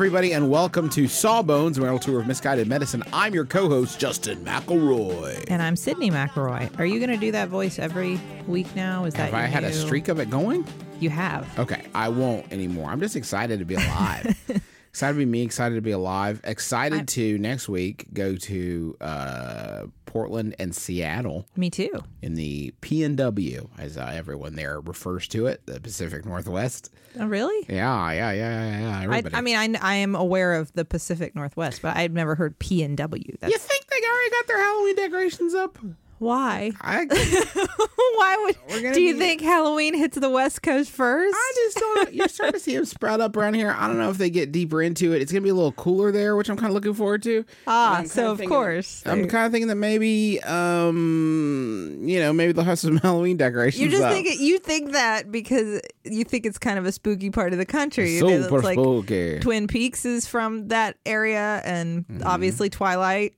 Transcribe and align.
Everybody, 0.00 0.32
and 0.32 0.48
welcome 0.48 0.88
to 0.88 1.06
Sawbones, 1.06 1.76
a 1.76 1.82
World 1.82 2.00
Tour 2.00 2.20
of 2.20 2.26
Misguided 2.26 2.66
Medicine. 2.66 3.02
I'm 3.12 3.34
your 3.34 3.44
co-host, 3.44 4.00
Justin 4.00 4.42
McElroy. 4.42 5.44
And 5.48 5.60
I'm 5.60 5.74
Sydnee 5.74 6.10
McElroy. 6.10 6.80
Are 6.80 6.86
you 6.86 6.98
going 6.98 7.10
to 7.10 7.18
do 7.18 7.30
that 7.32 7.50
voice 7.50 7.78
every 7.78 8.18
week 8.46 8.74
now? 8.74 9.04
Is 9.04 9.12
that 9.12 9.26
Have 9.26 9.34
I 9.34 9.42
had 9.42 9.62
a 9.62 9.74
streak 9.74 10.08
of 10.08 10.18
it 10.18 10.30
going? 10.30 10.64
You 11.00 11.10
have. 11.10 11.46
Okay, 11.58 11.84
I 11.94 12.08
won't 12.08 12.50
anymore. 12.50 12.88
I'm 12.88 12.98
just 12.98 13.14
excited 13.14 13.58
to 13.58 13.66
be 13.66 13.74
alive. 13.74 14.62
excited 14.90 15.14
to 15.14 15.18
be 15.18 15.24
me, 15.26 15.42
excited 15.42 15.74
to 15.76 15.80
be 15.80 15.92
alive, 15.92 16.40
excited 16.44 17.08
to 17.08 17.38
next 17.38 17.68
week 17.68 18.06
go 18.12 18.36
to 18.36 18.96
uh, 19.00 19.82
Portland 20.06 20.56
and 20.58 20.74
Seattle 20.74 21.46
Me 21.56 21.70
too. 21.70 22.02
in 22.22 22.34
the 22.34 22.74
PNW, 22.82 23.68
as 23.78 23.96
uh, 23.96 24.10
everyone 24.12 24.56
there 24.56 24.80
refers 24.80 25.28
to 25.28 25.46
it, 25.46 25.64
the 25.66 25.80
Pacific 25.80 26.24
Northwest. 26.24 26.90
Oh, 27.18 27.26
really? 27.26 27.66
Yeah, 27.68 28.12
yeah, 28.12 28.32
yeah, 28.32 28.32
yeah, 28.32 28.80
yeah. 28.80 28.98
I, 28.98 29.04
Everybody. 29.04 29.34
I 29.34 29.40
mean, 29.40 29.76
I, 29.76 29.78
I 29.80 29.94
am 29.96 30.14
aware 30.14 30.54
of 30.54 30.72
the 30.72 30.84
Pacific 30.84 31.34
Northwest, 31.34 31.82
but 31.82 31.96
I've 31.96 32.12
never 32.12 32.34
heard 32.34 32.58
P 32.58 32.82
and 32.82 32.96
W. 32.96 33.36
That's 33.40 33.52
you 33.52 33.58
think 33.58 33.86
they 33.86 33.96
already 33.96 34.30
got 34.30 34.46
their 34.48 34.58
Halloween 34.58 34.96
decorations 34.96 35.54
up? 35.54 35.78
Why. 36.20 36.70
I, 36.80 37.06
why 38.16 38.36
would? 38.44 38.92
Do 38.94 39.00
you 39.00 39.14
be- 39.14 39.18
think 39.18 39.40
Halloween 39.40 39.94
hits 39.94 40.16
the 40.18 40.30
West 40.30 40.62
Coast 40.62 40.90
first? 40.90 41.34
I 41.36 41.52
just 41.56 41.76
don't 41.78 42.04
know. 42.04 42.10
You're 42.12 42.28
starting 42.28 42.52
to 42.54 42.60
see 42.60 42.76
them 42.76 42.84
sprout 42.84 43.20
up 43.20 43.36
around 43.36 43.54
here. 43.54 43.74
I 43.76 43.86
don't 43.88 43.98
know 43.98 44.10
if 44.10 44.18
they 44.18 44.30
get 44.30 44.52
deeper 44.52 44.82
into 44.82 45.12
it. 45.14 45.22
It's 45.22 45.32
going 45.32 45.42
to 45.42 45.44
be 45.46 45.50
a 45.50 45.54
little 45.54 45.72
cooler 45.72 46.12
there, 46.12 46.36
which 46.36 46.48
I'm 46.48 46.56
kind 46.56 46.68
of 46.68 46.74
looking 46.74 46.94
forward 46.94 47.22
to. 47.24 47.44
ah, 47.66 48.02
so 48.04 48.14
kinda 48.14 48.30
of 48.30 48.38
thinking- 48.38 48.48
course. 48.56 49.02
I'm 49.06 49.26
kind 49.28 49.46
of 49.46 49.52
thinking 49.52 49.68
that 49.68 49.76
maybe, 49.76 50.40
um, 50.42 51.98
you 52.02 52.18
know, 52.20 52.32
maybe 52.32 52.52
they'll 52.52 52.64
have 52.64 52.78
some 52.78 52.96
Halloween 53.02 53.36
decorations. 53.36 53.82
you 53.82 53.90
just 53.90 54.02
up. 54.02 54.12
think 54.12 54.26
it, 54.26 54.38
you 54.40 54.58
think 54.58 54.92
that 54.92 55.30
because 55.32 55.80
you 56.04 56.24
think 56.24 56.46
it's 56.46 56.58
kind 56.58 56.78
of 56.78 56.86
a 56.86 56.92
spooky 56.92 57.30
part 57.30 57.52
of 57.52 57.58
the 57.58 57.66
country. 57.66 58.16
You 58.16 58.22
know, 58.22 58.42
Super 58.42 58.56
it's 58.56 58.64
like 58.64 58.74
spooky. 58.78 59.38
Twin 59.40 59.66
Peaks 59.66 60.04
is 60.04 60.26
from 60.26 60.68
that 60.68 60.96
area, 61.06 61.62
and 61.64 61.90
Mm-hmm. 62.06 62.22
obviously 62.26 62.68
Twilight. 62.70 63.34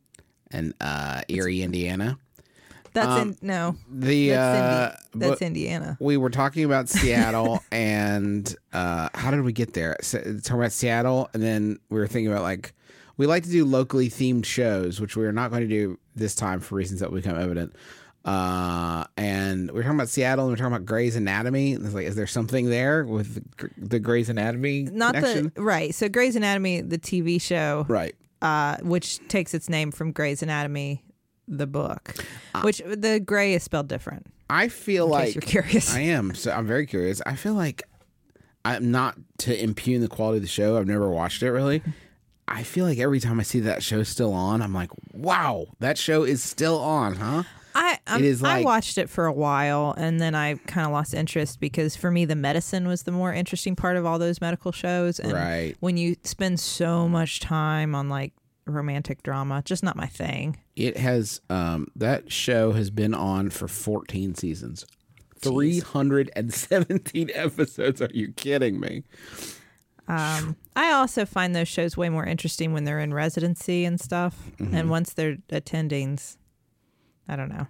and 0.51 0.75
uh, 0.81 1.23
Erie, 1.29 1.63
Indiana. 1.63 2.19
That's 2.93 3.23
in 3.23 3.37
no. 3.43 3.77
The 3.91 4.31
That's, 4.31 4.59
uh, 4.59 4.97
Indi- 5.15 5.27
that's 5.27 5.43
Indiana. 5.43 5.97
we 6.01 6.17
were 6.17 6.31
talking 6.31 6.65
about 6.65 6.89
Seattle, 6.91 7.63
and 7.73 8.55
uh, 8.73 9.09
how 9.15 9.31
did 9.31 9.43
we 9.43 9.53
get 9.53 9.73
there? 9.75 9.97
S- 10.01 10.13
talking 10.13 10.61
about 10.61 10.73
Seattle, 10.73 11.29
and 11.35 11.43
then 11.43 11.79
we 11.91 11.99
were 11.99 12.07
thinking 12.07 12.31
about 12.33 12.43
like 12.43 12.75
we 13.17 13.27
like 13.27 13.45
to 13.45 13.51
do 13.51 13.65
locally 13.65 14.09
themed 14.09 14.45
shows, 14.45 15.01
which 15.01 15.17
we 15.17 15.25
are 15.25 15.33
not 15.33 15.51
going 15.51 15.63
to 15.63 15.69
do 15.69 15.99
this 16.15 16.35
time 16.35 16.61
for 16.61 16.75
reasons 16.75 17.01
that 17.01 17.11
will 17.11 17.19
become 17.19 17.39
evident. 17.39 17.75
Uh, 18.25 19.05
and 19.17 19.71
we 19.73 19.81
are 19.81 19.83
talking 19.83 19.97
about 19.99 20.09
Seattle, 20.09 20.45
and 20.47 20.51
we 20.51 20.55
are 20.55 20.57
talking 20.57 20.75
about 20.75 20.87
Grey's 20.87 21.17
Anatomy. 21.17 21.73
And 21.75 21.85
it's 21.85 21.95
like, 21.95 22.07
is 22.07 22.15
there 22.17 22.27
something 22.27 22.71
there 22.71 23.05
with 23.05 23.43
the 23.77 23.99
Grey's 23.99 24.29
Anatomy 24.29 24.85
Not 24.85 25.15
connection? 25.15 25.53
the 25.55 25.63
right. 25.63 25.95
So 25.95 26.09
Grey's 26.09 26.37
Anatomy, 26.37 26.81
the 26.83 26.99
TV 26.99 27.41
show, 27.41 27.85
right. 27.89 28.15
uh, 28.41 28.77
which 28.83 29.19
takes 29.29 29.55
its 29.55 29.69
name 29.69 29.91
from 29.91 30.13
Gray's 30.13 30.43
Anatomy, 30.43 31.03
the 31.49 31.67
book, 31.67 32.15
Ah. 32.55 32.63
which 32.63 32.79
the 32.87 33.21
Grey 33.21 33.55
is 33.55 33.63
spelled 33.63 33.89
different. 33.89 34.27
I 34.51 34.69
feel 34.69 35.07
like 35.07 35.35
you're 35.35 35.43
curious. 35.43 35.95
I 35.95 36.01
am. 36.01 36.35
So 36.35 36.51
I'm 36.53 36.67
very 36.67 36.87
curious. 36.87 37.21
I 37.25 37.37
feel 37.37 37.55
like 37.55 37.83
I'm 38.65 38.91
not 38.91 39.17
to 39.39 39.63
impugn 39.63 40.01
the 40.01 40.09
quality 40.09 40.37
of 40.39 40.43
the 40.43 40.49
show. 40.49 40.77
I've 40.77 40.87
never 40.87 41.09
watched 41.09 41.43
it 41.43 41.51
really. 41.51 41.83
I 42.49 42.63
feel 42.65 42.85
like 42.85 42.99
every 42.99 43.19
time 43.21 43.41
I 43.41 43.45
see 43.45 43.61
that 43.61 43.83
show 43.83 44.03
still 44.03 44.33
on, 44.33 44.61
I'm 44.63 44.75
like, 44.75 44.91
wow, 45.15 45.67
that 45.81 45.97
show 45.97 46.23
is 46.25 46.43
still 46.43 46.79
on, 46.79 47.15
huh? 47.17 47.45
I 47.75 47.99
um, 48.07 48.23
is 48.23 48.43
I 48.45 48.61
watched 48.61 48.99
it 48.99 49.09
for 49.09 49.25
a 49.25 49.33
while 49.33 49.95
and 49.97 50.21
then 50.21 50.35
I 50.35 50.57
kind 50.67 50.87
of 50.87 50.93
lost 50.93 51.15
interest 51.15 51.59
because 51.59 51.97
for 51.97 52.11
me 52.11 52.27
the 52.27 52.35
medicine 52.37 52.87
was 52.87 53.05
the 53.05 53.13
more 53.13 53.33
interesting 53.33 53.75
part 53.75 53.97
of 53.97 54.05
all 54.05 54.19
those 54.19 54.43
medical 54.43 54.73
shows. 54.73 55.19
And 55.19 55.33
Right. 55.33 55.75
when 55.81 55.97
you 55.97 56.17
spend 56.23 56.61
so 56.61 57.09
much 57.09 57.41
time 57.41 57.95
on 57.95 58.11
like 58.11 58.35
romantic 58.67 59.23
drama, 59.23 59.63
just 59.65 59.83
not 59.83 59.97
my 59.97 60.07
thing. 60.07 60.59
It 60.77 60.97
has 60.97 61.41
um 61.51 61.89
that 61.97 62.31
show 62.33 62.73
has 62.73 62.91
been 62.91 63.15
on 63.15 63.51
for 63.51 63.69
14 63.69 64.35
seasons. 64.35 64.87
317 65.41 67.31
episodes. 67.35 68.01
Are 68.01 68.09
you 68.13 68.33
kidding 68.33 68.79
me? 68.79 69.03
Um, 70.09 70.57
I 70.77 70.93
also 70.93 71.25
find 71.25 71.55
those 71.55 71.69
shows 71.69 71.97
way 71.97 72.09
more 72.09 72.25
interesting 72.25 72.73
when 72.73 72.85
they're 72.85 73.01
in 73.01 73.15
residency 73.15 73.85
and 73.85 74.01
stuff. 74.01 74.37
Mm-hmm. 74.59 74.75
And 74.75 74.91
once 74.91 75.13
they're 75.15 75.37
attendings, 75.51 76.37
I 77.29 77.37
don't 77.37 77.49
know, 77.49 77.67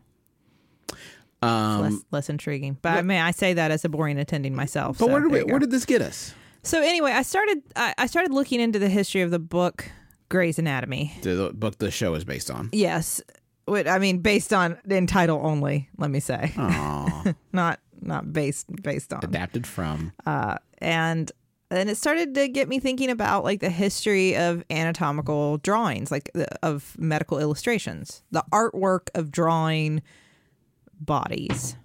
Um 1.41 1.80
less 1.82 1.94
less 2.10 2.28
intriguing. 2.30 2.78
But 2.82 2.98
I 2.98 3.03
mean, 3.03 3.20
I 3.20 3.30
say 3.30 3.54
that 3.54 3.70
as 3.70 3.84
a 3.84 3.88
boring 3.88 4.19
attending 4.19 4.54
myself. 4.54 4.98
but 4.98 5.06
so 5.06 5.12
where 5.12 5.22
did 5.22 5.30
we, 5.32 5.42
where 5.44 5.59
did 5.59 5.70
this 5.70 5.84
get 5.84 6.03
us? 6.03 6.34
so 6.62 6.80
anyway, 6.80 7.12
I 7.12 7.22
started 7.22 7.62
I, 7.76 7.94
I 7.98 8.06
started 8.06 8.32
looking 8.32 8.60
into 8.60 8.78
the 8.78 8.88
history 8.88 9.22
of 9.22 9.30
the 9.30 9.38
book 9.38 9.91
Gray's 10.32 10.59
Anatomy. 10.59 11.12
The 11.22 11.53
book 11.54 11.78
the 11.78 11.91
show 11.91 12.15
is 12.15 12.25
based 12.25 12.50
on. 12.50 12.70
Yes, 12.72 13.20
What- 13.66 13.87
I 13.87 13.98
mean 14.00 14.19
based 14.19 14.53
on 14.53 14.78
in 14.88 15.06
title 15.06 15.41
only. 15.44 15.88
Let 15.98 16.10
me 16.10 16.19
say, 16.20 16.53
not 17.53 17.78
not 18.00 18.32
based 18.32 18.66
based 18.82 19.12
on. 19.12 19.21
adapted 19.22 19.66
from. 19.66 20.12
uh, 20.26 20.56
and 20.78 21.31
and 21.71 21.88
it 21.88 21.97
started 21.97 22.34
to 22.34 22.48
get 22.48 22.69
me 22.69 22.78
thinking 22.81 23.10
about 23.10 23.44
like 23.44 23.60
the 23.60 23.71
history 23.71 24.37
of 24.37 24.65
anatomical 24.71 25.59
drawings 25.59 26.10
like 26.10 26.31
the, 26.34 26.47
of 26.66 26.97
medical 26.98 27.38
illustrations 27.38 28.22
the 28.31 28.44
artwork 28.53 29.09
of 29.15 29.31
drawing 29.31 30.03
bodies 31.00 31.76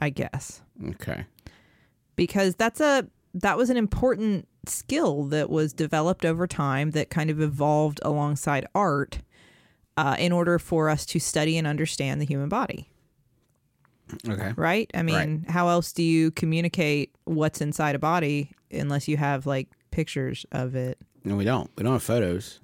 i 0.00 0.08
guess 0.10 0.60
Okay. 0.90 1.24
because 2.16 2.54
that's 2.56 2.80
a 2.80 3.06
that 3.34 3.56
was 3.56 3.70
an 3.70 3.76
important 3.76 4.46
skill 4.68 5.24
that 5.24 5.50
was 5.50 5.72
developed 5.72 6.24
over 6.24 6.46
time 6.46 6.90
that 6.92 7.10
kind 7.10 7.30
of 7.30 7.40
evolved 7.40 8.00
alongside 8.02 8.66
art 8.74 9.18
uh, 9.96 10.16
in 10.18 10.32
order 10.32 10.58
for 10.58 10.88
us 10.90 11.06
to 11.06 11.18
study 11.20 11.56
and 11.56 11.66
understand 11.66 12.20
the 12.20 12.24
human 12.26 12.48
body 12.48 12.88
Okay. 14.28 14.52
right? 14.56 14.90
I 14.94 15.02
mean, 15.02 15.44
how 15.48 15.68
else 15.68 15.92
do 15.92 16.02
you 16.02 16.30
communicate 16.30 17.14
what's 17.24 17.60
inside 17.60 17.94
a 17.94 17.98
body 17.98 18.50
unless 18.70 19.08
you 19.08 19.16
have 19.16 19.46
like 19.46 19.68
pictures 19.90 20.44
of 20.52 20.74
it? 20.74 20.98
No, 21.24 21.36
we 21.36 21.44
don't. 21.44 21.70
We 21.76 21.84
don't 21.84 21.94
have 21.94 22.02
photos, 22.02 22.60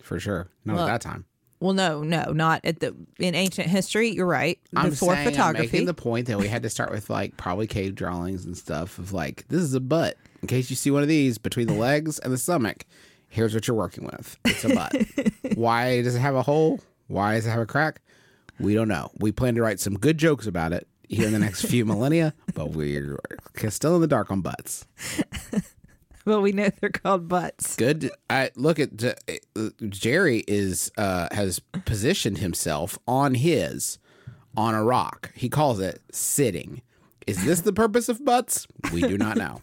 for 0.00 0.20
sure. 0.20 0.48
Not 0.64 0.76
Well, 0.76 0.84
at 0.84 0.92
that 0.92 1.00
time. 1.00 1.24
Well, 1.58 1.72
no, 1.72 2.02
no, 2.02 2.32
not 2.32 2.60
at 2.64 2.80
the 2.80 2.94
in 3.18 3.34
ancient 3.34 3.68
history. 3.68 4.10
You're 4.10 4.26
right. 4.26 4.58
I'm 4.76 4.90
Before 4.90 5.14
saying, 5.14 5.26
I'm 5.26 5.32
photography, 5.32 5.66
making 5.66 5.86
the 5.86 5.94
point 5.94 6.28
that 6.28 6.38
we 6.38 6.46
had 6.48 6.62
to 6.62 6.70
start 6.70 6.92
with 6.92 7.10
like 7.10 7.36
probably 7.36 7.66
cave 7.66 7.94
drawings 7.94 8.44
and 8.44 8.56
stuff 8.56 8.98
of 8.98 9.12
like 9.12 9.44
this 9.48 9.62
is 9.62 9.74
a 9.74 9.80
butt. 9.80 10.16
In 10.46 10.48
case 10.48 10.70
you 10.70 10.76
see 10.76 10.92
one 10.92 11.02
of 11.02 11.08
these 11.08 11.38
between 11.38 11.66
the 11.66 11.74
legs 11.88 12.20
and 12.20 12.32
the 12.32 12.38
stomach, 12.38 12.86
here's 13.28 13.52
what 13.52 13.66
you're 13.66 13.76
working 13.76 14.04
with. 14.04 14.38
It's 14.44 14.64
a 14.64 14.68
butt. 14.68 14.94
Why 15.56 16.02
does 16.02 16.14
it 16.14 16.20
have 16.20 16.36
a 16.36 16.42
hole? 16.42 16.78
Why 17.08 17.34
does 17.34 17.46
it 17.46 17.50
have 17.50 17.62
a 17.62 17.66
crack? 17.66 18.00
We 18.60 18.72
don't 18.72 18.86
know. 18.86 19.10
We 19.18 19.32
plan 19.32 19.56
to 19.56 19.62
write 19.62 19.80
some 19.80 19.98
good 19.98 20.18
jokes 20.18 20.46
about 20.46 20.72
it 20.72 20.86
here 21.08 21.26
in 21.26 21.32
the 21.32 21.40
next 21.40 21.62
few 21.66 21.84
millennia, 21.84 22.32
but 22.54 22.70
we're 22.70 23.18
still 23.70 23.96
in 23.96 24.02
the 24.02 24.06
dark 24.06 24.30
on 24.30 24.40
butts. 24.40 24.86
well, 26.24 26.40
we 26.40 26.52
know 26.52 26.70
they're 26.80 26.90
called 26.90 27.26
butts. 27.26 27.74
good 27.74 28.12
I 28.30 28.52
look 28.54 28.78
at 28.78 29.02
uh, 29.02 29.70
Jerry 29.88 30.44
is 30.46 30.92
uh 30.96 31.26
has 31.32 31.58
positioned 31.58 32.38
himself 32.38 33.00
on 33.08 33.34
his 33.34 33.98
on 34.56 34.76
a 34.76 34.84
rock. 34.84 35.32
He 35.34 35.48
calls 35.48 35.80
it 35.80 36.02
sitting. 36.12 36.82
Is 37.26 37.44
this 37.44 37.62
the 37.62 37.72
purpose 37.72 38.08
of 38.08 38.24
butts? 38.24 38.68
We 38.92 39.00
do 39.00 39.18
not 39.18 39.36
know. 39.36 39.60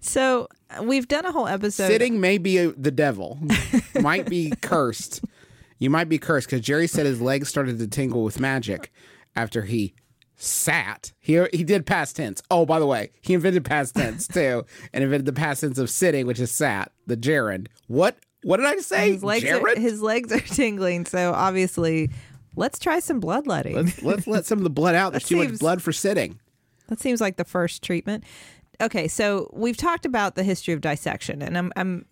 So 0.00 0.48
we've 0.82 1.08
done 1.08 1.26
a 1.26 1.32
whole 1.32 1.48
episode. 1.48 1.88
Sitting 1.88 2.20
may 2.20 2.38
be 2.38 2.58
a, 2.58 2.72
the 2.72 2.90
devil, 2.90 3.38
might 4.00 4.28
be 4.28 4.52
cursed. 4.62 5.24
You 5.78 5.90
might 5.90 6.08
be 6.08 6.18
cursed 6.18 6.48
because 6.48 6.60
Jerry 6.62 6.86
said 6.86 7.06
his 7.06 7.20
legs 7.20 7.48
started 7.48 7.78
to 7.78 7.86
tingle 7.86 8.22
with 8.22 8.40
magic 8.40 8.92
after 9.34 9.62
he 9.62 9.94
sat. 10.36 11.12
He 11.18 11.42
he 11.52 11.64
did 11.64 11.86
past 11.86 12.16
tense. 12.16 12.42
Oh, 12.50 12.64
by 12.64 12.78
the 12.78 12.86
way, 12.86 13.10
he 13.20 13.34
invented 13.34 13.64
past 13.64 13.94
tense 13.94 14.28
too, 14.32 14.64
and 14.92 15.04
invented 15.04 15.26
the 15.26 15.32
past 15.32 15.62
tense 15.62 15.78
of 15.78 15.90
sitting, 15.90 16.26
which 16.26 16.40
is 16.40 16.50
sat. 16.50 16.92
The 17.06 17.16
gerund. 17.16 17.68
What 17.88 18.16
what 18.42 18.58
did 18.58 18.66
I 18.66 18.76
say? 18.76 19.12
his 19.12 19.24
legs, 19.24 19.44
are, 19.44 19.76
his 19.76 20.00
legs 20.00 20.32
are 20.32 20.40
tingling. 20.40 21.04
So 21.06 21.32
obviously, 21.32 22.10
let's 22.54 22.78
try 22.78 23.00
some 23.00 23.20
bloodletting. 23.20 23.74
let's 23.74 24.02
let's 24.02 24.26
let 24.26 24.46
some 24.46 24.58
of 24.58 24.64
the 24.64 24.70
blood 24.70 24.94
out. 24.94 25.12
There's 25.12 25.24
That 25.28 25.28
too 25.28 25.36
much 25.36 25.58
blood 25.58 25.82
for 25.82 25.92
sitting. 25.92 26.38
That 26.88 27.00
seems 27.00 27.20
like 27.20 27.36
the 27.36 27.44
first 27.44 27.82
treatment. 27.82 28.24
Okay, 28.80 29.08
so 29.08 29.50
we've 29.52 29.76
talked 29.76 30.04
about 30.06 30.34
the 30.34 30.42
history 30.42 30.74
of 30.74 30.80
dissection, 30.80 31.42
and 31.42 31.56
I'm 31.56 31.72
I'm 31.76 32.06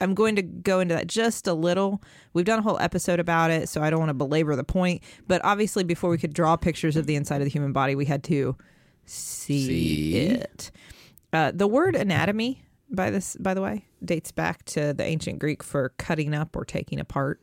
I'm 0.00 0.14
going 0.14 0.36
to 0.36 0.42
go 0.42 0.80
into 0.80 0.94
that 0.94 1.06
just 1.06 1.46
a 1.46 1.54
little. 1.54 2.02
We've 2.32 2.44
done 2.44 2.58
a 2.58 2.62
whole 2.62 2.78
episode 2.78 3.20
about 3.20 3.50
it, 3.50 3.68
so 3.68 3.82
I 3.82 3.90
don't 3.90 3.98
want 3.98 4.10
to 4.10 4.14
belabor 4.14 4.56
the 4.56 4.64
point. 4.64 5.02
But 5.26 5.44
obviously, 5.44 5.84
before 5.84 6.10
we 6.10 6.18
could 6.18 6.32
draw 6.32 6.56
pictures 6.56 6.96
of 6.96 7.06
the 7.06 7.16
inside 7.16 7.40
of 7.40 7.44
the 7.44 7.50
human 7.50 7.72
body, 7.72 7.94
we 7.94 8.06
had 8.06 8.24
to 8.24 8.56
see, 9.04 9.66
See? 9.66 10.16
it. 10.16 10.70
Uh, 11.32 11.52
the 11.54 11.66
word 11.66 11.96
anatomy, 11.96 12.62
by 12.90 13.10
this, 13.10 13.36
by 13.38 13.54
the 13.54 13.62
way, 13.62 13.84
dates 14.04 14.32
back 14.32 14.64
to 14.66 14.92
the 14.92 15.04
ancient 15.04 15.38
Greek 15.38 15.62
for 15.62 15.90
cutting 15.98 16.34
up 16.34 16.56
or 16.56 16.64
taking 16.64 16.98
apart. 16.98 17.40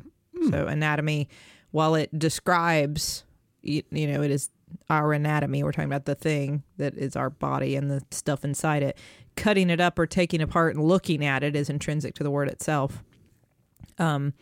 So 0.52 0.68
anatomy, 0.68 1.30
while 1.72 1.96
it 1.96 2.18
describes, 2.18 3.24
you, 3.64 3.82
you 3.90 4.08
know, 4.08 4.22
it 4.22 4.30
is 4.30 4.52
our 4.90 5.14
anatomy. 5.14 5.64
We're 5.64 5.72
talking 5.72 5.90
about 5.90 6.06
the 6.06 6.16
thing 6.16 6.64
that 6.78 6.96
is 6.96 7.16
our 7.16 7.30
body 7.30 7.76
and 7.76 7.90
the 7.90 8.02
stuff 8.12 8.44
inside 8.44 8.84
it. 8.84 8.98
Cutting 9.36 9.70
it 9.70 9.80
up 9.80 10.00
or 10.00 10.08
taking 10.08 10.42
apart 10.42 10.76
and 10.76 10.84
looking 10.84 11.24
at 11.24 11.44
it 11.44 11.56
is 11.56 11.70
intrinsic 11.70 12.16
to 12.16 12.24
the 12.24 12.32
word 12.32 12.48
itself. 12.48 13.04
Um, 14.00 14.34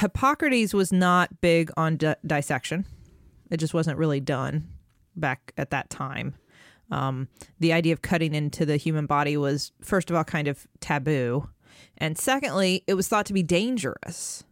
Hippocrates 0.00 0.74
was 0.74 0.92
not 0.92 1.40
big 1.40 1.70
on 1.76 1.96
di- 1.96 2.16
dissection. 2.26 2.84
It 3.50 3.56
just 3.56 3.74
wasn't 3.74 3.98
really 3.98 4.20
done 4.20 4.68
back 5.16 5.52
at 5.56 5.70
that 5.70 5.90
time. 5.90 6.34
Um, 6.90 7.28
the 7.58 7.72
idea 7.72 7.92
of 7.92 8.02
cutting 8.02 8.34
into 8.34 8.66
the 8.66 8.76
human 8.76 9.06
body 9.06 9.36
was, 9.36 9.72
first 9.80 10.10
of 10.10 10.16
all, 10.16 10.24
kind 10.24 10.48
of 10.48 10.66
taboo, 10.80 11.48
and 11.98 12.18
secondly, 12.18 12.82
it 12.86 12.94
was 12.94 13.08
thought 13.08 13.26
to 13.26 13.32
be 13.32 13.42
dangerous. 13.42 14.44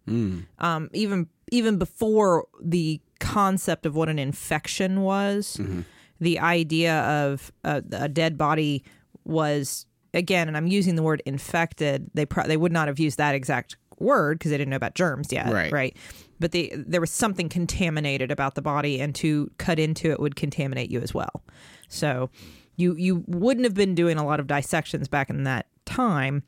Um, 0.58 0.88
even 0.92 1.28
even 1.50 1.78
before 1.78 2.46
the 2.62 3.00
concept 3.20 3.86
of 3.86 3.94
what 3.94 4.08
an 4.08 4.18
infection 4.18 5.02
was, 5.02 5.56
mm-hmm. 5.58 5.80
the 6.20 6.38
idea 6.38 7.00
of 7.00 7.52
a, 7.64 7.82
a 7.92 8.08
dead 8.08 8.38
body 8.38 8.84
was 9.24 9.86
again, 10.14 10.48
and 10.48 10.56
I'm 10.56 10.66
using 10.66 10.94
the 10.96 11.02
word 11.02 11.22
infected. 11.26 12.10
They 12.14 12.26
pro- 12.26 12.46
they 12.46 12.56
would 12.56 12.72
not 12.72 12.88
have 12.88 12.98
used 12.98 13.18
that 13.18 13.34
exact 13.34 13.76
word 13.98 14.38
because 14.38 14.50
they 14.50 14.58
didn't 14.58 14.70
know 14.70 14.76
about 14.76 14.94
germs 14.94 15.32
yet, 15.32 15.52
Right. 15.52 15.72
Right. 15.72 15.96
But 16.40 16.52
the, 16.52 16.72
there 16.76 17.00
was 17.00 17.10
something 17.10 17.48
contaminated 17.48 18.30
about 18.30 18.54
the 18.54 18.62
body, 18.62 19.00
and 19.00 19.14
to 19.16 19.50
cut 19.58 19.78
into 19.78 20.10
it 20.10 20.20
would 20.20 20.36
contaminate 20.36 20.90
you 20.90 21.00
as 21.00 21.12
well. 21.12 21.42
So 21.88 22.30
you 22.76 22.94
you 22.96 23.24
wouldn't 23.26 23.64
have 23.64 23.74
been 23.74 23.94
doing 23.94 24.18
a 24.18 24.24
lot 24.24 24.40
of 24.40 24.46
dissections 24.46 25.08
back 25.08 25.30
in 25.30 25.44
that 25.44 25.66
time. 25.84 26.44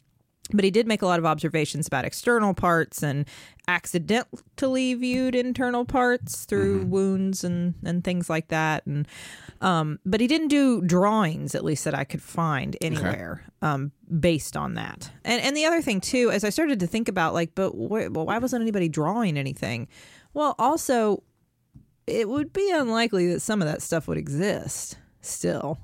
But 0.52 0.64
he 0.64 0.70
did 0.70 0.87
make 0.87 1.02
a 1.02 1.06
lot 1.06 1.19
of 1.19 1.26
observations 1.26 1.87
about 1.87 2.05
external 2.05 2.55
parts 2.55 3.02
and 3.02 3.26
accidentally 3.69 4.94
viewed 4.94 5.35
internal 5.35 5.85
parts 5.85 6.44
through 6.44 6.85
wounds 6.87 7.44
and, 7.44 7.75
and 7.85 8.02
things 8.02 8.29
like 8.29 8.49
that. 8.49 8.85
And 8.87 9.06
um, 9.61 9.99
but 10.05 10.20
he 10.20 10.26
didn't 10.26 10.49
do 10.49 10.81
drawings, 10.81 11.55
at 11.55 11.64
least 11.64 11.85
that 11.85 11.94
I 11.94 12.05
could 12.05 12.23
find 12.23 12.76
anywhere, 12.81 13.44
um, 13.62 13.93
based 14.19 14.56
on 14.56 14.75
that. 14.75 15.11
And 15.25 15.43
and 15.43 15.56
the 15.56 15.67
other 15.67 15.82
thing 15.82 16.00
too, 16.00 16.31
as 16.31 16.44
I 16.44 16.50
started 16.50 16.81
to 16.81 16.87
think 16.87 17.08
about, 17.08 17.35
like, 17.35 17.55
but 17.55 17.70
wh- 17.70 18.11
well, 18.11 18.26
why 18.26 18.38
wasn't 18.38 18.62
anybody 18.62 18.88
drawing 18.88 19.37
anything? 19.37 19.87
Well, 20.32 20.55
also, 20.58 21.23
it 22.06 22.29
would 22.29 22.52
be 22.52 22.70
unlikely 22.73 23.32
that 23.32 23.41
some 23.41 23.62
of 23.62 23.69
that 23.69 23.82
stuff 23.82 24.08
would 24.08 24.19
exist 24.19 24.97
still. 25.20 25.79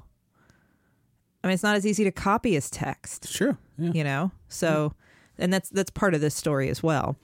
I 1.47 1.49
mean, 1.49 1.55
it's 1.55 1.63
not 1.63 1.77
as 1.77 1.87
easy 1.87 2.03
to 2.05 2.11
copy 2.11 2.57
as 2.57 2.69
text 2.71 3.29
Sure. 3.29 3.57
Yeah. 3.79 3.93
you 3.93 4.03
know 4.05 4.33
so 4.49 4.93
and 5.39 5.53
that's 5.53 5.69
that's 5.71 5.91
part 5.91 6.15
of 6.15 6.21
this 6.21 6.35
story 6.35 6.69
as 6.71 6.83
well 6.83 7.17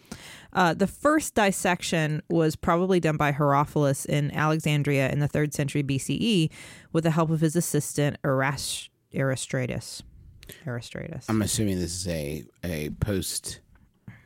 uh, 0.53 0.75
the 0.75 0.87
first 0.87 1.35
dissection 1.35 2.23
was 2.29 2.55
probably 2.57 3.01
done 3.01 3.17
by 3.17 3.33
herophilus 3.33 4.07
in 4.07 4.31
alexandria 4.33 5.11
in 5.11 5.19
the 5.19 5.27
third 5.29 5.53
century 5.53 5.83
bce 5.83 6.51
with 6.93 7.05
the 7.05 7.11
help 7.11 7.31
of 7.31 7.41
his 7.41 7.57
assistant 7.57 8.17
Eras- 8.25 8.89
aristratus 9.15 10.03
aristratus 10.67 11.25
I'm 11.29 11.43
assuming 11.43 11.79
this 11.81 11.95
is 11.95 12.09
a 12.09 12.45
a 12.63 12.91
post 13.01 13.61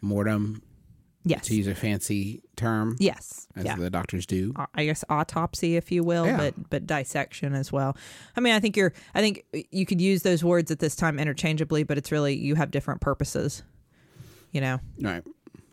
mortem 0.02 0.62
yes 1.26 1.46
to 1.46 1.55
use 1.55 1.67
a 1.67 1.75
fancy 1.75 2.43
term, 2.56 2.96
yes 2.99 3.46
as 3.56 3.64
yeah 3.67 3.76
the 3.76 3.90
doctors 3.90 4.25
do. 4.26 4.52
uh, 4.56 4.64
I 4.75 4.84
guess 4.87 5.05
autopsy, 5.11 5.76
if 5.76 5.90
you 5.93 6.02
will, 6.02 6.25
Yeah. 6.26 6.37
but 6.38 6.70
but 6.70 6.87
dissection 6.87 7.55
as 7.55 7.70
well. 7.73 7.96
I 8.37 8.40
mean, 8.40 8.55
I 8.55 8.61
think 8.61 8.76
you're. 8.76 8.93
I 9.14 9.20
think 9.20 9.44
you 9.70 9.84
could 9.84 10.00
use 10.00 10.23
those 10.23 10.43
words 10.44 10.70
at 10.70 10.78
this 10.78 10.96
time 10.96 11.19
interchangeably, 11.19 11.82
but 11.82 11.99
it's 11.99 12.11
really 12.11 12.34
you 12.37 12.55
have 12.55 12.70
different 12.70 13.00
purposes. 13.02 13.62
You 14.52 14.61
know, 14.62 14.78
Right. 15.00 15.23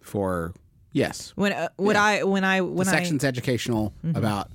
For 0.02 0.54
yes, 0.92 1.32
when 1.36 1.54
uh, 1.54 1.70
when 1.78 1.96
Yeah. 1.96 2.04
I 2.04 2.24
when 2.24 2.44
I 2.44 2.58
the 2.60 2.66
when 2.66 2.88
I 2.88 2.92
section's 2.92 3.24
educational 3.24 3.94
about 4.16 4.50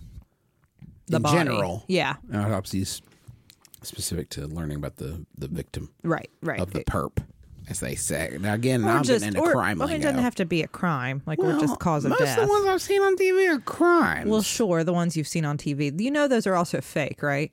the 1.06 1.16
in 1.16 1.22
body. 1.22 1.38
general 1.38 1.84
Yeah, 1.88 2.16
autopsies 2.34 3.00
specific 3.82 4.28
to 4.30 4.46
learning 4.46 4.76
about 4.76 4.96
the 4.96 5.24
the 5.38 5.48
victim 5.48 5.90
right, 6.02 6.28
right. 6.42 6.60
of 6.60 6.72
the 6.72 6.80
perp, 6.80 7.22
as 7.68 7.80
they 7.80 7.94
say. 7.94 8.36
Now 8.40 8.54
again, 8.54 8.84
I'm 8.84 9.02
just 9.02 9.24
into 9.24 9.40
or, 9.40 9.52
crime 9.52 9.78
well, 9.78 9.88
it 9.88 9.98
doesn't 9.98 10.22
have 10.22 10.34
to 10.36 10.44
be 10.44 10.62
a 10.62 10.68
crime, 10.68 11.22
like 11.26 11.38
we're 11.38 11.58
just 11.60 11.78
cause 11.78 12.04
of 12.04 12.10
most 12.10 12.20
death. 12.20 12.38
of 12.38 12.46
the 12.46 12.52
ones 12.52 12.66
I've 12.66 12.82
seen 12.82 13.02
on 13.02 13.16
TV 13.16 13.54
are 13.54 13.60
crimes. 13.60 14.28
well, 14.30 14.42
sure, 14.42 14.84
the 14.84 14.92
ones 14.92 15.16
you've 15.16 15.28
seen 15.28 15.44
on 15.44 15.58
TV, 15.58 15.98
you 16.00 16.10
know, 16.10 16.28
those 16.28 16.46
are 16.46 16.54
also 16.54 16.80
fake, 16.80 17.22
right? 17.22 17.52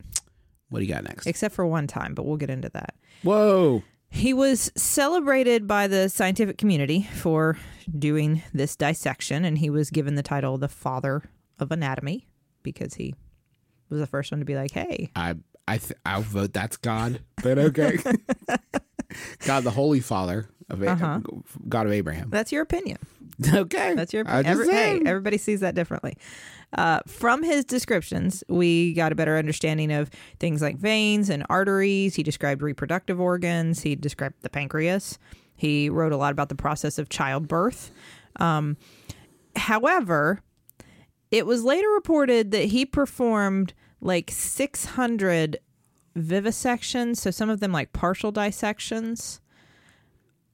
what 0.70 0.80
do 0.80 0.86
you 0.86 0.94
got 0.94 1.04
next? 1.04 1.28
Except 1.28 1.54
for 1.56 1.66
one 1.66 1.88
time, 1.88 2.14
but 2.16 2.26
we'll 2.26 2.38
get 2.38 2.50
into 2.50 2.70
that. 2.70 2.96
Whoa! 3.24 3.84
He 4.10 4.34
was 4.34 4.72
celebrated 4.76 5.68
by 5.68 5.88
the 5.88 6.10
scientific 6.10 6.58
community 6.58 7.04
for 7.14 7.58
doing 7.98 8.44
this 8.54 8.76
dissection, 8.76 9.46
and 9.46 9.58
he 9.58 9.70
was 9.70 9.90
given 9.90 10.16
the 10.16 10.24
title 10.24 10.58
the 10.58 10.68
Father 10.68 11.24
of 11.60 11.72
Anatomy 11.72 12.28
because 12.64 12.96
he 12.96 13.16
was 13.90 14.00
the 14.00 14.08
first 14.08 14.32
one 14.32 14.40
to 14.40 14.46
be 14.46 14.56
like, 14.56 14.72
"Hey, 14.72 15.12
I 15.16 15.36
I 15.68 15.78
th- 15.78 16.00
I'll 16.06 16.22
vote 16.22 16.54
that's 16.54 16.78
God, 16.78 17.22
but 17.42 17.58
okay. 17.58 17.98
God, 19.46 19.64
the 19.64 19.72
Holy 19.72 20.00
Father 20.00 20.50
of 20.70 20.82
Uh-huh. 20.82 21.20
God 21.70 21.86
of 21.86 21.92
Abraham. 21.94 22.30
that's 22.30 22.52
your 22.52 22.62
opinion. 22.64 22.98
Okay, 23.54 23.94
That's 23.96 24.14
your 24.14 24.22
opinion. 24.22 24.46
Every, 24.46 24.72
hey, 24.72 25.02
everybody 25.06 25.38
sees 25.38 25.60
that 25.60 25.76
differently. 25.76 26.16
Uh, 26.72 27.02
from 27.06 27.44
his 27.44 27.66
descriptions, 27.66 28.46
we 28.48 28.94
got 28.94 29.12
a 29.12 29.16
better 29.16 29.38
understanding 29.38 29.92
of 29.92 30.10
things 30.40 30.62
like 30.62 30.78
veins 30.78 31.30
and 31.30 31.46
arteries. 31.50 32.16
He 32.16 32.24
described 32.24 32.62
reproductive 32.62 33.20
organs. 33.20 33.82
He 33.82 33.94
described 33.98 34.36
the 34.42 34.50
pancreas. 34.50 35.20
He 35.58 35.90
wrote 35.90 36.14
a 36.14 36.18
lot 36.18 36.32
about 36.32 36.48
the 36.48 36.56
process 36.56 36.98
of 36.98 37.10
childbirth. 37.10 37.92
Um, 38.38 38.78
however, 39.58 40.42
it 41.30 41.46
was 41.46 41.62
later 41.64 41.90
reported 41.90 42.52
that 42.52 42.66
he 42.66 42.86
performed 42.86 43.74
like 44.00 44.32
600 44.32 45.58
vivisections, 46.18 47.18
so 47.18 47.32
some 47.32 47.50
of 47.50 47.60
them 47.60 47.72
like 47.72 47.94
partial 47.94 48.32
dissections 48.32 49.42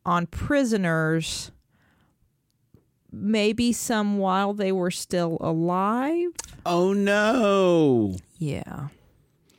on 0.05 0.25
prisoners 0.27 1.51
maybe 3.11 3.73
some 3.73 4.17
while 4.17 4.53
they 4.53 4.71
were 4.71 4.91
still 4.91 5.37
alive. 5.41 6.29
oh 6.65 6.93
no! 6.93 8.15
Yeah. 8.37 8.87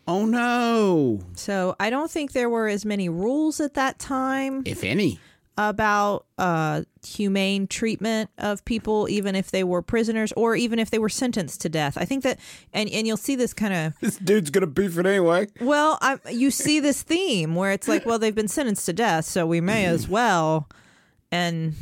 Oh 0.08 0.24
no! 0.24 1.20
So 1.34 1.76
I 1.78 1.90
don't 1.90 2.10
think 2.10 2.32
there 2.32 2.50
were 2.50 2.66
as 2.66 2.84
many 2.84 3.08
rules 3.08 3.60
at 3.60 3.74
that 3.74 3.98
time 4.00 4.62
If 4.64 4.82
any, 4.82 5.20
about 5.58 6.24
uh, 6.38 6.82
humane 7.06 7.66
treatment 7.66 8.30
of 8.38 8.64
people, 8.64 9.08
even 9.08 9.34
if 9.34 9.50
they 9.50 9.62
were 9.64 9.82
prisoners 9.82 10.32
or 10.32 10.56
even 10.56 10.78
if 10.78 10.90
they 10.90 10.98
were 10.98 11.08
sentenced 11.08 11.60
to 11.60 11.68
death. 11.68 11.98
I 11.98 12.04
think 12.04 12.22
that, 12.24 12.38
and, 12.72 12.88
and 12.90 13.06
you'll 13.06 13.16
see 13.16 13.36
this 13.36 13.52
kind 13.52 13.74
of, 13.74 13.94
this 14.00 14.16
dude's 14.16 14.50
gonna 14.50 14.66
beef 14.66 14.98
it 14.98 15.06
anyway. 15.06 15.48
well, 15.60 15.98
I, 16.00 16.18
you 16.30 16.50
see 16.50 16.80
this 16.80 17.02
theme 17.02 17.54
where 17.54 17.72
it's 17.72 17.88
like, 17.88 18.06
well, 18.06 18.18
they've 18.18 18.34
been 18.34 18.48
sentenced 18.48 18.86
to 18.86 18.92
death, 18.92 19.26
so 19.26 19.46
we 19.46 19.60
may 19.60 19.84
as 19.84 20.08
well. 20.08 20.68
And 21.30 21.74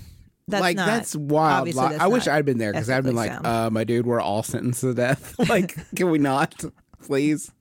that's 0.49 0.61
like 0.61 0.77
not, 0.77 0.87
that's 0.87 1.15
wild. 1.15 1.73
Like, 1.75 1.91
that's 1.91 2.03
I 2.03 2.09
wish 2.09 2.27
I'd 2.27 2.45
been 2.45 2.59
there 2.59 2.73
because 2.73 2.91
I'd 2.91 3.05
been 3.05 3.17
like, 3.17 3.31
sound. 3.31 3.47
uh, 3.47 3.71
my 3.71 3.85
dude, 3.85 4.07
we're 4.07 4.21
all 4.21 4.43
sentenced 4.43 4.81
to 4.81 4.95
death. 4.95 5.37
like, 5.49 5.77
can 5.95 6.11
we 6.11 6.19
not, 6.19 6.65
please? 7.03 7.53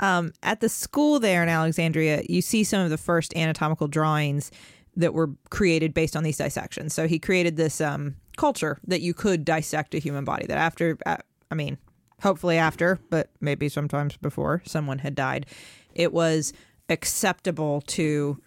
um, 0.00 0.32
at 0.42 0.60
the 0.60 0.68
school 0.68 1.20
there 1.20 1.42
in 1.42 1.48
Alexandria, 1.48 2.22
you 2.28 2.42
see 2.42 2.64
some 2.64 2.80
of 2.80 2.90
the 2.90 2.98
first 2.98 3.34
anatomical 3.34 3.88
drawings 3.88 4.50
that 4.96 5.14
were 5.14 5.30
created 5.50 5.94
based 5.94 6.16
on 6.16 6.24
these 6.24 6.38
dissections. 6.38 6.94
So 6.94 7.06
he 7.06 7.18
created 7.18 7.56
this 7.56 7.80
um, 7.80 8.16
culture 8.36 8.78
that 8.86 9.02
you 9.02 9.14
could 9.14 9.44
dissect 9.44 9.94
a 9.94 9.98
human 9.98 10.24
body. 10.24 10.46
That 10.46 10.58
after, 10.58 10.98
uh, 11.04 11.18
I 11.50 11.54
mean, 11.54 11.78
hopefully 12.22 12.56
after, 12.56 12.98
but 13.10 13.30
maybe 13.40 13.68
sometimes 13.68 14.16
before 14.16 14.62
someone 14.64 14.98
had 14.98 15.14
died, 15.14 15.46
it 15.94 16.12
was 16.12 16.52
acceptable 16.88 17.82
to, 17.82 18.40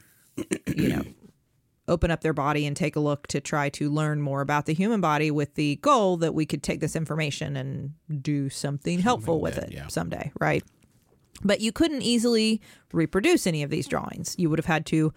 you 0.68 0.89
know, 0.89 1.03
open 1.88 2.12
up 2.12 2.22
their 2.22 2.34
body 2.34 2.65
and 2.65 2.77
take 2.77 2.96
a 2.96 3.00
look 3.00 3.25
to 3.27 3.41
try 3.41 3.68
to 3.68 3.89
learn 3.89 4.22
more 4.22 4.41
about 4.41 4.68
the 4.68 4.74
human 4.74 5.01
body 5.01 5.32
with 5.32 5.56
the 5.56 5.75
goal 5.77 6.18
that 6.18 6.36
we 6.36 6.46
could 6.46 6.62
take 6.62 6.79
this 6.79 6.96
information 6.96 7.58
and 7.58 7.94
do 8.22 8.48
something 8.50 9.00
helpful 9.00 9.41
with 9.41 9.56
good, 9.56 9.65
it 9.65 9.74
yeah. 9.74 9.88
someday, 9.88 10.32
right? 10.39 10.63
But 11.44 11.62
you 11.62 11.72
couldn't 11.72 12.03
easily 12.03 12.62
reproduce 12.94 13.48
any 13.48 13.63
of 13.63 13.72
these 13.72 13.88
drawings. 13.88 14.36
You 14.38 14.50
would 14.50 14.60
have 14.60 14.68
had 14.68 14.86
to 14.88 15.13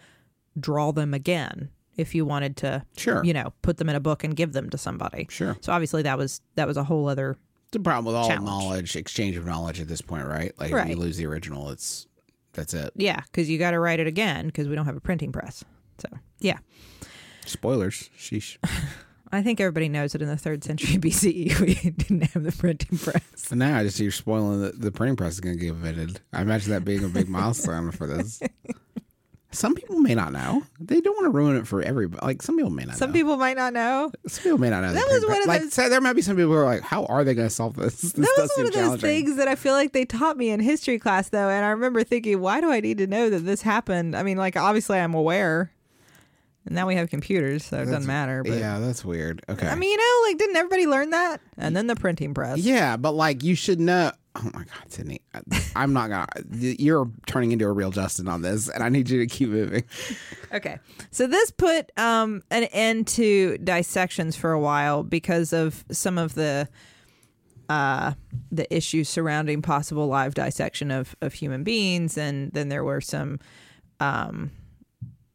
draw 0.58 0.92
them 0.92 1.14
again 1.14 1.70
if 1.96 2.14
you 2.14 2.24
wanted 2.24 2.56
to, 2.58 2.84
Sure. 2.96 3.22
you 3.24 3.32
know, 3.32 3.52
put 3.62 3.76
them 3.76 3.88
in 3.88 3.96
a 3.96 4.00
book 4.00 4.24
and 4.24 4.34
give 4.36 4.52
them 4.52 4.70
to 4.70 4.78
somebody. 4.78 5.26
Sure. 5.30 5.56
So 5.60 5.72
obviously 5.72 6.02
that 6.02 6.16
was 6.18 6.40
that 6.54 6.66
was 6.66 6.76
a 6.76 6.84
whole 6.84 7.08
other 7.08 7.36
The 7.72 7.80
problem 7.80 8.06
with 8.06 8.14
all 8.14 8.28
Challenge. 8.28 8.46
knowledge, 8.46 8.96
exchange 8.96 9.36
of 9.36 9.44
knowledge 9.46 9.80
at 9.80 9.88
this 9.88 10.00
point, 10.00 10.26
right? 10.26 10.52
Like 10.58 10.68
if 10.70 10.74
Right. 10.74 10.88
you 10.90 10.96
lose 10.96 11.16
the 11.16 11.26
original, 11.26 11.70
it's 11.70 12.06
that's 12.54 12.74
it. 12.74 12.92
yeah, 12.96 13.20
because 13.20 13.48
you 13.50 13.58
got 13.58 13.70
to 13.72 13.78
write 13.78 14.00
it 14.00 14.06
again 14.06 14.46
because 14.46 14.68
we 14.68 14.74
don't 14.74 14.86
have 14.86 14.96
a 14.96 15.00
printing 15.00 15.32
press. 15.32 15.64
So 15.98 16.08
yeah, 16.40 16.58
Spoilers. 17.46 18.08
Sheesh. 18.18 18.56
I 19.34 19.42
think 19.42 19.60
everybody 19.60 19.88
knows 19.88 20.12
that 20.12 20.20
in 20.20 20.28
the 20.28 20.36
third 20.36 20.62
century 20.62 20.96
BCE 20.98 21.58
we 21.60 21.74
didn't 21.90 22.22
have 22.32 22.42
the 22.42 22.52
printing 22.52 22.98
press. 22.98 23.22
So 23.36 23.54
now 23.56 23.78
I 23.78 23.82
just 23.84 23.96
see 23.96 24.02
you're 24.04 24.12
spoiling 24.12 24.60
the, 24.60 24.72
the 24.72 24.92
printing 24.92 25.16
press 25.16 25.32
is 25.34 25.40
going 25.40 25.56
to 25.56 25.60
get 25.60 25.70
invented. 25.70 26.20
I 26.34 26.42
imagine 26.42 26.70
that 26.72 26.84
being 26.84 27.02
a 27.04 27.08
big 27.08 27.28
milestone 27.28 27.90
for 27.92 28.06
this. 28.06 28.40
Some 29.52 29.74
people 29.74 30.00
may 30.00 30.14
not 30.14 30.32
know. 30.32 30.62
They 30.80 31.00
don't 31.00 31.14
want 31.14 31.26
to 31.26 31.30
ruin 31.30 31.56
it 31.56 31.66
for 31.66 31.82
everybody. 31.82 32.24
Like 32.24 32.42
some 32.42 32.56
people 32.56 32.70
may 32.70 32.84
not. 32.84 32.92
Know. 32.92 32.98
Some 32.98 33.10
know. 33.10 33.14
people 33.14 33.36
might 33.36 33.56
not 33.56 33.72
know. 33.72 34.10
Some 34.26 34.42
people 34.44 34.58
may 34.58 34.70
not 34.70 34.82
know. 34.82 34.92
That 34.94 35.08
was 35.10 35.26
one 35.26 35.42
of 35.42 35.46
like 35.46 35.60
those- 35.62 35.74
so 35.74 35.88
there 35.88 36.00
might 36.00 36.14
be 36.14 36.22
some 36.22 36.36
people 36.36 36.52
who 36.52 36.58
are 36.58 36.64
like, 36.64 36.80
"How 36.82 37.04
are 37.04 37.22
they 37.22 37.34
going 37.34 37.48
to 37.48 37.54
solve 37.54 37.76
this?" 37.76 38.00
this 38.00 38.12
That 38.12 38.34
was 38.38 38.50
one 38.56 38.66
of 38.66 38.72
those 38.72 39.00
things 39.00 39.36
that 39.36 39.48
I 39.48 39.54
feel 39.54 39.74
like 39.74 39.92
they 39.92 40.04
taught 40.04 40.36
me 40.36 40.50
in 40.50 40.60
history 40.60 40.98
class, 40.98 41.28
though. 41.28 41.48
And 41.48 41.64
I 41.64 41.68
remember 41.70 42.02
thinking, 42.02 42.40
why 42.40 42.60
do 42.60 42.70
I 42.70 42.80
need 42.80 42.98
to 42.98 43.06
know 43.06 43.28
that 43.30 43.40
this 43.40 43.62
happened? 43.62 44.16
I 44.16 44.22
mean, 44.22 44.38
like, 44.38 44.56
obviously 44.56 44.98
I'm 44.98 45.14
aware. 45.14 45.70
And 46.64 46.74
now 46.74 46.86
we 46.86 46.94
have 46.94 47.10
computers, 47.10 47.64
so 47.64 47.78
it 47.78 47.86
doesn't 47.86 48.06
matter. 48.06 48.44
But 48.44 48.52
Yeah, 48.52 48.78
that's 48.78 49.04
weird. 49.04 49.44
Okay. 49.48 49.66
I 49.66 49.74
mean, 49.74 49.90
you 49.90 49.96
know, 49.96 50.28
like, 50.28 50.38
didn't 50.38 50.56
everybody 50.56 50.86
learn 50.86 51.10
that? 51.10 51.40
And 51.58 51.76
then 51.76 51.88
the 51.88 51.96
printing 51.96 52.34
press. 52.34 52.58
Yeah, 52.58 52.96
but 52.96 53.12
like 53.12 53.42
you 53.42 53.54
should 53.56 53.80
know. 53.80 54.12
Oh 54.34 54.50
my 54.54 54.64
God, 54.64 54.88
Sydnee, 54.88 55.20
I'm 55.76 55.92
not 55.92 56.08
gonna. 56.08 56.26
You're 56.50 57.10
turning 57.26 57.52
into 57.52 57.66
a 57.66 57.72
real 57.72 57.90
Justin 57.90 58.28
on 58.28 58.40
this, 58.40 58.68
and 58.68 58.82
I 58.82 58.88
need 58.88 59.10
you 59.10 59.18
to 59.20 59.26
keep 59.26 59.50
moving. 59.50 59.84
Okay. 60.52 60.78
So 61.10 61.26
this 61.26 61.50
put 61.50 61.90
um, 61.98 62.42
an 62.50 62.64
end 62.64 63.06
to 63.08 63.58
dissections 63.58 64.36
for 64.36 64.52
a 64.52 64.60
while 64.60 65.02
because 65.02 65.52
of 65.52 65.84
some 65.90 66.18
of 66.18 66.34
the 66.34 66.68
uh, 67.68 68.12
the 68.50 68.74
issues 68.74 69.08
surrounding 69.08 69.62
possible 69.62 70.06
live 70.06 70.34
dissection 70.34 70.90
of, 70.90 71.16
of 71.20 71.34
human 71.34 71.64
beings, 71.64 72.18
and 72.18 72.52
then 72.52 72.68
there 72.68 72.84
were 72.84 73.00
some 73.00 73.38
um, 74.00 74.50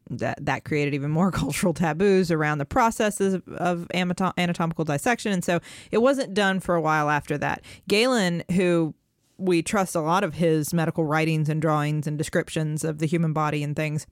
that 0.10 0.44
that 0.46 0.66
created 0.66 0.94
even 0.94 1.12
more 1.12 1.32
cultural 1.44 1.74
taboos 1.74 2.32
around 2.32 2.58
the 2.58 2.66
processes 2.66 3.34
of, 3.34 3.48
of 3.50 3.88
anato- 3.94 4.34
anatomical 4.38 4.86
dissection, 4.86 5.32
and 5.32 5.44
so 5.44 5.60
it 5.92 6.00
wasn't 6.00 6.34
done 6.34 6.60
for 6.60 6.76
a 6.76 6.82
while 6.82 7.10
after 7.10 7.38
that. 7.38 7.64
Galen, 7.88 8.44
who 8.52 8.94
we 9.38 9.62
trust 9.62 9.96
a 9.96 10.02
lot 10.02 10.24
of 10.24 10.36
his 10.36 10.74
medical 10.74 11.06
writings 11.06 11.48
and 11.50 11.62
drawings 11.62 12.08
and 12.08 12.18
descriptions 12.18 12.84
of 12.84 13.00
the 13.00 13.06
human 13.06 13.34
body 13.34 13.64
and 13.64 13.76
things 13.76 14.08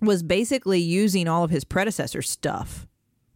was 0.00 0.22
basically 0.22 0.80
using 0.80 1.28
all 1.28 1.44
of 1.44 1.50
his 1.50 1.64
predecessor 1.64 2.22
stuff 2.22 2.86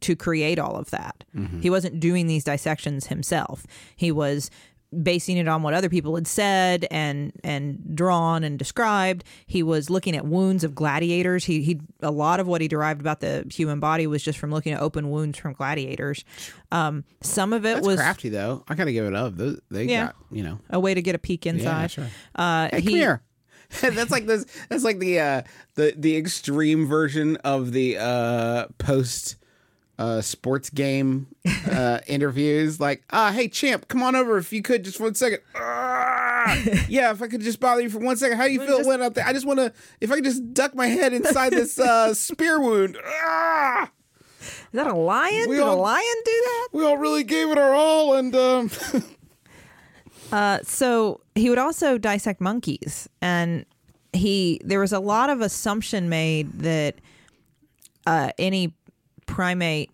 to 0.01 0.15
create 0.15 0.59
all 0.59 0.77
of 0.77 0.91
that. 0.91 1.25
Mm-hmm. 1.35 1.61
He 1.61 1.71
wasn't 1.71 2.01
doing 2.01 2.27
these 2.27 2.45
dissections 2.45 3.07
himself. 3.09 3.67
He 3.97 4.13
was 4.13 4.51
basing 5.03 5.37
it 5.37 5.47
on 5.49 5.63
what 5.63 5.75
other 5.75 5.89
people 5.89 6.15
had 6.15 6.27
said 6.27 6.87
and 6.91 7.33
and 7.45 7.95
drawn 7.95 8.43
and 8.45 8.59
described. 8.59 9.25
He 9.47 9.63
was 9.63 9.91
looking 9.91 10.17
at 10.17 10.25
wounds 10.25 10.65
of 10.65 10.75
gladiators. 10.75 11.45
He 11.45 11.63
he 11.63 11.81
a 12.01 12.11
lot 12.11 12.41
of 12.41 12.47
what 12.47 12.61
he 12.61 12.69
derived 12.69 13.01
about 13.01 13.21
the 13.21 13.45
human 13.51 13.81
body 13.81 14.07
was 14.07 14.23
just 14.23 14.39
from 14.39 14.51
looking 14.51 14.73
at 14.73 14.81
open 14.81 15.11
wounds 15.11 15.39
from 15.39 15.53
gladiators. 15.53 16.25
Um, 16.73 17.05
some 17.21 17.53
of 17.53 17.65
it 17.67 17.75
That's 17.77 17.87
was 17.87 17.97
crafty 17.97 18.29
though. 18.31 18.65
I 18.69 18.75
gotta 18.75 18.93
give 18.93 19.05
it 19.07 19.15
up. 19.15 19.37
Those, 19.37 19.61
they 19.71 19.85
Yeah. 19.85 20.07
got 20.07 20.17
you 20.31 20.43
know. 20.43 20.59
a 20.71 20.81
way 20.81 20.95
to 20.95 21.03
get 21.03 21.15
a 21.15 21.19
peek 21.19 21.47
inside. 21.47 21.91
sure. 21.91 22.07
Uh, 22.35 22.69
Hey, 22.73 22.81
he, 22.81 22.87
come 22.87 22.95
here. 22.95 23.23
that's 23.83 24.11
like 24.11 24.25
this. 24.25 24.47
That's 24.71 24.85
like 24.85 24.99
the 24.99 25.21
uh, 25.21 25.43
the 25.75 25.93
the 25.97 26.17
extreme 26.17 26.87
version 26.87 27.37
of 27.45 27.73
the 27.73 27.99
uh, 27.99 28.67
post 28.79 29.37
uh, 29.99 30.21
sports 30.21 30.71
game 30.71 31.27
uh, 31.71 31.99
interviews. 32.07 32.79
Like, 32.81 33.03
ah, 33.11 33.33
hey 33.33 33.49
champ, 33.49 33.89
come 33.89 34.03
on 34.03 34.15
over 34.17 34.39
if 34.39 34.53
you 34.53 34.63
could 34.63 34.85
just 34.85 34.97
for 34.99 35.05
one 35.05 35.15
second. 35.15 35.41
Ah, 35.57 36.55
yeah, 36.89 37.11
if 37.11 37.21
I 37.23 37.27
could 37.29 37.41
just 37.41 37.61
bother 37.61 37.81
you 37.83 37.91
for 37.91 37.99
one 37.99 38.17
second. 38.17 38.39
How 38.39 38.47
do 38.47 38.53
you 38.53 38.65
feel 38.65 38.87
went 38.87 39.03
out 39.03 39.15
there? 39.15 39.27
I 39.27 39.33
just 39.33 39.47
want 39.47 39.59
to. 39.59 39.73
If 40.01 40.11
I 40.13 40.17
could 40.17 40.25
just 40.25 40.55
duck 40.55 40.75
my 40.75 40.87
head 40.87 41.13
inside 41.13 41.53
this 41.53 41.79
uh, 41.79 42.15
spear 42.15 42.61
wound. 42.61 42.97
Ah, 43.05 43.91
Is 44.41 44.49
that 44.75 44.87
a 44.87 44.95
lion? 44.95 45.49
We 45.49 45.57
Did 45.57 45.63
all- 45.65 45.79
a 45.79 45.81
lion 45.81 46.23
do 46.25 46.31
that? 46.45 46.69
we 46.73 46.85
all 46.85 46.97
really 46.97 47.25
gave 47.25 47.49
it 47.51 47.59
our 47.59 47.75
all, 47.75 48.15
and 48.15 48.35
um, 48.37 48.71
Uh, 50.31 50.59
so 50.63 51.23
he 51.35 51.49
would 51.49 51.59
also 51.59 51.97
dissect 51.97 52.41
monkeys, 52.41 53.09
and 53.23 53.65
he 54.13 54.61
there 54.63 54.79
was 54.81 54.93
a 54.93 55.01
lot 55.01 55.31
of 55.31 55.41
assumption 55.41 56.09
made 56.11 56.53
that 56.61 56.97
uh, 58.07 58.31
any 58.39 58.75
primate 59.29 59.93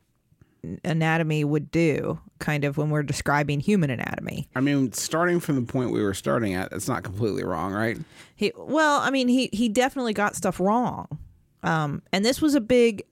anatomy 0.85 1.45
would 1.45 1.71
do, 1.71 2.19
kind 2.39 2.65
of 2.65 2.79
when 2.79 2.89
we're 2.89 3.03
describing 3.03 3.61
human 3.61 3.91
anatomy. 3.91 4.49
I 4.55 4.61
mean, 4.61 4.93
starting 4.93 5.41
from 5.41 5.57
the 5.57 5.71
point 5.71 5.91
we 5.93 6.03
were 6.03 6.15
starting 6.15 6.55
at, 6.55 6.73
it's 6.73 6.89
not 6.89 7.03
completely 7.03 7.45
wrong, 7.45 7.73
right? 7.73 7.99
He 8.37 8.53
well, 8.57 9.01
I 9.01 9.11
mean, 9.11 9.29
he 9.29 9.51
he 9.53 9.69
definitely 9.69 10.15
got 10.15 10.37
stuff 10.37 10.59
wrong, 10.59 11.19
um, 11.63 12.03
and 12.13 12.25
this 12.25 12.41
was 12.41 12.55
a 12.55 12.61
big. 12.61 13.05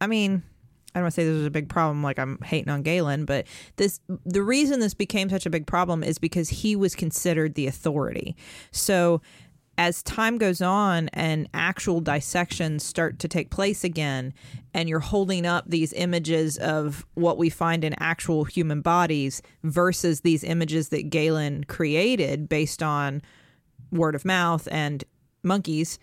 I 0.00 0.06
mean, 0.06 0.42
I 0.94 0.98
don't 0.98 1.04
want 1.04 1.14
to 1.14 1.20
say 1.20 1.24
this 1.24 1.36
was 1.36 1.46
a 1.46 1.50
big 1.50 1.68
problem. 1.68 2.02
Like 2.02 2.18
I'm 2.18 2.38
hating 2.44 2.70
on 2.70 2.82
Galen, 2.82 3.24
but 3.24 3.46
this 3.76 4.00
the 4.24 4.42
reason 4.42 4.80
this 4.80 4.94
became 4.94 5.28
such 5.30 5.46
a 5.46 5.50
big 5.50 5.66
problem 5.66 6.04
is 6.04 6.18
because 6.18 6.48
he 6.48 6.76
was 6.76 6.94
considered 6.94 7.54
the 7.54 7.66
authority. 7.66 8.36
So. 8.70 9.20
As 9.80 10.02
time 10.02 10.36
goes 10.36 10.60
on 10.60 11.08
and 11.14 11.48
actual 11.54 12.02
dissections 12.02 12.84
start 12.84 13.18
to 13.20 13.28
take 13.28 13.48
place 13.48 13.82
again, 13.82 14.34
and 14.74 14.90
you're 14.90 14.98
holding 15.00 15.46
up 15.46 15.64
these 15.66 15.94
images 15.94 16.58
of 16.58 17.06
what 17.14 17.38
we 17.38 17.48
find 17.48 17.82
in 17.82 17.94
actual 17.98 18.44
human 18.44 18.82
bodies 18.82 19.40
versus 19.64 20.20
these 20.20 20.44
images 20.44 20.90
that 20.90 21.08
Galen 21.08 21.64
created 21.64 22.46
based 22.46 22.82
on 22.82 23.22
word 23.90 24.14
of 24.14 24.26
mouth 24.26 24.68
and 24.70 25.02
monkeys, 25.42 25.98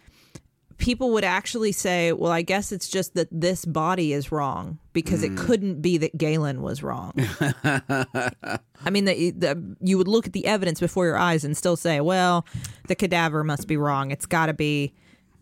people 0.77 1.11
would 1.11 1.23
actually 1.23 1.71
say, 1.71 2.13
well, 2.13 2.31
I 2.31 2.41
guess 2.41 2.71
it's 2.71 2.87
just 2.87 3.15
that 3.15 3.27
this 3.31 3.65
body 3.65 4.13
is 4.13 4.31
wrong 4.31 4.79
because 4.93 5.23
it 5.23 5.35
couldn't 5.37 5.81
be 5.81 5.97
that 5.97 6.17
Galen 6.17 6.61
was 6.61 6.83
wrong. 6.83 7.13
I 7.39 8.89
mean, 8.91 9.05
the, 9.05 9.31
the, 9.31 9.75
you 9.81 9.97
would 9.97 10.07
look 10.07 10.27
at 10.27 10.33
the 10.33 10.45
evidence 10.45 10.79
before 10.79 11.05
your 11.05 11.17
eyes 11.17 11.43
and 11.43 11.57
still 11.57 11.75
say, 11.75 11.99
well, 11.99 12.45
the 12.87 12.95
cadaver 12.95 13.43
must 13.43 13.67
be 13.67 13.77
wrong. 13.77 14.11
It's 14.11 14.25
got 14.25 14.47
to 14.47 14.53
be 14.53 14.93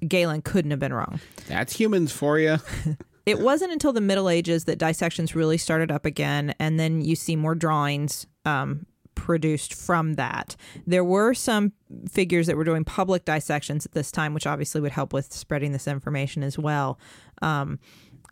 Galen 0.07 0.41
couldn't 0.41 0.71
have 0.71 0.79
been 0.79 0.93
wrong. 0.93 1.19
That's 1.47 1.73
humans 1.75 2.11
for 2.11 2.39
you. 2.39 2.57
It 3.25 3.39
wasn't 3.39 3.71
until 3.71 3.91
the 3.91 4.01
Middle 4.01 4.29
Ages 4.29 4.65
that 4.65 4.77
dissections 4.77 5.33
really 5.33 5.57
started 5.57 5.91
up 5.91 6.05
again, 6.05 6.53
and 6.59 6.79
then 6.79 7.01
you 7.01 7.15
see 7.15 7.35
more 7.35 7.55
drawings 7.55 8.27
um, 8.45 8.85
produced 9.15 9.73
from 9.73 10.13
that. 10.13 10.55
There 10.85 11.03
were 11.03 11.33
some 11.33 11.71
figures 12.09 12.47
that 12.47 12.55
were 12.57 12.63
doing 12.63 12.83
public 12.83 13.25
dissections 13.25 13.85
at 13.85 13.93
this 13.93 14.11
time, 14.11 14.33
which 14.33 14.45
obviously 14.45 14.81
would 14.81 14.91
help 14.91 15.13
with 15.13 15.33
spreading 15.33 15.71
this 15.71 15.87
information 15.87 16.43
as 16.43 16.59
well. 16.59 16.99
Um, 17.41 17.79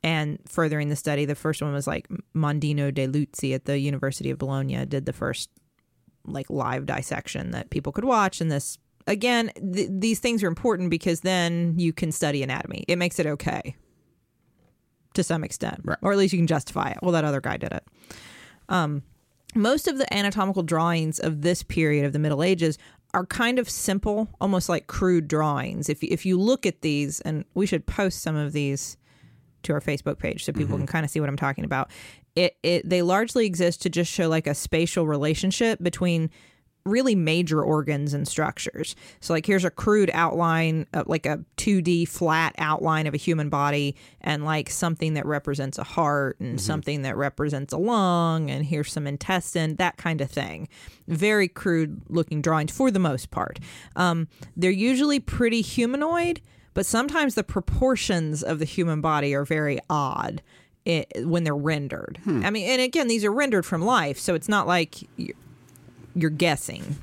and 0.04 0.38
furthering 0.48 0.90
the 0.90 0.96
study, 0.96 1.26
the 1.26 1.36
first 1.36 1.62
one 1.62 1.74
was 1.74 1.88
like 1.88 2.08
Mondino 2.36 2.94
de 2.94 3.08
Luzzi 3.08 3.56
at 3.56 3.66
the 3.66 3.80
University 3.80 4.30
of 4.30 4.38
Bologna 4.38 4.86
did 4.86 5.06
the 5.06 5.14
first 5.14 5.50
like 6.26 6.50
live 6.50 6.86
dissection 6.86 7.52
that 7.52 7.70
people 7.70 7.92
could 7.92 8.06
watch. 8.06 8.42
And 8.42 8.52
this 8.52 8.78
again, 9.08 9.52
th- 9.74 9.90
these 9.92 10.20
things 10.20 10.44
are 10.44 10.48
important 10.48 10.90
because 10.90 11.22
then 11.22 11.76
you 11.78 11.94
can 11.94 12.12
study 12.12 12.44
anatomy. 12.44 12.84
It 12.88 12.98
makes 12.98 13.18
it 13.20 13.26
okay 13.26 13.76
to 15.14 15.24
some 15.24 15.44
extent, 15.44 15.82
Right. 15.84 15.98
or 16.02 16.12
at 16.12 16.18
least 16.18 16.34
you 16.34 16.40
can 16.40 16.48
justify 16.48 16.90
it. 16.90 16.98
Well, 17.02 17.12
that 17.12 17.24
other 17.24 17.42
guy 17.42 17.58
did 17.58 17.72
it. 17.72 17.84
Um, 18.68 19.04
most 19.56 19.88
of 19.88 19.98
the 19.98 20.14
anatomical 20.14 20.64
drawings 20.64 21.20
of 21.20 21.42
this 21.42 21.64
period 21.64 22.06
of 22.06 22.14
the 22.14 22.20
Middle 22.20 22.44
Ages 22.44 22.78
are 23.14 23.26
kind 23.26 23.60
of 23.60 23.70
simple, 23.70 24.28
almost 24.42 24.70
like 24.70 24.88
crude 24.88 25.28
drawings. 25.28 25.90
If 25.90 26.04
if 26.04 26.26
you 26.26 26.40
look 26.40 26.66
at 26.66 26.82
these, 26.82 27.22
and 27.22 27.46
we 27.54 27.66
should 27.66 27.86
post 27.86 28.22
some 28.22 28.36
of 28.36 28.54
these 28.54 28.98
to 29.64 29.74
our 29.74 29.82
Facebook 29.82 30.18
page 30.18 30.44
so 30.44 30.52
people 30.52 30.78
can 30.78 30.86
mm-hmm. 30.86 30.92
kind 30.92 31.06
of 31.06 31.12
see 31.12 31.20
what 31.20 31.30
I'm 31.30 31.38
talking 31.38 31.64
about. 31.64 31.92
It 32.36 32.58
it 32.64 32.90
they 32.90 33.02
largely 33.02 33.46
exist 33.46 33.82
to 33.84 33.90
just 33.90 34.12
show 34.12 34.28
like 34.28 34.48
a 34.48 34.56
spatial 34.56 35.06
relationship 35.08 35.82
between 35.82 36.30
really 36.86 37.16
major 37.16 37.62
organs 37.64 38.14
and 38.14 38.28
structures. 38.28 38.96
So, 39.22 39.34
like, 39.34 39.46
here's 39.46 39.64
a 39.64 39.70
crude 39.70 40.12
outline, 40.14 40.86
uh, 40.94 41.04
like 41.08 41.26
a 41.26 41.44
2D 41.58 42.08
flat 42.08 42.54
outline 42.58 43.08
of 43.08 43.14
a 43.14 43.18
human 43.18 43.50
body, 43.50 43.96
and 44.22 44.44
like 44.44 44.70
something 44.70 45.14
that 45.14 45.26
represents 45.26 45.78
a 45.78 45.84
heart 45.84 46.40
and 46.40 46.60
something 46.60 47.04
that 47.04 47.16
represents 47.16 47.74
a 47.74 47.78
lung, 47.78 48.50
and 48.52 48.66
here's 48.66 48.92
some 48.92 49.08
intestine, 49.08 49.76
that 49.78 49.98
kind 49.98 50.20
of 50.20 50.30
thing. 50.30 50.68
Very 51.08 51.48
crude 51.48 52.02
looking 52.10 52.42
drawings 52.42 52.72
for 52.72 52.92
the 52.92 53.00
most 53.00 53.32
part. 53.32 53.60
Um, 53.96 54.28
they're 54.58 54.72
usually 54.72 55.20
pretty 55.20 55.62
humanoid, 55.62 56.42
but 56.74 56.86
sometimes 56.86 57.36
the 57.36 57.44
proportions 57.44 58.44
of 58.44 58.60
the 58.60 58.66
human 58.66 59.00
body 59.00 59.34
are 59.34 59.46
very 59.46 59.80
odd. 59.90 60.42
i 60.86 61.06
when 61.20 61.46
they're 61.46 61.56
rendered, 61.56 62.20
I 62.26 62.50
mean, 62.50 62.68
and 62.70 62.82
again, 62.82 63.08
these 63.08 63.24
are 63.24 63.32
rendered 63.32 63.66
from 63.66 63.82
life, 63.84 64.20
so 64.20 64.36
it's 64.36 64.50
not 64.50 64.68
like 64.68 64.96
you're, 66.16 66.30
guessing. 66.30 66.98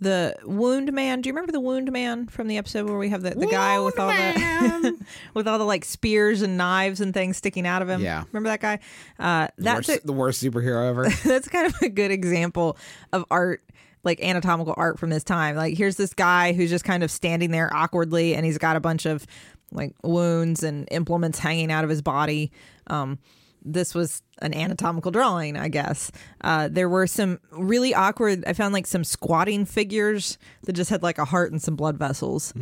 The 0.00 0.34
Wound 0.44 0.92
Man. 0.94 1.20
Do 1.20 1.28
you 1.28 1.34
remember 1.34 1.52
the 1.52 1.60
Wound 1.60 1.92
Man 1.92 2.26
from 2.26 2.46
the 2.48 2.56
episode 2.56 2.86
where 2.88 2.96
we 2.96 3.10
have 3.10 3.22
the, 3.22 3.30
the 3.30 3.46
guy 3.46 3.78
with 3.80 3.98
all 3.98 4.08
the 4.08 4.96
with 5.34 5.46
all 5.46 5.58
the 5.58 5.64
like 5.64 5.84
spears 5.84 6.40
and 6.40 6.56
knives 6.56 7.02
and 7.02 7.12
things 7.12 7.36
sticking 7.36 7.66
out 7.66 7.82
of 7.82 7.88
him? 7.90 8.00
Yeah. 8.00 8.24
remember 8.32 8.48
that 8.48 8.60
guy? 8.60 8.78
Uh, 9.18 9.48
The 9.56 9.62
that's 9.64 9.88
worst, 9.88 10.02
a, 10.04 10.06
the 10.06 10.12
worst 10.14 10.42
superhero 10.42 10.88
ever. 10.88 11.08
that's 11.24 11.48
kind 11.48 11.66
of 11.66 11.74
a 11.82 11.90
good 11.90 12.10
example 12.10 12.78
of 13.12 13.26
art 13.30 13.62
like 14.02 14.22
anatomical 14.24 14.72
art 14.78 14.98
from 14.98 15.10
this 15.10 15.22
time 15.22 15.54
like 15.56 15.76
here's 15.76 15.96
this 15.96 16.14
guy 16.14 16.54
who's 16.54 16.70
just 16.70 16.86
kind 16.86 17.02
of 17.02 17.10
standing 17.10 17.50
there 17.50 17.68
awkwardly 17.74 18.34
and 18.34 18.46
he's 18.46 18.56
got 18.56 18.74
a 18.74 18.80
bunch 18.80 19.04
of 19.04 19.26
like 19.72 19.94
wounds 20.02 20.62
and 20.62 20.88
implements 20.90 21.38
hanging 21.38 21.70
out 21.70 21.84
of 21.84 21.90
his 21.90 22.00
body 22.00 22.50
um 22.86 23.18
this 23.62 23.94
was 23.94 24.22
an 24.42 24.54
anatomical 24.54 25.10
drawing 25.10 25.56
i 25.56 25.68
guess. 25.68 26.10
Uh 26.40 26.68
there 26.70 26.88
were 26.88 27.06
some 27.06 27.38
really 27.52 27.94
awkward 27.94 28.42
i 28.46 28.52
found 28.52 28.72
like 28.72 28.86
some 28.86 29.04
squatting 29.04 29.64
figures 29.64 30.38
that 30.64 30.72
just 30.72 30.90
had 30.90 31.02
like 31.02 31.18
a 31.18 31.24
heart 31.24 31.52
and 31.52 31.60
some 31.62 31.76
blood 31.76 31.98
vessels 31.98 32.52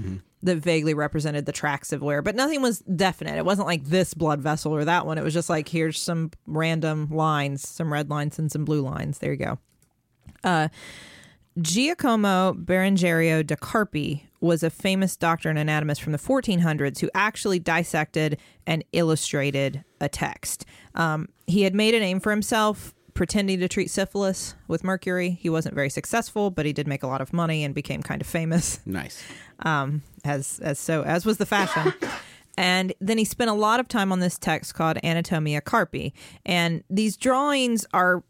that 0.42 0.56
vaguely 0.58 0.94
represented 0.94 1.46
the 1.46 1.52
tracks 1.52 1.92
of 1.92 2.00
where 2.00 2.22
but 2.22 2.36
nothing 2.36 2.62
was 2.62 2.78
definite. 2.80 3.36
It 3.36 3.44
wasn't 3.44 3.66
like 3.66 3.84
this 3.84 4.14
blood 4.14 4.40
vessel 4.40 4.72
or 4.74 4.84
that 4.84 5.04
one. 5.06 5.18
It 5.18 5.24
was 5.24 5.34
just 5.34 5.50
like 5.50 5.68
here's 5.68 6.00
some 6.00 6.30
random 6.46 7.08
lines 7.10 7.66
some 7.68 7.92
red 7.92 8.08
lines 8.10 8.38
and 8.38 8.50
some 8.50 8.64
blue 8.64 8.82
lines. 8.82 9.18
There 9.18 9.32
you 9.32 9.58
go. 10.44 10.70
Giacomo 11.60 12.52
Berengario 12.54 13.44
da 13.44 13.56
Carpi 13.56 14.22
was 14.40 14.62
a 14.62 14.70
famous 14.70 15.16
doctor 15.16 15.48
and 15.48 15.58
anatomist 15.58 16.02
from 16.02 16.12
the 16.12 16.18
1400s 16.18 17.00
who 17.00 17.10
actually 17.14 17.58
dissected 17.58 18.38
and 18.66 18.84
illustrated 18.92 19.84
a 20.00 20.08
text. 20.08 20.64
Um, 20.94 21.28
he 21.46 21.62
had 21.62 21.74
made 21.74 21.94
a 21.94 22.00
name 22.00 22.20
for 22.20 22.30
himself 22.30 22.94
pretending 23.14 23.58
to 23.58 23.68
treat 23.68 23.90
syphilis 23.90 24.54
with 24.68 24.84
mercury. 24.84 25.30
He 25.30 25.50
wasn't 25.50 25.74
very 25.74 25.90
successful, 25.90 26.50
but 26.50 26.66
he 26.66 26.72
did 26.72 26.86
make 26.86 27.02
a 27.02 27.08
lot 27.08 27.20
of 27.20 27.32
money 27.32 27.64
and 27.64 27.74
became 27.74 28.00
kind 28.00 28.20
of 28.20 28.28
famous 28.28 28.80
nice. 28.86 29.22
um, 29.60 30.02
as 30.24 30.60
as 30.60 30.78
so 30.78 31.02
as 31.02 31.26
was 31.26 31.38
the 31.38 31.46
fashion. 31.46 31.92
And 32.58 32.92
then 33.00 33.18
he 33.18 33.24
spent 33.24 33.50
a 33.50 33.54
lot 33.54 33.78
of 33.78 33.86
time 33.86 34.10
on 34.10 34.18
this 34.18 34.36
text 34.36 34.74
called 34.74 34.96
Anatomia 35.04 35.60
Carpi. 35.62 36.12
And 36.44 36.82
these 36.90 37.16
drawings 37.16 37.86
are 37.94 38.24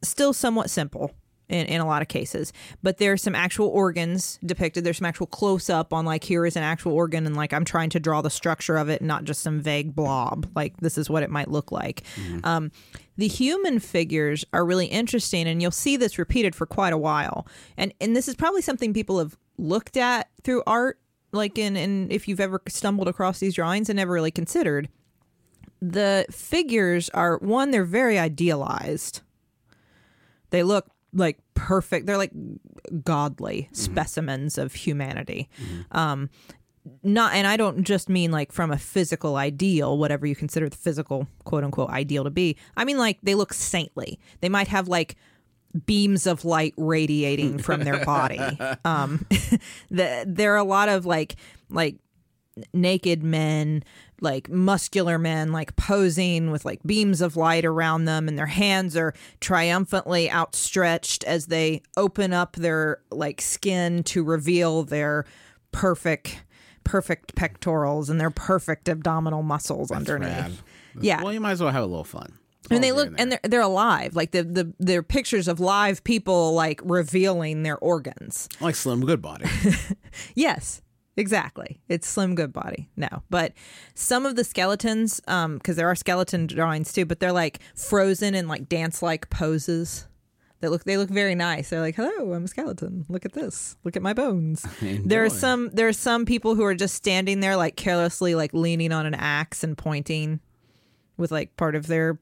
still 0.00 0.32
somewhat 0.32 0.70
simple 0.70 1.10
in, 1.54 1.66
in 1.66 1.80
a 1.80 1.86
lot 1.86 2.02
of 2.02 2.08
cases, 2.08 2.52
but 2.82 2.98
there's 2.98 3.22
some 3.22 3.34
actual 3.34 3.68
organs 3.68 4.38
depicted. 4.44 4.82
There's 4.82 4.98
some 4.98 5.06
actual 5.06 5.26
close 5.26 5.70
up 5.70 5.92
on 5.92 6.04
like 6.04 6.24
here 6.24 6.44
is 6.44 6.56
an 6.56 6.64
actual 6.64 6.92
organ, 6.92 7.26
and 7.26 7.36
like 7.36 7.52
I'm 7.52 7.64
trying 7.64 7.90
to 7.90 8.00
draw 8.00 8.20
the 8.20 8.30
structure 8.30 8.76
of 8.76 8.88
it, 8.88 9.00
not 9.00 9.24
just 9.24 9.40
some 9.40 9.60
vague 9.60 9.94
blob. 9.94 10.50
Like 10.56 10.76
this 10.78 10.98
is 10.98 11.08
what 11.08 11.22
it 11.22 11.30
might 11.30 11.48
look 11.48 11.70
like. 11.70 12.02
Um, 12.42 12.72
the 13.16 13.28
human 13.28 13.78
figures 13.78 14.44
are 14.52 14.64
really 14.64 14.86
interesting, 14.86 15.46
and 15.46 15.62
you'll 15.62 15.70
see 15.70 15.96
this 15.96 16.18
repeated 16.18 16.54
for 16.54 16.66
quite 16.66 16.92
a 16.92 16.98
while. 16.98 17.46
And 17.76 17.94
and 18.00 18.16
this 18.16 18.26
is 18.26 18.34
probably 18.34 18.62
something 18.62 18.92
people 18.92 19.20
have 19.20 19.38
looked 19.56 19.96
at 19.96 20.28
through 20.42 20.64
art, 20.66 20.98
like 21.32 21.56
in 21.56 21.76
in 21.76 22.10
if 22.10 22.26
you've 22.26 22.40
ever 22.40 22.60
stumbled 22.68 23.06
across 23.06 23.38
these 23.38 23.54
drawings 23.54 23.88
and 23.88 23.96
never 23.96 24.12
really 24.12 24.32
considered. 24.32 24.88
The 25.80 26.26
figures 26.30 27.10
are 27.10 27.38
one, 27.38 27.70
they're 27.70 27.84
very 27.84 28.18
idealized. 28.18 29.20
They 30.50 30.62
look 30.62 30.86
like 31.12 31.38
perfect. 31.54 32.06
They're 32.06 32.18
like 32.18 32.32
godly 33.04 33.68
specimens 33.72 34.58
of 34.58 34.74
humanity. 34.74 35.48
Um, 35.92 36.30
not, 37.02 37.34
and 37.34 37.46
I 37.46 37.56
don't 37.56 37.84
just 37.84 38.08
mean 38.08 38.30
like 38.30 38.52
from 38.52 38.70
a 38.70 38.78
physical 38.78 39.36
ideal, 39.36 39.96
whatever 39.96 40.26
you 40.26 40.36
consider 40.36 40.68
the 40.68 40.76
physical 40.76 41.26
quote 41.44 41.64
unquote 41.64 41.90
ideal 41.90 42.24
to 42.24 42.30
be. 42.30 42.56
I 42.76 42.84
mean 42.84 42.98
like 42.98 43.18
they 43.22 43.34
look 43.34 43.54
saintly. 43.54 44.20
They 44.40 44.48
might 44.48 44.68
have 44.68 44.88
like 44.88 45.16
beams 45.86 46.26
of 46.26 46.44
light 46.44 46.74
radiating 46.76 47.58
from 47.62 47.84
their 47.84 48.04
body. 48.04 48.38
Um, 48.84 49.26
the, 49.90 50.24
there 50.26 50.54
are 50.54 50.58
a 50.58 50.64
lot 50.64 50.88
of 50.88 51.06
like 51.06 51.36
like 51.70 51.96
naked 52.72 53.22
men 53.22 53.82
like 54.24 54.48
muscular 54.50 55.18
men 55.18 55.52
like 55.52 55.76
posing 55.76 56.50
with 56.50 56.64
like 56.64 56.80
beams 56.84 57.20
of 57.20 57.36
light 57.36 57.64
around 57.64 58.06
them 58.06 58.26
and 58.26 58.36
their 58.36 58.46
hands 58.46 58.96
are 58.96 59.14
triumphantly 59.40 60.28
outstretched 60.30 61.22
as 61.24 61.46
they 61.46 61.80
open 61.96 62.32
up 62.32 62.56
their 62.56 62.98
like 63.12 63.40
skin 63.40 64.02
to 64.02 64.24
reveal 64.24 64.82
their 64.82 65.24
perfect 65.70 66.42
perfect 66.82 67.34
pectorals 67.34 68.10
and 68.10 68.20
their 68.20 68.30
perfect 68.30 68.88
abdominal 68.88 69.42
muscles 69.42 69.90
underneath 69.90 70.28
Rad. 70.28 70.52
yeah 71.00 71.22
Well, 71.22 71.32
you 71.32 71.40
might 71.40 71.52
as 71.52 71.60
well 71.62 71.70
have 71.72 71.82
a 71.82 71.86
little 71.86 72.04
fun. 72.04 72.32
and 72.70 72.82
they 72.82 72.92
look 72.92 73.12
and 73.18 73.30
they're 73.32 73.40
they're 73.44 73.60
alive 73.60 74.14
like 74.16 74.30
the 74.32 74.42
the 74.42 74.72
they're 74.78 75.02
pictures 75.02 75.48
of 75.48 75.60
live 75.60 76.02
people 76.04 76.52
like 76.54 76.80
revealing 76.84 77.62
their 77.62 77.78
organs 77.78 78.48
like 78.60 78.74
Slim 78.74 79.04
Goodbody. 79.04 79.44
Yes, 80.34 80.80
exactly. 81.16 81.80
It's 81.88 82.06
Slim 82.08 82.34
Goodbody. 82.34 82.88
No, 82.96 83.22
but 83.30 83.52
some 83.94 84.26
of 84.26 84.36
the 84.36 84.44
skeletons, 84.44 85.20
um, 85.28 85.58
because 85.58 85.76
there 85.76 85.88
are 85.88 85.94
skeleton 85.94 86.46
drawings 86.46 86.92
too, 86.92 87.04
but 87.04 87.20
they're 87.20 87.32
like 87.32 87.60
frozen 87.74 88.34
in 88.34 88.48
like 88.48 88.68
dance 88.68 89.02
like 89.02 89.30
poses. 89.30 90.06
They 90.60 90.68
look 90.68 90.84
they 90.84 90.96
look 90.96 91.10
very 91.10 91.34
nice. 91.34 91.68
They're 91.70 91.80
like, 91.80 91.94
"Hello, 91.96 92.32
I'm 92.32 92.44
a 92.44 92.48
skeleton. 92.48 93.04
Look 93.08 93.26
at 93.26 93.34
this. 93.34 93.76
Look 93.84 93.96
at 93.96 94.02
my 94.02 94.14
bones." 94.14 94.64
there 95.04 95.24
are 95.24 95.30
some 95.30 95.70
there 95.74 95.88
are 95.88 95.92
some 95.92 96.24
people 96.24 96.54
who 96.54 96.64
are 96.64 96.74
just 96.74 96.94
standing 96.94 97.40
there 97.40 97.56
like 97.56 97.76
carelessly 97.76 98.34
like 98.34 98.54
leaning 98.54 98.90
on 98.92 99.04
an 99.04 99.14
axe 99.14 99.62
and 99.62 99.76
pointing 99.76 100.40
with 101.18 101.30
like 101.30 101.56
part 101.56 101.74
of 101.76 101.86
their 101.86 102.18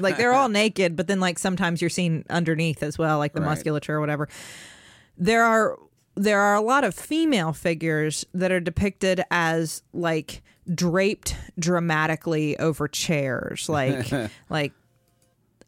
like 0.00 0.16
they're 0.16 0.32
all 0.32 0.48
naked, 0.62 0.96
but 0.96 1.06
then 1.06 1.20
like 1.20 1.38
sometimes 1.38 1.80
you're 1.80 1.90
seen 1.90 2.24
underneath 2.28 2.82
as 2.82 2.98
well, 2.98 3.18
like 3.18 3.34
the 3.34 3.40
Right. 3.40 3.50
musculature 3.50 3.94
or 3.96 4.00
whatever 4.00 4.28
there 5.22 5.44
are 5.44 5.76
there 6.16 6.40
are 6.40 6.54
a 6.54 6.60
lot 6.60 6.84
of 6.84 6.94
female 6.94 7.52
figures 7.52 8.24
that 8.34 8.50
are 8.52 8.60
depicted 8.60 9.22
as 9.30 9.82
like 9.92 10.42
draped 10.74 11.36
dramatically 11.58 12.58
over 12.58 12.86
chairs 12.86 13.68
like 13.68 14.10
like 14.50 14.72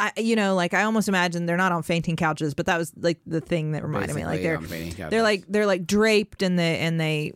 I, 0.00 0.10
you 0.16 0.34
know, 0.34 0.56
like 0.56 0.74
I 0.74 0.82
almost 0.82 1.08
imagine 1.08 1.46
they're 1.46 1.56
not 1.56 1.70
on 1.70 1.84
fainting 1.84 2.16
couches, 2.16 2.54
but 2.54 2.66
that 2.66 2.76
was 2.76 2.92
like 2.96 3.20
the 3.24 3.40
thing 3.40 3.70
that 3.72 3.84
reminded 3.84 4.16
me. 4.16 4.24
Like 4.24 4.42
they're 4.42 4.56
on 4.56 4.66
fainting 4.66 4.94
couches. 4.94 5.10
they're 5.10 5.22
like 5.22 5.44
they're 5.48 5.66
like 5.66 5.86
draped 5.86 6.42
and 6.42 6.58
they 6.58 6.78
and 6.78 6.98
they 6.98 7.34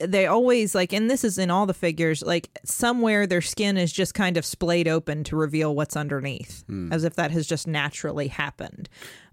they 0.00 0.26
always 0.26 0.74
like 0.74 0.92
and 0.92 1.10
this 1.10 1.24
is 1.24 1.38
in 1.38 1.50
all 1.50 1.66
the 1.66 1.74
figures 1.74 2.22
like 2.22 2.50
somewhere 2.64 3.26
their 3.26 3.40
skin 3.40 3.76
is 3.76 3.92
just 3.92 4.14
kind 4.14 4.36
of 4.36 4.44
splayed 4.44 4.86
open 4.86 5.24
to 5.24 5.34
reveal 5.36 5.74
what's 5.74 5.96
underneath 5.96 6.62
as 6.92 7.04
if 7.04 7.14
that 7.14 7.30
has 7.30 7.46
just 7.46 7.66
naturally 7.66 8.28
happened 8.28 8.88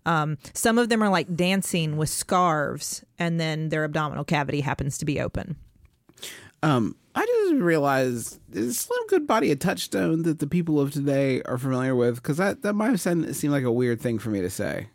um, 0.05 0.37
some 0.53 0.77
of 0.77 0.89
them 0.89 1.03
are 1.03 1.09
like 1.09 1.35
dancing 1.35 1.97
with 1.97 2.09
scarves 2.09 3.03
and 3.17 3.39
then 3.39 3.69
their 3.69 3.83
abdominal 3.83 4.23
cavity 4.23 4.61
happens 4.61 4.97
to 4.97 5.05
be 5.05 5.19
open 5.19 5.57
Um, 6.63 6.95
I 7.15 7.25
just 7.25 7.61
realized 7.61 8.39
is 8.51 8.79
Slim 8.79 8.99
Goodbody 9.07 9.51
a 9.51 9.55
touchstone 9.55 10.23
that 10.23 10.39
the 10.39 10.47
people 10.47 10.79
of 10.79 10.91
today 10.91 11.41
are 11.43 11.57
familiar 11.57 11.95
with? 11.95 12.15
Because 12.15 12.37
that 12.37 12.63
that 12.63 12.73
might 12.73 12.89
have 12.89 13.01
seemed, 13.01 13.33
seemed 13.35 13.53
like 13.53 13.63
a 13.63 13.71
weird 13.71 14.01
thing 14.01 14.19
for 14.19 14.29
me 14.29 14.41
to 14.41 14.49
say. 14.49 14.89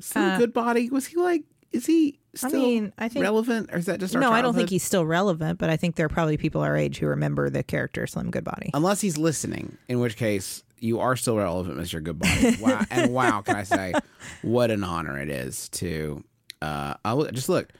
Slim 0.00 0.24
Uh, 0.24 0.38
Goodbody 0.38 0.90
was 0.90 1.06
he 1.06 1.16
like? 1.16 1.44
Is 1.72 1.86
he 1.86 2.20
I 2.42 2.48
mean, 2.48 2.92
I 2.98 3.08
think- 3.08 3.22
relevant, 3.22 3.70
or 3.72 3.78
is 3.78 3.86
that 3.86 4.00
just 4.00 4.14
our 4.14 4.20
no 4.20 4.32
i 4.32 4.40
don't 4.42 4.54
think 4.54 4.70
he's 4.70 4.82
still 4.82 5.04
relevant 5.06 5.58
but 5.58 5.68
i 5.70 5.76
think 5.76 5.96
there 5.96 6.06
are 6.06 6.08
probably 6.08 6.36
people 6.36 6.62
our 6.62 6.76
age 6.76 6.98
who 6.98 7.06
remember 7.06 7.50
the 7.50 7.62
character 7.62 8.06
slim 8.06 8.30
goodbody 8.30 8.70
Unless 8.74 9.00
he's 9.02 9.16
listening, 9.18 9.76
in 9.88 10.00
which 10.00 10.16
case 10.16 10.62
you 10.80 11.00
are 11.00 11.16
still 11.16 11.36
relevant, 11.36 11.76
Mister 11.78 12.00
Goodbody. 12.00 12.56
Wow, 12.60 12.82
and 12.90 13.12
wow, 13.14 13.40
can 13.40 13.56
I 13.56 13.62
say, 13.62 13.94
what 14.42 14.70
an 14.70 14.84
honor 14.84 15.18
it 15.18 15.30
is 15.30 15.68
to. 15.70 16.22
Uh, 16.60 16.94
I'll 17.04 17.24
just 17.26 17.48
look. 17.48 17.70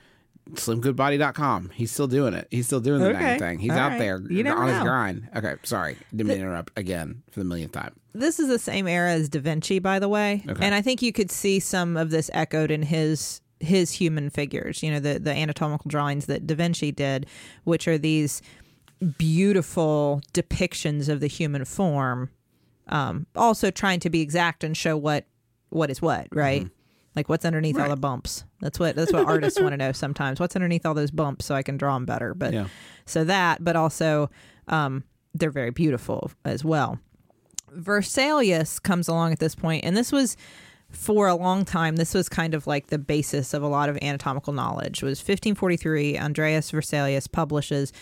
SlimGoodbody.com. 0.53 1.71
He's 1.75 1.90
still 1.90 2.07
doing 2.07 2.35
it. 2.35 2.49
He's 2.51 2.67
still 2.67 2.81
doing 2.81 3.01
the 3.01 3.11
Okay. 3.14 3.38
thing. 3.38 3.59
He's 3.59 3.71
All 3.73 3.79
out 3.79 3.88
right. 3.93 3.99
there 3.99 4.21
You 4.31 4.47
on 4.47 4.69
his 4.69 4.79
grind. 4.83 5.29
Okay, 5.35 5.55
sorry. 5.62 5.97
Didn't 6.11 6.29
mean 6.29 6.37
to 6.38 6.43
interrupt 6.45 6.79
again 6.79 7.23
for 7.31 7.40
the 7.40 7.45
millionth 7.45 7.73
time. 7.73 7.95
this 8.14 8.38
is 8.38 8.49
the 8.49 8.59
same 8.59 8.87
era 8.87 9.12
as 9.12 9.29
Da 9.29 9.40
Vinci, 9.40 9.79
by 9.79 9.99
the 9.99 10.09
way, 10.09 10.45
Okay. 10.49 10.64
and 10.64 10.75
I 10.75 10.83
think 10.83 11.03
you 11.03 11.12
could 11.12 11.31
see 11.31 11.61
some 11.61 11.97
of 11.97 12.11
this 12.11 12.31
echoed 12.33 12.71
in 12.71 12.83
his 12.83 13.40
his 13.64 13.92
human 13.92 14.31
figures. 14.31 14.83
You 14.83 14.92
know, 14.92 15.00
the 15.00 15.18
the 15.18 15.33
anatomical 15.33 15.88
drawings 15.88 16.27
that 16.27 16.46
Da 16.46 16.55
Vinci 16.55 16.92
did, 16.92 17.27
which 17.64 17.88
are 17.88 17.98
these 17.98 18.40
beautiful 19.18 20.20
depictions 20.33 21.09
of 21.09 21.20
the 21.20 21.27
human 21.27 21.64
form, 21.64 22.31
um, 22.88 23.27
also 23.35 23.70
trying 23.70 24.00
to 24.00 24.11
be 24.11 24.20
exact 24.20 24.64
and 24.64 24.77
show 24.77 24.96
what 24.96 25.27
what 25.70 25.90
is 25.90 26.00
what, 26.00 26.29
right? 26.33 26.68
Like 27.16 27.29
what's 27.29 27.44
underneath 27.44 27.79
all 27.79 27.88
the 27.88 27.96
bumps? 27.96 28.44
That's 28.61 28.79
what 28.79 28.96
that's 28.96 29.12
what 29.12 29.27
artists 29.27 29.61
want 29.61 29.72
to 29.72 29.77
know 29.77 29.92
sometimes. 29.92 30.40
What's 30.40 30.57
underneath 30.57 30.85
all 30.85 30.94
those 30.94 31.11
bumps 31.11 31.44
so 31.46 31.55
I 31.55 31.62
can 31.62 31.77
draw 31.77 31.94
them 31.94 32.05
better. 32.07 32.35
But 32.35 32.53
Yeah. 32.53 32.66
so 33.07 33.24
that, 33.24 33.62
but 33.62 33.77
also 33.77 34.31
um, 34.68 35.05
they're 35.33 35.50
very 35.50 35.70
beautiful 35.70 36.31
as 36.44 36.64
well. 36.64 36.98
Versalius 37.77 38.81
comes 38.83 39.09
along 39.09 39.33
at 39.33 39.38
this 39.40 39.55
point, 39.55 39.85
and 39.85 39.96
this 39.96 40.12
was 40.12 40.37
for 40.90 41.27
a 41.29 41.35
long 41.35 41.64
time. 41.64 41.97
This 41.97 42.14
was 42.14 42.29
kind 42.29 42.55
of 42.55 42.66
like 42.66 42.87
the 42.88 42.99
basis 42.99 43.53
of 43.55 43.62
a 43.62 43.68
lot 43.68 43.88
of 43.88 43.97
anatomical 44.03 44.53
knowledge. 44.53 45.03
It 45.03 45.07
was 45.07 45.18
1543. 45.18 46.18
Andreas 46.18 46.70
Versalius 46.70 47.31
publishes 47.31 47.92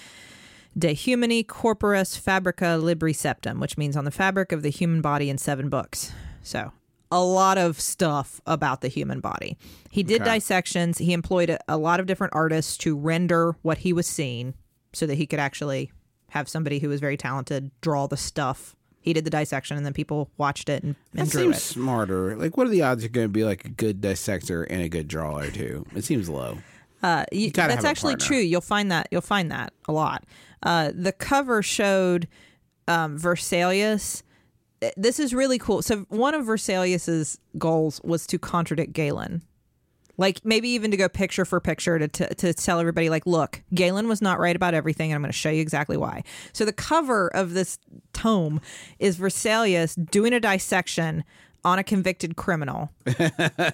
De 0.78 0.92
Humani 0.94 1.44
Corporis 1.44 2.18
Fabrica 2.18 2.78
Libri 2.80 3.12
Septem, 3.12 3.60
which 3.60 3.76
means 3.76 3.96
on 3.96 4.04
the 4.04 4.10
fabric 4.10 4.52
of 4.52 4.62
the 4.62 4.70
human 4.70 5.00
body 5.00 5.28
in 5.30 5.38
seven 5.38 5.68
books. 5.68 6.12
So 6.42 6.72
a 7.10 7.22
lot 7.22 7.58
of 7.58 7.78
stuff 7.78 8.40
about 8.46 8.80
the 8.80 8.88
human 8.88 9.20
body. 9.20 9.58
He 9.90 10.02
did 10.02 10.22
Okay. 10.22 10.34
dissections. 10.36 10.96
He 10.98 11.12
employed 11.12 11.50
a, 11.50 11.58
a 11.68 11.76
lot 11.76 12.00
of 12.00 12.06
different 12.06 12.32
artists 12.34 12.78
to 12.78 12.96
render 12.96 13.54
what 13.62 13.78
he 13.78 13.92
was 13.92 14.06
seeing 14.06 14.54
so 14.94 15.06
that 15.06 15.16
he 15.16 15.26
could 15.26 15.38
actually 15.38 15.92
have 16.30 16.48
somebody 16.48 16.78
who 16.78 16.88
was 16.88 17.00
very 17.00 17.18
talented 17.18 17.70
draw 17.82 18.06
the 18.06 18.16
stuff. 18.16 18.74
He 19.02 19.12
did 19.12 19.24
the 19.24 19.30
dissection 19.30 19.76
and 19.76 19.84
then 19.84 19.92
people 19.92 20.30
watched 20.38 20.68
it 20.68 20.82
and, 20.82 20.94
and 21.14 21.26
That 21.26 21.32
drew 21.32 21.42
seems 21.42 21.56
it. 21.56 21.60
smarter. 21.60 22.36
Like, 22.36 22.56
what 22.56 22.66
are 22.66 22.70
the 22.70 22.82
odds 22.82 23.02
you're 23.02 23.10
going 23.10 23.26
to 23.26 23.32
be 23.32 23.44
like 23.44 23.64
a 23.64 23.68
good 23.68 24.00
dissector 24.00 24.62
and 24.62 24.80
a 24.80 24.88
good 24.88 25.08
drawer 25.08 25.46
too? 25.48 25.84
It 25.94 26.04
seems 26.04 26.28
low. 26.28 26.58
Uh, 27.02 27.24
you, 27.32 27.50
gotta 27.50 27.74
that's 27.74 27.84
actually 27.84 28.12
partner. 28.14 28.26
true. 28.28 28.38
You'll 28.38 28.60
find 28.60 28.90
that 28.92 29.08
you'll 29.10 29.20
find 29.20 29.50
that 29.50 29.72
a 29.88 29.92
lot. 29.92 30.24
Uh, 30.62 30.92
the 30.94 31.10
cover 31.10 31.60
showed 31.60 32.28
um, 32.86 33.18
Versalius. 33.18 34.22
This 34.96 35.18
is 35.18 35.34
really 35.34 35.58
cool. 35.58 35.82
So 35.82 36.06
one 36.08 36.34
of 36.34 36.44
Versalius's 36.46 37.38
goals 37.58 38.00
was 38.04 38.26
to 38.28 38.38
contradict 38.38 38.92
Galen. 38.92 39.42
Like 40.18 40.44
maybe 40.44 40.68
even 40.70 40.90
to 40.90 40.96
go 40.96 41.08
picture 41.08 41.44
for 41.44 41.60
picture 41.60 41.98
to, 41.98 42.08
to, 42.08 42.34
to 42.34 42.54
tell 42.54 42.78
everybody, 42.78 43.08
like, 43.08 43.26
look, 43.26 43.62
Galen 43.74 44.08
was 44.08 44.20
not 44.20 44.38
right 44.38 44.54
about 44.54 44.74
everything, 44.74 45.10
and 45.10 45.16
I'm 45.16 45.22
going 45.22 45.32
to 45.32 45.38
show 45.38 45.50
you 45.50 45.62
exactly 45.62 45.96
why. 45.96 46.22
So 46.52 46.64
the 46.64 46.72
cover 46.72 47.28
of 47.28 47.54
this 47.54 47.78
tome 48.12 48.60
is 48.98 49.16
Versalius 49.16 49.96
doing 50.10 50.32
a 50.32 50.40
dissection 50.40 51.24
on 51.64 51.78
a 51.78 51.84
convicted 51.84 52.36
criminal 52.36 52.90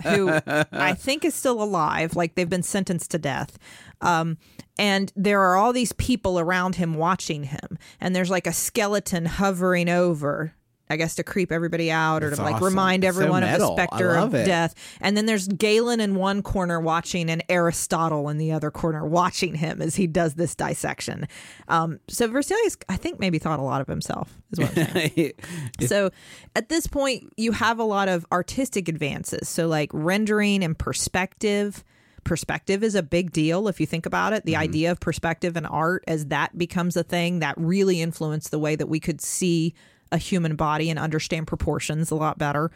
who 0.03 0.31
I 0.73 0.95
think 0.95 1.25
is 1.25 1.35
still 1.35 1.63
alive. 1.63 2.17
Like 2.17 2.35
they've 2.35 2.49
been 2.49 2.63
sentenced 2.63 3.11
to 3.13 3.19
death. 3.19 3.59
Um, 4.01 4.39
and 4.79 5.13
there 5.17 5.41
are 5.41 5.57
all 5.57 5.73
these 5.73 5.93
people 5.95 6.39
around 6.39 6.77
him 6.77 6.95
watching 6.95 7.45
him. 7.45 7.79
And 8.01 8.15
there's 8.15 8.31
like 8.31 8.47
a 8.47 8.53
skeleton 8.53 9.25
hovering 9.25 9.89
over. 9.89 10.55
I 10.91 10.97
guess 10.97 11.15
to 11.17 11.23
creep 11.23 11.53
everybody 11.53 11.91
out 11.91 12.23
or 12.23 12.31
That's 12.31 12.39
to 12.39 12.45
like 12.45 12.57
awesome. 12.57 12.67
remind 12.67 13.05
It's 13.05 13.15
so 13.17 13.21
everyone 13.21 13.43
of 13.43 13.49
the 13.51 13.59
metal. 13.59 13.73
I 13.73 13.85
specter 13.85 14.11
of 14.15 14.33
love 14.33 14.35
it. 14.35 14.45
death. 14.47 14.75
And 15.01 15.17
then 15.17 15.27
there's 15.27 15.49
Galen 15.49 16.01
in 16.01 16.15
one 16.15 16.43
corner 16.43 16.81
watching 16.81 17.31
and 17.31 17.43
Aristotle 17.49 18.29
in 18.29 18.39
the 18.39 18.53
other 18.53 18.71
corner 18.71 19.07
watching 19.07 19.55
him 19.55 19.83
as 19.83 19.97
he 19.97 20.07
does 20.07 20.35
this 20.35 20.55
dissection. 20.55 21.27
Um, 21.69 22.01
so 22.09 22.29
Versalius, 22.29 22.77
I 22.89 22.97
think, 22.97 23.19
maybe 23.21 23.39
thought 23.39 23.59
a 23.59 23.63
lot 23.63 23.81
of 23.81 23.87
himself, 23.87 24.39
is 24.53 24.61
what 24.61 24.79
I'm 24.79 24.93
saying. 24.93 25.33
So 25.87 26.11
at 26.57 26.69
this 26.69 26.87
point, 26.87 27.33
you 27.37 27.53
have 27.53 27.79
a 27.79 27.85
lot 27.85 28.09
of 28.09 28.27
artistic 28.33 28.89
advances. 28.89 29.49
So, 29.49 29.67
like 29.69 29.91
rendering 29.93 30.63
and 30.65 30.79
perspective. 30.79 31.85
Perspective 32.25 32.83
is 32.83 32.95
a 32.95 33.03
big 33.03 33.33
deal 33.33 33.69
if 33.69 33.81
you 33.81 33.87
think 33.87 34.05
about 34.05 34.35
it. 34.35 34.45
The 34.45 34.57
idea 34.57 34.91
of 34.91 35.01
perspective 35.01 35.57
and 35.57 35.67
art, 35.67 36.05
as 36.07 36.27
that 36.27 36.59
becomes 36.59 36.95
a 36.97 37.03
thing, 37.03 37.39
that 37.39 37.55
really 37.57 38.03
influenced 38.03 38.51
the 38.51 38.59
way 38.59 38.77
that 38.77 38.87
we 38.89 39.01
could 39.01 39.21
see 39.23 39.73
a 40.13 40.19
human 40.19 40.57
body 40.57 40.91
and 40.91 40.99
understand 40.99 41.47
proportions 41.47 42.11
a 42.11 42.15
lot 42.15 42.39
better. 42.39 42.71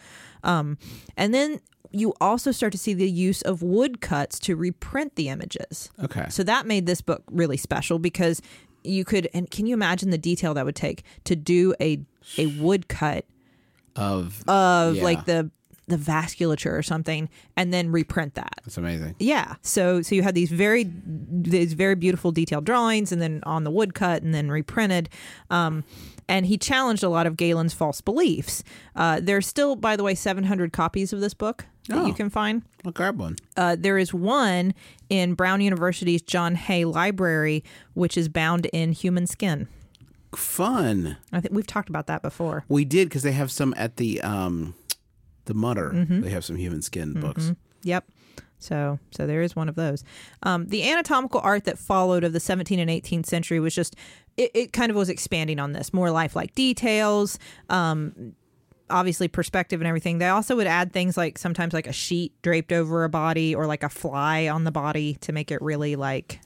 Um, 0.44 0.78
and 1.16 1.32
then 1.32 1.60
you 1.90 2.14
also 2.20 2.52
start 2.52 2.72
to 2.72 2.78
see 2.78 2.94
the 2.94 3.10
use 3.10 3.42
of 3.42 3.62
woodcuts 3.62 4.38
to 4.40 4.56
reprint 4.56 5.16
the 5.16 5.28
images. 5.28 5.90
Okay. 6.02 6.26
So 6.30 6.42
that 6.44 6.66
made 6.66 6.86
this 6.86 7.00
book 7.00 7.22
really 7.30 7.56
special 7.56 7.98
because 7.98 8.40
you 8.84 9.04
could 9.04 9.28
and 9.32 9.50
can 9.50 9.66
you 9.66 9.74
imagine 9.74 10.10
the 10.10 10.18
detail 10.18 10.54
that 10.54 10.64
would 10.64 10.74
take 10.74 11.04
to 11.24 11.36
do 11.36 11.74
a 11.80 12.00
a 12.38 12.46
woodcut 12.46 13.24
Of 13.94 14.42
of 14.48 14.96
yeah, 14.96 15.04
like 15.04 15.24
the 15.26 15.50
the 15.88 15.96
vasculature 15.96 16.72
or 16.72 16.82
something 16.82 17.28
and 17.56 17.72
then 17.74 17.90
reprint 17.90 18.34
that. 18.34 18.52
That's 18.64 18.78
amazing. 18.78 19.16
Yeah. 19.18 19.56
So 19.62 20.00
so 20.02 20.14
you 20.14 20.22
had 20.22 20.34
these 20.34 20.50
very 20.50 20.90
these 21.06 21.72
very 21.72 21.96
beautiful 21.96 22.30
detailed 22.32 22.64
drawings 22.64 23.10
and 23.12 23.20
then 23.20 23.40
on 23.44 23.64
the 23.64 23.70
woodcut 23.70 24.22
and 24.22 24.32
then 24.34 24.48
reprinted. 24.50 25.08
Um, 25.50 25.84
and 26.28 26.46
he 26.46 26.56
challenged 26.56 27.02
a 27.02 27.08
lot 27.08 27.26
of 27.26 27.36
Galen's 27.36 27.74
false 27.74 28.00
beliefs. 28.00 28.62
Uh, 28.94 29.18
there's 29.20 29.46
still, 29.46 29.74
by 29.74 29.96
the 29.96 30.04
way, 30.04 30.14
700 30.14 30.72
copies 30.72 31.12
of 31.12 31.20
this 31.20 31.34
book 31.34 31.66
that 31.88 31.98
Oh. 31.98 32.06
you 32.06 32.14
can 32.14 32.30
find. 32.30 32.62
I'll 32.86 32.92
grab 32.92 33.18
one. 33.18 33.36
Uh, 33.56 33.74
there 33.78 33.98
is 33.98 34.14
one 34.14 34.72
in 35.10 35.34
Brown 35.34 35.60
University's 35.60 36.22
John 36.22 36.54
Hay 36.54 36.84
Library, 36.84 37.64
which 37.94 38.16
is 38.16 38.28
bound 38.28 38.66
in 38.66 38.92
human 38.92 39.26
skin. 39.26 39.66
Fun. 40.34 41.16
I 41.32 41.40
think 41.40 41.52
we've 41.54 41.66
talked 41.66 41.90
about 41.90 42.06
that 42.06 42.22
before. 42.22 42.64
We 42.68 42.84
did 42.86 43.08
because 43.08 43.22
they 43.22 43.32
have 43.32 43.50
some 43.50 43.74
at 43.76 43.96
the 43.96 44.20
um, 44.22 44.74
the 45.46 45.54
Mutter. 45.54 45.90
Mm-hmm. 45.94 46.20
They 46.22 46.30
have 46.30 46.44
some 46.44 46.56
human 46.56 46.82
skin 46.82 47.14
books. 47.20 47.52
Yep. 47.82 48.04
So, 48.58 49.00
so 49.10 49.26
there 49.26 49.42
is 49.42 49.56
one 49.56 49.68
of 49.68 49.74
those. 49.74 50.04
Um, 50.44 50.66
the 50.68 50.88
anatomical 50.88 51.40
art 51.42 51.64
that 51.64 51.78
followed 51.78 52.22
of 52.22 52.32
the 52.32 52.38
17th 52.38 52.78
and 52.78 52.88
18th 52.90 53.26
century 53.26 53.58
was 53.58 53.74
just, 53.74 53.96
it, 54.36 54.52
it 54.54 54.72
kind 54.72 54.88
of 54.90 54.96
was 54.96 55.08
expanding 55.08 55.58
on 55.58 55.72
this, 55.72 55.92
more 55.92 56.12
lifelike 56.12 56.54
details, 56.54 57.40
um, 57.70 58.34
obviously 58.88 59.26
perspective 59.26 59.80
and 59.80 59.88
everything. 59.88 60.18
They 60.18 60.28
also 60.28 60.54
would 60.54 60.68
add 60.68 60.92
things 60.92 61.16
like 61.16 61.38
sometimes 61.38 61.72
like 61.74 61.88
a 61.88 61.92
sheet 61.92 62.40
draped 62.42 62.72
over 62.72 63.02
a 63.02 63.08
body 63.08 63.52
or 63.52 63.66
like 63.66 63.82
a 63.82 63.88
fly 63.88 64.46
on 64.48 64.62
the 64.62 64.70
body 64.70 65.14
to 65.22 65.32
make 65.32 65.50
it 65.50 65.60
really 65.60 65.96
like, 65.96 66.38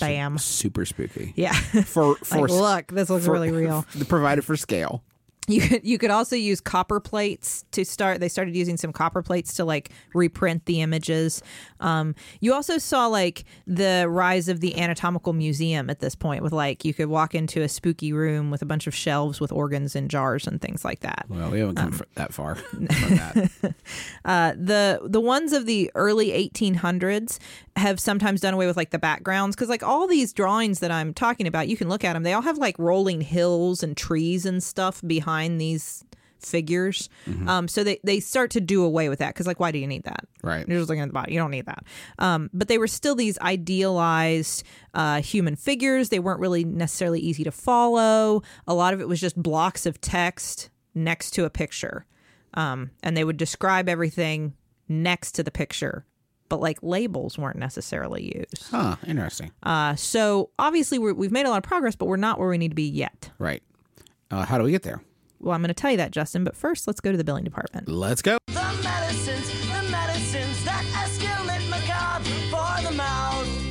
bam. 0.00 0.36
Super 0.38 0.84
spooky. 0.84 1.32
Yeah. 1.36 1.52
For 1.52 2.16
for 2.24 2.48
like, 2.48 2.50
look, 2.50 2.86
this 2.88 3.08
looks 3.08 3.26
for- 3.26 3.32
really 3.32 3.52
real. 3.52 3.86
provided 4.08 4.44
for 4.44 4.56
scale. 4.56 5.04
You 5.46 5.60
could 5.60 5.84
you 5.84 5.98
could 5.98 6.10
also 6.10 6.36
use 6.36 6.60
copper 6.60 7.00
plates 7.00 7.66
to 7.72 7.84
start. 7.84 8.20
They 8.20 8.30
started 8.30 8.56
using 8.56 8.78
some 8.78 8.94
copper 8.94 9.22
plates 9.22 9.54
to 9.54 9.64
like 9.66 9.90
reprint 10.14 10.64
the 10.64 10.80
images. 10.80 11.42
Um, 11.80 12.14
you 12.40 12.54
also 12.54 12.78
saw 12.78 13.08
like 13.08 13.44
the 13.66 14.06
rise 14.08 14.48
of 14.48 14.60
the 14.60 14.80
anatomical 14.80 15.34
museum 15.34 15.90
at 15.90 16.00
this 16.00 16.14
point, 16.14 16.42
with 16.42 16.52
like 16.52 16.86
you 16.86 16.94
could 16.94 17.08
walk 17.08 17.34
into 17.34 17.60
a 17.60 17.68
spooky 17.68 18.10
room 18.12 18.50
with 18.50 18.62
a 18.62 18.64
bunch 18.64 18.86
of 18.86 18.94
shelves 18.94 19.38
with 19.38 19.52
organs 19.52 19.94
and 19.94 20.10
jars 20.10 20.46
and 20.46 20.62
things 20.62 20.82
like 20.82 21.00
that. 21.00 21.26
Well, 21.28 21.50
we 21.50 21.58
haven't 21.58 21.74
come 21.76 21.92
Um, 21.92 22.00
that 22.14 22.32
far 22.32 22.54
from 22.54 22.86
that. 22.86 23.50
Uh, 24.24 24.52
the 24.56 25.00
the 25.04 25.20
ones 25.20 25.52
of 25.52 25.66
the 25.66 25.90
early 25.94 26.28
1800s 26.28 27.38
have 27.76 28.00
sometimes 28.00 28.40
done 28.40 28.54
away 28.54 28.66
with 28.66 28.76
like 28.76 28.90
the 28.90 28.98
backgrounds 28.98 29.54
because 29.54 29.68
like 29.68 29.82
all 29.82 30.06
these 30.06 30.32
drawings 30.32 30.80
that 30.80 30.90
I'm 30.90 31.12
talking 31.12 31.46
about, 31.46 31.68
you 31.68 31.76
can 31.76 31.88
look 31.90 32.04
at 32.04 32.14
them. 32.14 32.22
They 32.22 32.32
all 32.32 32.40
have 32.42 32.56
like 32.56 32.78
rolling 32.78 33.20
hills 33.20 33.82
and 33.82 33.94
trees 33.96 34.46
and 34.46 34.62
stuff 34.62 35.02
behind 35.06 35.33
these 35.58 36.04
figures. 36.38 37.08
Um, 37.48 37.68
so 37.68 37.82
they 37.84 37.98
they 38.04 38.20
start 38.20 38.50
to 38.52 38.60
do 38.60 38.84
away 38.84 39.08
with 39.08 39.18
that 39.20 39.34
because 39.34 39.46
like 39.46 39.60
why 39.60 39.72
do 39.72 39.78
you 39.78 39.86
need 39.86 40.04
that? 40.04 40.26
Right. 40.42 40.66
You're 40.68 40.78
just 40.78 40.88
looking 40.88 41.02
at 41.02 41.08
the 41.08 41.14
body. 41.14 41.32
You 41.32 41.38
don't 41.38 41.50
need 41.50 41.66
that. 41.66 41.84
Um, 42.18 42.50
but 42.52 42.68
they 42.68 42.78
were 42.78 42.86
still 42.86 43.14
these 43.14 43.38
idealized 43.38 44.62
uh, 44.92 45.22
human 45.22 45.56
figures. 45.56 46.10
They 46.10 46.18
weren't 46.18 46.40
really 46.40 46.64
necessarily 46.64 47.20
easy 47.20 47.44
to 47.44 47.50
follow. 47.50 48.42
A 48.66 48.74
lot 48.74 48.94
of 48.94 49.00
it 49.00 49.08
was 49.08 49.20
just 49.20 49.40
blocks 49.42 49.86
of 49.86 50.00
text 50.00 50.70
next 50.94 51.30
to 51.32 51.44
a 51.44 51.50
picture. 51.50 52.06
Um, 52.54 52.90
and 53.02 53.16
they 53.16 53.24
would 53.24 53.36
describe 53.36 53.88
everything 53.88 54.54
next 54.88 55.32
to 55.32 55.42
the 55.42 55.50
picture, 55.50 56.06
but 56.48 56.60
like 56.60 56.78
labels 56.82 57.36
weren't 57.36 57.58
necessarily 57.58 58.36
used. 58.36 58.68
Huh. 58.70 58.96
Interesting. 59.06 59.50
Uh, 59.62 59.96
so 59.96 60.50
obviously 60.58 60.98
we're, 60.98 61.14
we've 61.14 61.32
made 61.32 61.46
a 61.46 61.50
lot 61.50 61.56
of 61.56 61.64
progress, 61.64 61.96
but 61.96 62.06
we're 62.06 62.16
not 62.16 62.38
where 62.38 62.48
we 62.48 62.58
need 62.58 62.68
to 62.68 62.76
be 62.76 62.88
yet. 62.88 63.30
Right. 63.38 63.62
Uh, 64.30 64.44
how 64.44 64.58
do 64.58 64.64
we 64.64 64.70
get 64.70 64.82
there? 64.84 65.02
Well, 65.44 65.54
I'm 65.54 65.60
going 65.60 65.68
to 65.68 65.74
tell 65.74 65.90
you 65.90 65.98
that, 65.98 66.10
Justin. 66.10 66.42
But 66.42 66.56
first, 66.56 66.86
let's 66.86 67.00
go 67.00 67.12
to 67.12 67.18
the 67.18 67.24
billing 67.24 67.44
department. 67.44 67.88
Let's 67.88 68.22
go. 68.22 68.38
The 68.46 68.80
medicines, 68.82 69.48
the 69.68 69.90
medicines 69.90 70.64
that 70.64 70.84
escalate 70.94 71.68
macabre 71.68 72.24
for 72.50 72.88
the 72.88 72.96
mouth. 72.96 73.64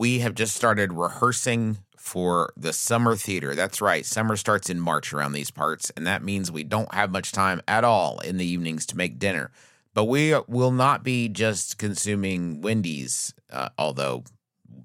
we 0.00 0.20
have 0.20 0.34
just 0.34 0.56
started 0.56 0.94
rehearsing 0.94 1.76
for 1.94 2.54
the 2.56 2.72
summer 2.72 3.14
theater. 3.16 3.54
That's 3.54 3.82
right. 3.82 4.06
Summer 4.06 4.34
starts 4.36 4.70
in 4.70 4.80
March 4.80 5.12
around 5.12 5.32
these 5.32 5.50
parts, 5.50 5.90
and 5.90 6.06
that 6.06 6.22
means 6.22 6.50
we 6.50 6.64
don't 6.64 6.94
have 6.94 7.10
much 7.10 7.32
time 7.32 7.60
at 7.68 7.84
all 7.84 8.18
in 8.20 8.38
the 8.38 8.46
evenings 8.46 8.86
to 8.86 8.96
make 8.96 9.18
dinner. 9.18 9.50
But 9.92 10.04
we 10.04 10.34
will 10.48 10.70
not 10.70 11.04
be 11.04 11.28
just 11.28 11.76
consuming 11.76 12.62
Wendy's, 12.62 13.34
uh, 13.50 13.68
although 13.76 14.24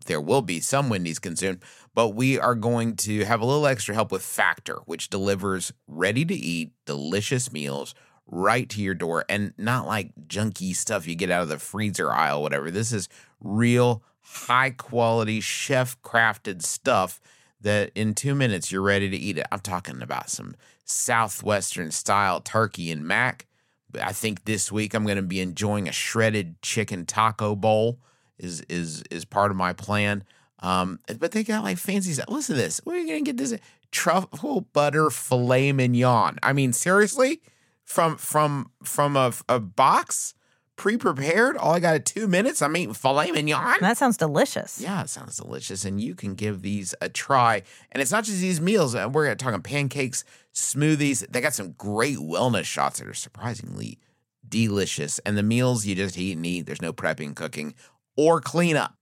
there 0.05 0.21
will 0.21 0.41
be 0.41 0.59
some 0.59 0.89
Wendy's 0.89 1.19
consumed, 1.19 1.59
but 1.93 2.09
we 2.09 2.39
are 2.39 2.55
going 2.55 2.95
to 2.97 3.25
have 3.25 3.41
a 3.41 3.45
little 3.45 3.65
extra 3.65 3.95
help 3.95 4.11
with 4.11 4.21
Factor, 4.21 4.79
which 4.85 5.09
delivers 5.09 5.73
ready 5.87 6.25
to 6.25 6.33
eat, 6.33 6.71
delicious 6.85 7.51
meals 7.51 7.95
right 8.27 8.69
to 8.69 8.81
your 8.81 8.95
door 8.95 9.23
and 9.29 9.53
not 9.57 9.85
like 9.85 10.11
junky 10.27 10.75
stuff 10.75 11.07
you 11.07 11.15
get 11.15 11.29
out 11.29 11.43
of 11.43 11.49
the 11.49 11.59
freezer 11.59 12.11
aisle, 12.11 12.41
whatever. 12.41 12.71
This 12.71 12.91
is 12.91 13.07
real 13.39 14.03
high 14.21 14.71
quality 14.71 15.39
chef 15.39 16.01
crafted 16.01 16.63
stuff 16.63 17.21
that 17.61 17.91
in 17.93 18.15
two 18.15 18.33
minutes 18.33 18.71
you're 18.71 18.81
ready 18.81 19.09
to 19.09 19.17
eat 19.17 19.37
it. 19.37 19.45
I'm 19.51 19.59
talking 19.59 20.01
about 20.01 20.29
some 20.29 20.55
Southwestern 20.85 21.91
style 21.91 22.41
turkey 22.41 22.91
and 22.91 23.07
mac 23.07 23.45
I 24.01 24.11
think 24.11 24.45
this 24.45 24.71
week 24.71 24.93
I'm 24.93 25.03
going 25.03 25.17
to 25.17 25.21
be 25.21 25.41
enjoying 25.41 25.87
a 25.87 25.91
shredded 25.91 26.61
chicken 26.61 27.05
taco 27.05 27.55
bowl. 27.55 27.99
Is 28.37 28.61
is 28.69 29.03
is 29.09 29.25
part 29.25 29.51
of 29.51 29.57
my 29.57 29.73
plan. 29.73 30.23
Um, 30.59 30.99
but 31.19 31.31
they 31.31 31.43
got 31.43 31.63
like 31.63 31.77
fancy 31.77 32.13
stuff. 32.13 32.29
Listen 32.29 32.55
to 32.55 32.61
this. 32.61 32.81
Where 32.83 32.95
are 32.95 32.99
you 32.99 33.07
going 33.07 33.23
to 33.25 33.31
get 33.31 33.37
this 33.37 33.57
truffle 33.91 34.61
butter 34.73 35.09
filet 35.09 35.71
mignon? 35.71 36.37
I 36.41 36.53
mean, 36.53 36.73
seriously, 36.73 37.41
from 37.83 38.17
from 38.17 38.71
from 38.83 39.15
a, 39.15 39.33
a 39.47 39.59
box 39.59 40.33
pre-prepared. 40.75 41.57
All 41.57 41.73
I 41.73 41.79
got 41.79 41.95
at 41.95 42.05
two 42.05 42.27
minutes. 42.27 42.61
I'm 42.61 42.75
eating 42.75 42.93
filet 42.93 43.31
mignon. 43.31 43.75
That 43.79 43.97
sounds 43.97 44.17
delicious. 44.17 44.79
Yeah, 44.81 45.03
it 45.03 45.09
sounds 45.09 45.37
delicious. 45.37 45.85
And 45.85 46.01
you 46.01 46.15
can 46.15 46.35
give 46.35 46.61
these 46.61 46.93
a 47.01 47.09
try. 47.09 47.63
And 47.91 48.01
it's 48.01 48.11
not 48.11 48.23
just 48.23 48.39
these 48.39 48.59
meals. 48.59 48.95
Uh, 48.95 49.09
We're 49.11 49.33
talking 49.35 49.61
pancakes, 49.61 50.23
smoothies. 50.53 51.25
They 51.29 51.41
got 51.41 51.53
some 51.53 51.71
great 51.73 52.17
wellness 52.17 52.65
shots 52.65 52.99
that 52.99 53.07
are 53.07 53.13
surprisingly 53.13 53.99
delicious. 54.47 55.19
And 55.19 55.37
the 55.37 55.43
meals 55.43 55.85
you 55.85 55.95
just 55.95 56.17
eat 56.17 56.35
and 56.35 56.45
eat. 56.45 56.65
There's 56.65 56.81
no 56.81 56.93
prepping, 56.93 57.35
cooking, 57.35 57.73
or 58.17 58.41
cleanup. 58.41 58.93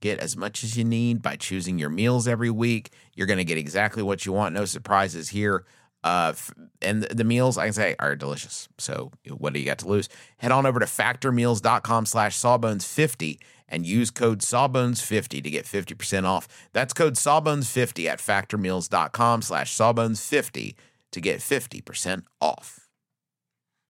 Get 0.00 0.18
as 0.18 0.36
much 0.36 0.64
as 0.64 0.76
you 0.76 0.84
need 0.84 1.22
by 1.22 1.36
choosing 1.36 1.78
your 1.78 1.90
meals 1.90 2.26
every 2.26 2.50
week. 2.50 2.90
You're 3.14 3.28
going 3.28 3.38
to 3.38 3.44
get 3.44 3.58
exactly 3.58 4.02
what 4.02 4.26
you 4.26 4.32
want. 4.32 4.54
No 4.54 4.64
surprises 4.64 5.28
here. 5.28 5.64
Uh, 6.04 6.32
and 6.80 7.04
the, 7.04 7.22
meals, 7.22 7.56
I 7.56 7.66
can 7.66 7.72
say, 7.72 7.94
are 8.00 8.16
delicious. 8.16 8.68
So 8.78 9.12
what 9.28 9.52
do 9.52 9.60
you 9.60 9.66
got 9.66 9.78
to 9.78 9.88
lose? 9.88 10.08
Head 10.38 10.50
on 10.50 10.66
over 10.66 10.80
to 10.80 10.86
factormeals.com 10.86 12.06
slash 12.06 12.36
sawbones50 12.36 13.38
and 13.68 13.86
use 13.86 14.10
code 14.10 14.40
sawbones50 14.40 15.42
to 15.42 15.50
get 15.50 15.64
50% 15.64 16.24
off. 16.24 16.48
That's 16.72 16.92
code 16.92 17.14
sawbones50 17.14 18.06
at 18.06 18.18
factormeals.com 18.18 19.42
slash 19.42 19.72
sawbones50 19.76 20.74
to 21.12 21.20
get 21.20 21.38
50% 21.38 22.24
off. 22.40 22.81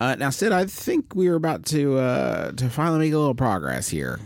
Uh, 0.00 0.16
now, 0.16 0.30
Sid, 0.30 0.50
I 0.50 0.64
think 0.64 1.14
we 1.14 1.28
are 1.28 1.34
about 1.34 1.66
to 1.66 1.98
uh, 1.98 2.52
to 2.52 2.70
finally 2.70 3.00
make 3.00 3.12
a 3.12 3.18
little 3.18 3.34
progress 3.34 3.88
here. 3.88 4.18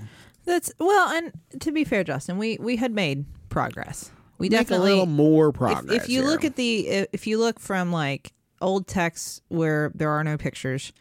That's 0.44 0.72
well, 0.78 1.08
and 1.08 1.32
to 1.60 1.72
be 1.72 1.82
fair, 1.84 2.04
Justin, 2.04 2.38
we 2.38 2.58
we 2.60 2.76
had 2.76 2.92
made 2.92 3.26
progress. 3.48 4.10
We 4.38 4.48
Make 4.48 4.60
definitely 4.60 4.90
a 4.92 4.94
little 4.94 5.06
more 5.06 5.48
if, 5.48 5.54
progress. 5.54 6.02
if 6.04 6.08
you 6.08 6.20
here. 6.20 6.30
look 6.30 6.44
at 6.44 6.56
the 6.56 7.06
if 7.12 7.26
you 7.26 7.38
look 7.38 7.58
from 7.58 7.90
like 7.92 8.32
old 8.60 8.86
texts 8.86 9.40
where 9.48 9.90
there 9.94 10.10
are 10.10 10.22
no 10.22 10.36
pictures 10.36 10.92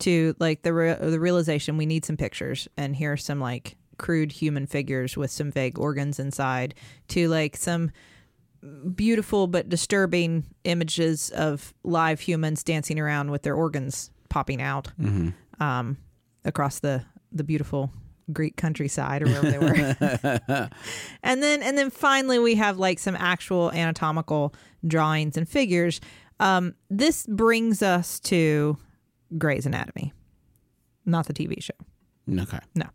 to 0.00 0.34
like 0.38 0.62
the 0.62 0.72
re- 0.72 0.96
the 0.98 1.20
realization 1.20 1.76
we 1.76 1.86
need 1.86 2.04
some 2.04 2.16
pictures 2.16 2.68
and 2.76 2.96
here 2.96 3.12
are 3.12 3.16
some 3.16 3.40
like 3.40 3.76
crude 3.98 4.32
human 4.32 4.66
figures 4.66 5.16
with 5.16 5.30
some 5.30 5.50
vague 5.50 5.78
organs 5.78 6.18
inside 6.18 6.74
to 7.08 7.28
like 7.28 7.56
some 7.56 7.90
beautiful 8.94 9.46
but 9.46 9.68
disturbing 9.68 10.44
images 10.64 11.30
of 11.30 11.74
live 11.84 12.20
humans 12.20 12.62
dancing 12.64 12.98
around 12.98 13.30
with 13.30 13.42
their 13.42 13.54
organs 13.54 14.10
popping 14.30 14.62
out 14.62 14.88
um, 15.60 15.98
across 16.44 16.80
the 16.80 17.04
the 17.32 17.44
beautiful 17.44 17.92
Greek 18.32 18.56
countryside 18.56 19.22
or 19.22 19.26
wherever 19.26 19.50
they 19.50 19.58
were. 19.58 20.70
and 21.22 21.42
then 21.42 21.62
and 21.62 21.76
then 21.76 21.90
finally 21.90 22.38
we 22.38 22.54
have 22.54 22.78
like 22.78 22.98
some 22.98 23.16
actual 23.16 23.70
anatomical 23.72 24.54
drawings 24.86 25.36
and 25.36 25.46
figures. 25.48 26.00
Um, 26.38 26.74
this 26.88 27.26
brings 27.26 27.82
us 27.82 28.18
to 28.20 28.78
Gray's 29.36 29.66
Anatomy, 29.66 30.12
not 31.04 31.26
the 31.26 31.34
TV 31.34 31.62
show. 31.62 31.74
okay, 32.42 32.60
No, 32.74 32.86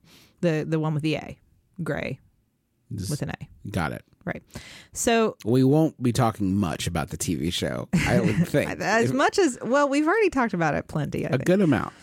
the 0.41 0.65
the 0.67 0.80
one 0.80 0.93
with 0.95 1.04
the 1.04 1.15
A, 1.15 1.38
Grey 1.84 2.19
Just 2.95 3.12
with 3.12 3.21
an 3.21 3.30
A. 3.32 3.69
got 3.69 3.91
it. 3.91 4.04
Right. 4.25 4.41
So 4.93 5.38
We 5.45 5.63
won't 5.63 6.01
be 6.01 6.11
talking 6.11 6.55
much 6.55 6.88
about 6.88 7.09
the 7.09 7.17
TV 7.17 7.53
show. 7.53 7.88
I 8.07 8.19
would 8.19 8.35
think 8.47 8.71
as 8.81 9.13
much 9.13 9.38
as 9.38 9.57
well, 9.61 9.88
we've 9.88 10.07
already 10.07 10.29
talked 10.31 10.53
about 10.53 10.73
it 10.73 10.88
plenty. 10.88 11.25
I 11.25 11.27
a 11.27 11.31
think. 11.31 11.41
A 11.43 11.45
good 11.45 11.61
amount. 11.61 11.93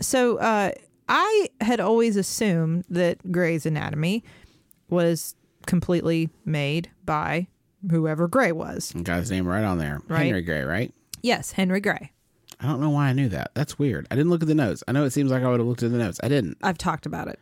So 0.00 0.38
uh, 0.38 0.72
I 1.08 1.48
had 1.60 1.78
always 1.80 2.16
assumed 2.16 2.84
that 2.90 3.30
Gray's 3.30 3.64
Anatomy 3.64 4.24
was 4.90 5.36
completely 5.66 6.30
made 6.44 6.90
by 7.04 7.46
whoever 7.90 8.26
Gray 8.26 8.50
was. 8.52 8.92
Got 9.02 9.20
his 9.20 9.30
name 9.30 9.46
right 9.46 9.64
on 9.64 9.78
there, 9.78 10.00
Right. 10.08 10.24
Henry 10.26 10.42
Gray. 10.42 10.62
Right? 10.62 10.92
Yes, 11.22 11.52
Henry 11.52 11.80
Gray. 11.80 12.12
I 12.60 12.66
don't 12.66 12.80
know 12.80 12.90
why 12.90 13.08
I 13.08 13.12
knew 13.12 13.28
that. 13.28 13.52
That's 13.54 13.78
weird. 13.78 14.08
I 14.10 14.16
didn't 14.16 14.30
look 14.30 14.42
at 14.42 14.48
the 14.48 14.54
notes. 14.54 14.82
I 14.88 14.92
know 14.92 15.04
it 15.04 15.10
seems 15.10 15.30
like 15.30 15.44
I 15.44 15.48
would 15.48 15.60
have 15.60 15.68
looked 15.68 15.84
at 15.84 15.92
the 15.92 15.98
notes. 15.98 16.18
I 16.24 16.28
didn't. 16.28 16.58
I've 16.60 16.78
talked 16.78 17.06
about 17.06 17.28
it. 17.28 17.38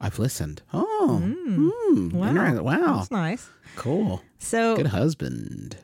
I've 0.00 0.18
listened. 0.18 0.62
Oh, 0.72 1.20
mm. 1.22 2.12
Wow. 2.12 2.28
Interesting. 2.28 2.64
wow, 2.64 2.96
That's 2.98 3.10
nice. 3.10 3.50
cool. 3.76 4.22
So 4.38 4.76
Good 4.76 4.86
husband. 4.88 5.76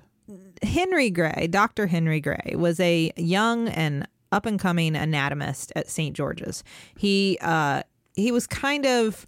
Henry 0.62 1.10
Gray, 1.10 1.48
Dr. 1.50 1.86
Henry 1.86 2.20
Gray, 2.20 2.54
was 2.56 2.78
a 2.80 3.12
young 3.16 3.68
and 3.68 4.06
up 4.32 4.46
and 4.46 4.58
coming 4.58 4.96
anatomist 4.96 5.72
at 5.76 5.88
St. 5.88 6.14
George's. 6.14 6.64
He 6.96 7.38
uh, 7.40 7.82
he 8.14 8.30
was 8.30 8.46
kind 8.46 8.86
of 8.86 9.26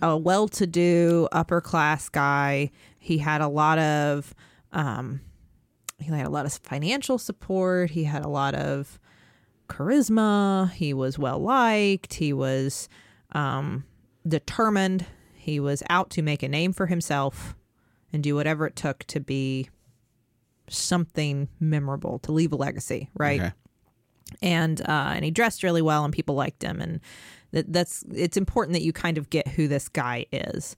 a 0.00 0.16
well 0.16 0.48
to 0.48 0.66
do 0.66 1.28
upper 1.32 1.60
class 1.60 2.08
guy. 2.08 2.70
He 2.98 3.18
had 3.18 3.40
a 3.40 3.48
lot 3.48 3.78
of 3.78 4.34
um, 4.72 5.20
he 5.98 6.10
had 6.10 6.26
a 6.26 6.30
lot 6.30 6.46
of 6.46 6.52
financial 6.54 7.18
support. 7.18 7.90
He 7.90 8.04
had 8.04 8.24
a 8.24 8.28
lot 8.28 8.54
of 8.54 8.98
charisma. 9.68 10.70
He 10.72 10.94
was 10.94 11.18
well 11.18 11.38
liked. 11.38 12.14
He 12.14 12.32
was 12.32 12.88
um, 13.32 13.84
determined. 14.26 15.06
He 15.34 15.58
was 15.60 15.82
out 15.90 16.10
to 16.10 16.22
make 16.22 16.42
a 16.42 16.48
name 16.48 16.72
for 16.72 16.86
himself 16.86 17.56
and 18.12 18.22
do 18.22 18.34
whatever 18.34 18.66
it 18.66 18.76
took 18.76 19.04
to 19.04 19.20
be 19.20 19.68
something 20.68 21.48
memorable, 21.60 22.18
to 22.20 22.32
leave 22.32 22.52
a 22.52 22.56
legacy, 22.56 23.10
right? 23.14 23.40
Okay. 23.40 23.52
and 24.40 24.80
uh, 24.82 25.12
and 25.14 25.24
he 25.24 25.30
dressed 25.30 25.62
really 25.62 25.82
well, 25.82 26.04
and 26.04 26.12
people 26.12 26.34
liked 26.34 26.62
him, 26.62 26.80
and 26.80 27.00
that, 27.50 27.72
that's 27.72 28.04
it's 28.14 28.36
important 28.36 28.74
that 28.74 28.82
you 28.82 28.92
kind 28.92 29.18
of 29.18 29.30
get 29.30 29.48
who 29.48 29.68
this 29.68 29.88
guy 29.88 30.26
is. 30.32 30.76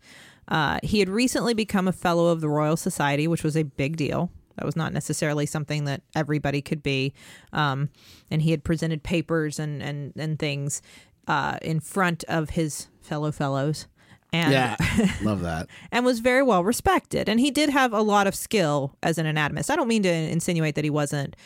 Uh, 0.49 0.79
he 0.83 0.99
had 0.99 1.09
recently 1.09 1.55
become 1.55 1.89
a 1.89 1.93
fellow 1.93 2.29
of 2.29 2.41
the 2.41 2.49
Royal 2.49 2.77
Society, 2.77 3.27
which 3.29 3.43
was 3.43 3.57
a 3.57 3.63
big 3.63 3.97
deal. 3.97 4.31
That 4.57 4.67
was 4.67 4.77
not 4.77 4.93
necessarily 4.93 5.47
something 5.47 5.85
that 5.85 6.03
everybody 6.15 6.63
could 6.63 6.83
be, 6.83 7.13
um, 7.53 7.91
and 8.31 8.43
he 8.43 8.51
had 8.51 8.63
presented 8.65 9.03
papers 9.03 9.59
and 9.59 9.83
and 9.83 10.13
and 10.17 10.39
things 10.39 10.83
uh, 11.27 11.59
in 11.63 11.81
front 11.81 12.25
of 12.29 12.51
his 12.51 12.89
fellow 13.01 13.33
fellows. 13.33 13.87
And, 14.33 14.53
Yeah, 14.53 14.77
love 15.23 15.43
that. 15.43 15.69
and 15.93 16.05
was 16.05 16.19
very 16.21 16.43
well 16.43 16.65
respected. 16.65 17.29
And 17.29 17.39
he 17.39 17.51
did 17.53 17.71
have 17.71 17.93
a 17.93 18.03
lot 18.03 18.27
of 18.27 18.35
skill 18.35 18.97
as 19.03 19.17
an 19.19 19.27
anatomist. 19.27 19.71
I 19.71 19.77
don't 19.77 19.87
mean 19.89 20.03
to 20.03 20.13
insinuate 20.13 20.75
that 20.75 20.83
he 20.85 20.91
wasn't 20.91 21.37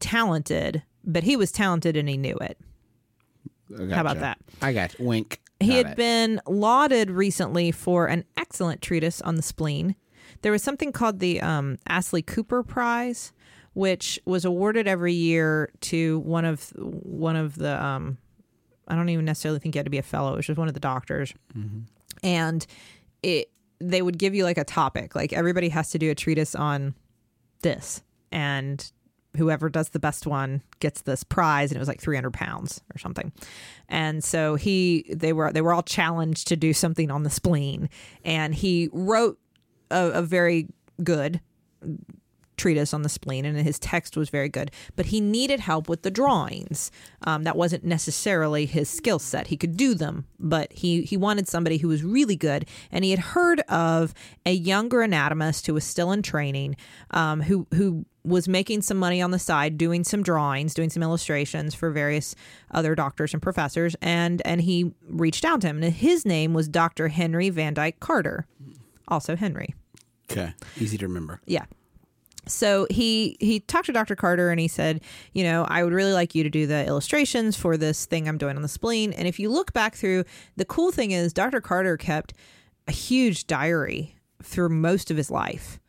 talented, 0.00 0.82
but 1.04 1.22
he 1.22 1.36
was 1.36 1.52
talented 1.52 1.96
and 1.96 2.08
he 2.08 2.16
knew 2.16 2.36
it. 2.40 2.58
I 3.78 3.94
How 3.94 4.00
about 4.00 4.18
that? 4.20 4.38
I 4.60 4.72
got 4.72 4.98
you. 4.98 5.06
wink. 5.06 5.40
He 5.60 5.68
Got 5.68 5.76
had 5.76 5.86
it. 5.92 5.96
been 5.96 6.40
lauded 6.46 7.10
recently 7.10 7.70
for 7.70 8.06
an 8.06 8.24
excellent 8.36 8.82
treatise 8.82 9.20
on 9.22 9.36
the 9.36 9.42
spleen. 9.42 9.94
There 10.42 10.52
was 10.52 10.62
something 10.62 10.92
called 10.92 11.20
the 11.20 11.40
um, 11.40 11.78
Astley 11.88 12.20
Cooper 12.20 12.62
Prize, 12.62 13.32
which 13.72 14.20
was 14.26 14.44
awarded 14.44 14.86
every 14.86 15.14
year 15.14 15.70
to 15.82 16.18
one 16.20 16.44
of 16.44 16.68
one 16.76 17.36
of 17.36 17.56
the. 17.56 17.82
Um, 17.82 18.18
I 18.88 18.94
don't 18.94 19.08
even 19.08 19.24
necessarily 19.24 19.60
think 19.60 19.74
you 19.74 19.78
had 19.78 19.86
to 19.86 19.90
be 19.90 19.98
a 19.98 20.02
fellow. 20.02 20.34
It 20.34 20.36
was 20.36 20.46
just 20.46 20.58
one 20.58 20.68
of 20.68 20.74
the 20.74 20.80
doctors, 20.80 21.34
mm-hmm. 21.56 21.80
and 22.22 22.66
it 23.22 23.50
they 23.80 24.02
would 24.02 24.18
give 24.18 24.34
you 24.34 24.44
like 24.44 24.58
a 24.58 24.64
topic. 24.64 25.14
Like 25.14 25.32
everybody 25.32 25.68
has 25.70 25.90
to 25.90 25.98
do 25.98 26.10
a 26.10 26.14
treatise 26.14 26.54
on 26.54 26.94
this, 27.62 28.02
and 28.30 28.90
whoever 29.36 29.68
does 29.68 29.90
the 29.90 29.98
best 29.98 30.26
one 30.26 30.62
gets 30.80 31.02
this 31.02 31.24
prize 31.24 31.70
and 31.70 31.76
it 31.76 31.80
was 31.80 31.88
like 31.88 32.00
300 32.00 32.32
pounds 32.32 32.80
or 32.94 32.98
something. 32.98 33.32
And 33.88 34.22
so 34.22 34.54
he 34.54 35.06
they 35.12 35.32
were 35.32 35.52
they 35.52 35.60
were 35.60 35.72
all 35.72 35.82
challenged 35.82 36.48
to 36.48 36.56
do 36.56 36.72
something 36.72 37.10
on 37.10 37.22
the 37.24 37.30
spleen. 37.30 37.88
And 38.24 38.54
he 38.54 38.88
wrote 38.92 39.38
a, 39.90 40.10
a 40.10 40.22
very 40.22 40.68
good 41.02 41.40
treatise 42.56 42.94
on 42.94 43.02
the 43.02 43.08
spleen 43.08 43.44
and 43.44 43.58
his 43.58 43.78
text 43.78 44.16
was 44.16 44.28
very 44.30 44.48
good 44.48 44.70
but 44.96 45.06
he 45.06 45.20
needed 45.20 45.60
help 45.60 45.88
with 45.88 46.02
the 46.02 46.10
drawings 46.10 46.90
um, 47.22 47.44
that 47.44 47.56
wasn't 47.56 47.84
necessarily 47.84 48.66
his 48.66 48.88
skill 48.88 49.18
set 49.18 49.48
he 49.48 49.56
could 49.56 49.76
do 49.76 49.94
them 49.94 50.26
but 50.38 50.72
he 50.72 51.02
he 51.02 51.16
wanted 51.16 51.48
somebody 51.48 51.78
who 51.78 51.88
was 51.88 52.02
really 52.02 52.36
good 52.36 52.66
and 52.90 53.04
he 53.04 53.10
had 53.10 53.20
heard 53.20 53.60
of 53.62 54.14
a 54.46 54.52
younger 54.52 55.02
anatomist 55.02 55.66
who 55.66 55.74
was 55.74 55.84
still 55.84 56.12
in 56.12 56.22
training 56.22 56.76
um, 57.10 57.42
who 57.42 57.66
who 57.74 58.04
was 58.24 58.48
making 58.48 58.80
some 58.80 58.96
money 58.96 59.20
on 59.20 59.32
the 59.32 59.38
side 59.38 59.76
doing 59.76 60.02
some 60.02 60.22
drawings 60.22 60.74
doing 60.74 60.90
some 60.90 61.02
illustrations 61.02 61.74
for 61.74 61.90
various 61.90 62.34
other 62.70 62.94
doctors 62.94 63.34
and 63.34 63.42
professors 63.42 63.94
and 64.00 64.40
and 64.46 64.62
he 64.62 64.92
reached 65.08 65.44
out 65.44 65.60
to 65.60 65.66
him 65.66 65.82
and 65.82 65.94
his 65.94 66.24
name 66.24 66.54
was 66.54 66.68
dr 66.68 67.08
henry 67.08 67.50
van 67.50 67.74
dyke 67.74 68.00
carter 68.00 68.46
also 69.08 69.36
henry 69.36 69.74
Okay. 70.30 70.54
Easy 70.78 70.96
to 70.98 71.06
remember. 71.06 71.40
yeah. 71.46 71.64
So 72.46 72.86
he 72.90 73.36
he 73.40 73.60
talked 73.60 73.86
to 73.86 73.92
Dr. 73.92 74.16
Carter 74.16 74.50
and 74.50 74.60
he 74.60 74.68
said, 74.68 75.00
you 75.32 75.44
know, 75.44 75.64
I 75.68 75.84
would 75.84 75.92
really 75.92 76.12
like 76.12 76.34
you 76.34 76.42
to 76.42 76.50
do 76.50 76.66
the 76.66 76.86
illustrations 76.86 77.56
for 77.56 77.76
this 77.76 78.06
thing 78.06 78.28
I'm 78.28 78.38
doing 78.38 78.56
on 78.56 78.62
the 78.62 78.68
spleen. 78.68 79.12
And 79.12 79.26
if 79.26 79.38
you 79.38 79.50
look 79.50 79.72
back 79.72 79.94
through, 79.94 80.24
the 80.56 80.64
cool 80.64 80.92
thing 80.92 81.10
is 81.10 81.32
Dr. 81.32 81.60
Carter 81.60 81.96
kept 81.96 82.34
a 82.86 82.92
huge 82.92 83.46
diary 83.46 84.16
through 84.42 84.68
most 84.68 85.10
of 85.10 85.16
his 85.16 85.30
life 85.30 85.80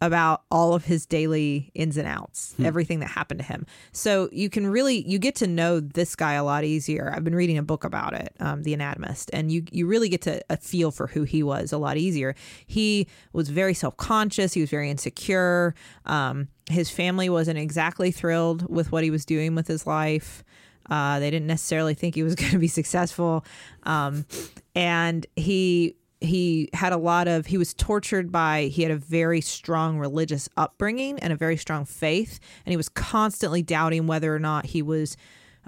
about 0.00 0.42
all 0.50 0.74
of 0.74 0.84
his 0.84 1.06
daily 1.06 1.70
ins 1.74 1.96
and 1.96 2.06
outs, 2.06 2.54
everything 2.62 3.00
that 3.00 3.08
happened 3.08 3.40
to 3.40 3.46
him. 3.46 3.66
So 3.92 4.28
you 4.32 4.50
can 4.50 4.66
really 4.66 5.06
you 5.08 5.18
get 5.18 5.34
to 5.36 5.46
know 5.46 5.80
this 5.80 6.14
guy 6.16 6.34
a 6.34 6.44
lot 6.44 6.64
easier. 6.64 7.12
I've 7.14 7.24
been 7.24 7.34
reading 7.34 7.58
a 7.58 7.62
book 7.62 7.84
about 7.84 8.12
it, 8.12 8.34
um, 8.40 8.62
The 8.62 8.74
Anatomist, 8.74 9.30
and 9.32 9.50
you 9.50 9.64
you 9.70 9.86
really 9.86 10.08
get 10.08 10.22
to 10.22 10.42
a 10.50 10.56
feel 10.56 10.90
for 10.90 11.06
who 11.06 11.22
he 11.22 11.42
was 11.42 11.72
a 11.72 11.78
lot 11.78 11.96
easier. 11.96 12.34
He 12.66 13.06
was 13.32 13.48
very 13.48 13.74
self 13.74 13.96
conscious. 13.96 14.52
He 14.52 14.60
was 14.60 14.70
very 14.70 14.90
insecure. 14.90 15.74
Um, 16.04 16.48
his 16.70 16.90
family 16.90 17.28
wasn't 17.28 17.58
exactly 17.58 18.10
thrilled 18.10 18.68
with 18.68 18.90
what 18.92 19.04
he 19.04 19.10
was 19.10 19.24
doing 19.24 19.54
with 19.54 19.66
his 19.66 19.86
life. 19.86 20.44
Uh, 20.90 21.18
they 21.18 21.30
didn't 21.30 21.46
necessarily 21.46 21.94
think 21.94 22.14
he 22.14 22.22
was 22.22 22.34
going 22.34 22.52
to 22.52 22.58
be 22.58 22.68
successful, 22.68 23.44
um, 23.84 24.26
and 24.74 25.26
he 25.36 25.96
he 26.24 26.68
had 26.72 26.92
a 26.92 26.96
lot 26.96 27.28
of 27.28 27.46
he 27.46 27.58
was 27.58 27.74
tortured 27.74 28.32
by 28.32 28.64
he 28.64 28.82
had 28.82 28.90
a 28.90 28.96
very 28.96 29.40
strong 29.40 29.98
religious 29.98 30.48
upbringing 30.56 31.18
and 31.20 31.32
a 31.32 31.36
very 31.36 31.56
strong 31.56 31.84
faith 31.84 32.40
and 32.64 32.72
he 32.72 32.76
was 32.76 32.88
constantly 32.88 33.62
doubting 33.62 34.06
whether 34.06 34.34
or 34.34 34.38
not 34.38 34.66
he 34.66 34.82
was 34.82 35.16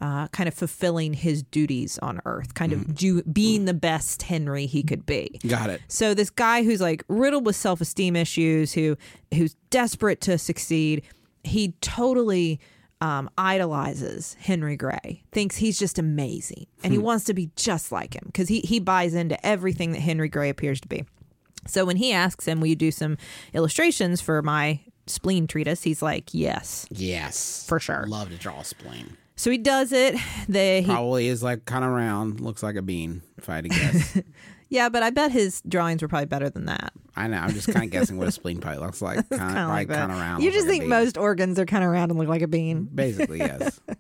uh, 0.01 0.29
kind 0.29 0.47
of 0.47 0.53
fulfilling 0.53 1.15
his 1.15 1.43
duties 1.43 1.99
on 2.03 2.21
earth 2.27 2.53
kind 2.55 2.73
of 2.73 2.95
do, 2.95 3.23
being 3.23 3.65
the 3.65 3.75
best 3.75 4.23
henry 4.25 4.67
he 4.67 4.83
could 4.83 5.07
be 5.07 5.39
Got 5.47 5.71
it. 5.71 5.81
so 5.89 6.13
this 6.13 6.29
guy 6.31 6.65
who's 6.65 6.81
like 6.81 7.03
riddled 7.09 7.47
with 7.47 7.57
self-esteem 7.57 8.15
issues, 8.17 8.75
who 8.75 8.97
who's 9.33 9.55
desperate 9.71 10.21
to 10.23 10.37
succeed, 10.39 11.03
he 11.45 11.73
totally 11.81 12.61
um, 13.07 13.31
idolizes 13.39 14.37
Henry 14.41 14.77
Gray. 14.77 15.23
Thinks 15.31 15.57
he's 15.57 15.79
just 15.79 15.97
amazing, 15.97 16.67
and 16.83 16.93
he 16.93 16.99
wants 16.99 17.25
to 17.27 17.35
be 17.35 17.51
just 17.55 17.93
like 17.93 18.15
him 18.15 18.25
because 18.27 18.49
he 18.49 18.61
he 18.61 18.81
buys 18.81 19.15
into 19.15 19.45
everything 19.47 19.93
that 19.93 20.01
Henry 20.01 20.29
Gray 20.29 20.49
appears 20.49 20.81
to 20.81 20.89
be. 20.89 21.05
So 21.69 21.85
when 21.85 21.97
he 21.97 22.13
asks 22.13 22.47
him, 22.47 22.61
"Will 22.61 22.67
you 22.67 22.75
do 22.75 22.91
some 22.91 23.17
illustrations 23.55 24.21
for 24.21 24.43
my 24.43 24.81
spleen 25.07 25.47
treatise?" 25.47 25.85
He's 25.85 26.03
like, 26.03 26.35
"Yes." 26.35 26.87
Yes. 26.91 27.65
For 27.69 27.79
sure. 27.79 28.07
Love 28.09 28.31
to 28.31 28.37
draw 28.37 28.61
a 28.61 28.65
spleen. 28.65 29.17
So 29.37 29.51
he 29.53 29.59
does 29.59 29.93
it. 29.93 30.17
The 30.49 30.81
he, 30.81 30.87
Probably 30.87 31.29
is 31.29 31.45
like 31.45 31.65
kind 31.65 31.85
of 31.85 31.93
round. 31.93 32.41
Looks 32.41 32.63
like 32.63 32.75
a 32.75 32.83
bean, 32.83 33.23
if 33.39 33.49
I 33.49 33.57
had 33.57 33.65
to 33.65 33.71
guess. 33.71 34.21
yeah, 34.69 34.89
but 34.89 35.03
I 35.03 35.11
bet 35.11 35.33
his 35.33 35.63
drawings 35.69 36.03
were 36.03 36.09
probably 36.09 36.27
better 36.27 36.51
than 36.51 36.67
that. 36.67 36.93
I 37.15 37.29
know. 37.29 37.39
I'm 37.39 37.53
just 37.53 37.69
kind 37.69 37.85
of 37.85 37.91
guessing 37.91 38.19
what 38.19 38.29
a 38.29 38.33
spleen 38.33 38.61
probably 38.61 38.81
looks 38.85 39.01
like. 39.01 39.29
Kind 39.31 39.59
of 39.59 39.69
like 39.69 39.89
like 39.89 39.99
kind 39.99 40.13
of 40.13 40.19
round. 40.19 40.43
You 40.43 40.51
just 40.51 40.67
like 40.67 40.79
think 40.81 40.89
most 40.89 41.17
organs 41.17 41.59
are 41.59 41.65
kind 41.67 41.83
of 41.85 41.91
round 41.91 42.11
and 42.11 42.19
look 42.19 42.29
like 42.29 42.43
a 42.43 42.49
bean. 42.49 42.89
Basically, 42.95 43.39
yes. 43.39 43.81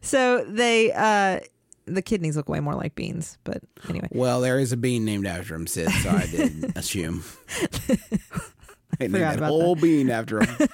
So 0.00 0.44
they 0.44 0.92
uh 0.92 1.40
the 1.84 2.00
kidneys 2.02 2.36
look 2.36 2.48
way 2.48 2.60
more 2.60 2.74
like 2.74 2.94
beans, 2.94 3.38
but 3.44 3.62
anyway. 3.88 4.08
well, 4.10 4.40
there 4.40 4.58
is 4.58 4.72
a 4.72 4.76
bean 4.76 5.04
named 5.04 5.26
after 5.26 5.54
him, 5.54 5.66
Sid, 5.66 5.90
so 5.90 6.10
I 6.10 6.26
did 6.26 6.72
assume. 6.76 7.22
I 9.00 9.04
named 9.04 9.14
Forgot 9.14 9.30
that 9.30 9.38
about 9.38 9.48
whole 9.50 9.74
bean 9.74 10.10
after 10.10 10.40
him. 10.44 10.56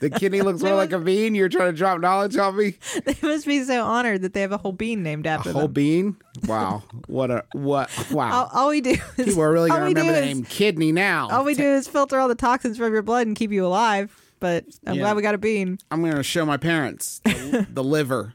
the 0.00 0.10
kidney 0.10 0.40
looks 0.40 0.62
more 0.62 0.74
like 0.74 0.92
a 0.92 0.98
bean. 0.98 1.34
You're 1.34 1.48
trying 1.48 1.70
to 1.72 1.76
drop 1.76 2.00
knowledge 2.00 2.36
on 2.36 2.56
me. 2.56 2.76
They 3.04 3.14
must 3.22 3.46
be 3.46 3.62
so 3.64 3.84
honored 3.84 4.22
that 4.22 4.32
they 4.32 4.40
have 4.40 4.52
a 4.52 4.56
whole 4.58 4.72
bean 4.72 5.02
named 5.02 5.26
after 5.26 5.50
them. 5.50 5.56
A 5.56 5.58
whole 5.60 5.68
them. 5.68 5.72
bean? 5.74 6.16
Wow. 6.46 6.82
What 7.06 7.30
a 7.30 7.44
what? 7.52 7.90
Wow. 8.10 8.32
All, 8.32 8.50
all 8.62 8.68
we 8.70 8.80
do 8.80 8.90
is 9.18 9.26
People 9.26 9.42
are 9.42 9.52
really 9.52 9.70
all 9.70 9.76
gonna 9.76 9.88
we 9.88 9.94
do 9.94 10.00
remember 10.00 10.20
the 10.20 10.26
is- 10.28 10.34
name 10.36 10.44
kidney 10.44 10.92
now. 10.92 11.28
All 11.30 11.44
we 11.44 11.54
do 11.54 11.62
is 11.64 11.86
filter 11.86 12.18
all 12.18 12.28
the 12.28 12.34
toxins 12.34 12.78
from 12.78 12.92
your 12.92 13.02
blood 13.02 13.26
and 13.26 13.36
keep 13.36 13.50
you 13.52 13.66
alive. 13.66 14.18
But 14.40 14.64
I'm 14.86 14.94
Yeah. 14.94 15.02
glad 15.02 15.16
we 15.16 15.22
got 15.22 15.34
a 15.34 15.38
bean. 15.38 15.78
I'm 15.90 16.00
going 16.02 16.16
to 16.16 16.22
show 16.24 16.44
my 16.44 16.56
parents 16.56 17.20
the, 17.24 17.64
the 17.70 17.84
liver 17.84 18.34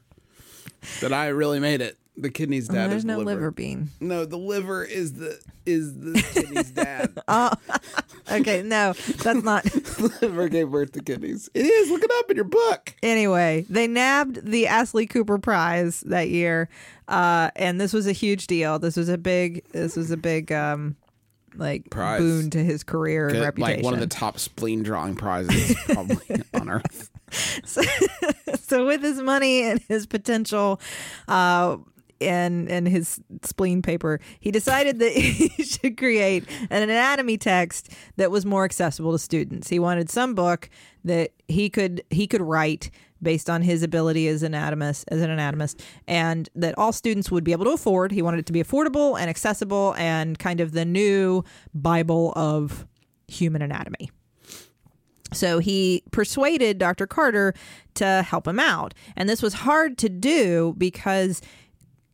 that 1.01 1.11
I 1.11 1.27
really 1.27 1.59
made 1.59 1.81
it. 1.81 1.97
The 2.15 2.29
kidney's 2.31 2.69
oh, 2.69 2.73
dad 2.73 2.85
Oh, 2.85 2.89
There's 2.89 2.99
is 3.01 3.05
no 3.05 3.19
the 3.19 3.25
liver. 3.25 3.39
liver 3.41 3.51
bean. 3.51 3.89
No, 3.99 4.25
the 4.25 4.37
liver 4.37 4.83
is 4.85 5.13
the 5.13 5.39
is 5.65 5.93
the 5.99 6.23
kidney's 6.33 6.71
dad. 6.71 7.19
Oh. 7.27 7.51
Okay, 8.31 8.61
no, 8.63 8.93
that's 8.93 9.43
not. 9.43 9.65
liver 10.21 10.49
gave 10.49 10.69
birth 10.69 10.91
to 10.93 11.01
kidneys. 11.01 11.49
It 11.53 11.65
is. 11.65 11.89
Look 11.89 12.03
it 12.03 12.11
up 12.19 12.29
in 12.29 12.35
your 12.35 12.45
book. 12.45 12.93
anyway, 13.01 13.65
they 13.69 13.87
nabbed 13.87 14.45
the 14.45 14.67
Astley 14.67 15.05
Cooper 15.05 15.37
Prize 15.37 16.01
that 16.01 16.29
year, 16.29 16.69
uh, 17.07 17.51
and 17.55 17.79
this 17.79 17.93
was 17.93 18.07
a 18.07 18.11
huge 18.11 18.47
deal. 18.47 18.79
This 18.79 18.97
was 18.97 19.09
a 19.09 19.17
big. 19.17 19.63
This 19.71 19.95
was 19.95 20.11
a 20.11 20.17
big. 20.17 20.51
Um, 20.51 20.95
like 21.55 21.89
Prize. 21.89 22.19
boon 22.21 22.49
to 22.51 22.63
his 22.63 22.83
career 22.83 23.29
and 23.29 23.39
reputation. 23.39 23.77
Like 23.77 23.83
one 23.83 23.93
of 23.95 23.99
the 23.99 24.05
top 24.07 24.37
spleen 24.37 24.83
drawing 24.83 25.15
prizes 25.15 25.75
probably 25.85 26.43
on 26.53 26.69
earth. 26.69 27.09
so 28.61 28.85
with 28.85 29.01
his 29.01 29.19
money 29.21 29.63
and 29.63 29.81
his 29.87 30.05
potential 30.05 30.79
uh 31.27 31.77
and 32.21 32.69
and 32.69 32.87
his 32.87 33.19
spleen 33.43 33.81
paper 33.81 34.19
he 34.39 34.51
decided 34.51 34.99
that 34.99 35.11
he 35.15 35.63
should 35.63 35.97
create 35.97 36.43
an 36.69 36.83
anatomy 36.83 37.37
text 37.37 37.91
that 38.17 38.31
was 38.31 38.45
more 38.45 38.65
accessible 38.65 39.11
to 39.11 39.19
students 39.19 39.69
he 39.69 39.79
wanted 39.79 40.09
some 40.09 40.33
book 40.33 40.69
that 41.03 41.31
he 41.47 41.69
could 41.69 42.03
he 42.09 42.27
could 42.27 42.41
write 42.41 42.89
based 43.21 43.49
on 43.49 43.61
his 43.61 43.81
ability 43.81 44.27
as 44.27 44.43
anatomist 44.43 45.05
as 45.09 45.21
an 45.21 45.29
anatomist 45.29 45.81
and 46.07 46.49
that 46.55 46.77
all 46.77 46.91
students 46.91 47.31
would 47.31 47.43
be 47.43 47.51
able 47.51 47.65
to 47.65 47.71
afford 47.71 48.11
he 48.11 48.21
wanted 48.21 48.39
it 48.39 48.45
to 48.45 48.53
be 48.53 48.63
affordable 48.63 49.19
and 49.19 49.29
accessible 49.29 49.95
and 49.97 50.39
kind 50.39 50.59
of 50.59 50.71
the 50.71 50.85
new 50.85 51.43
bible 51.73 52.33
of 52.35 52.85
human 53.27 53.61
anatomy 53.61 54.09
so 55.33 55.59
he 55.59 56.03
persuaded 56.11 56.77
Dr. 56.77 57.05
Carter 57.05 57.53
to 57.95 58.23
help 58.25 58.47
him 58.47 58.59
out. 58.59 58.93
And 59.15 59.27
this 59.27 59.41
was 59.41 59.53
hard 59.53 59.97
to 59.99 60.09
do 60.09 60.73
because 60.77 61.41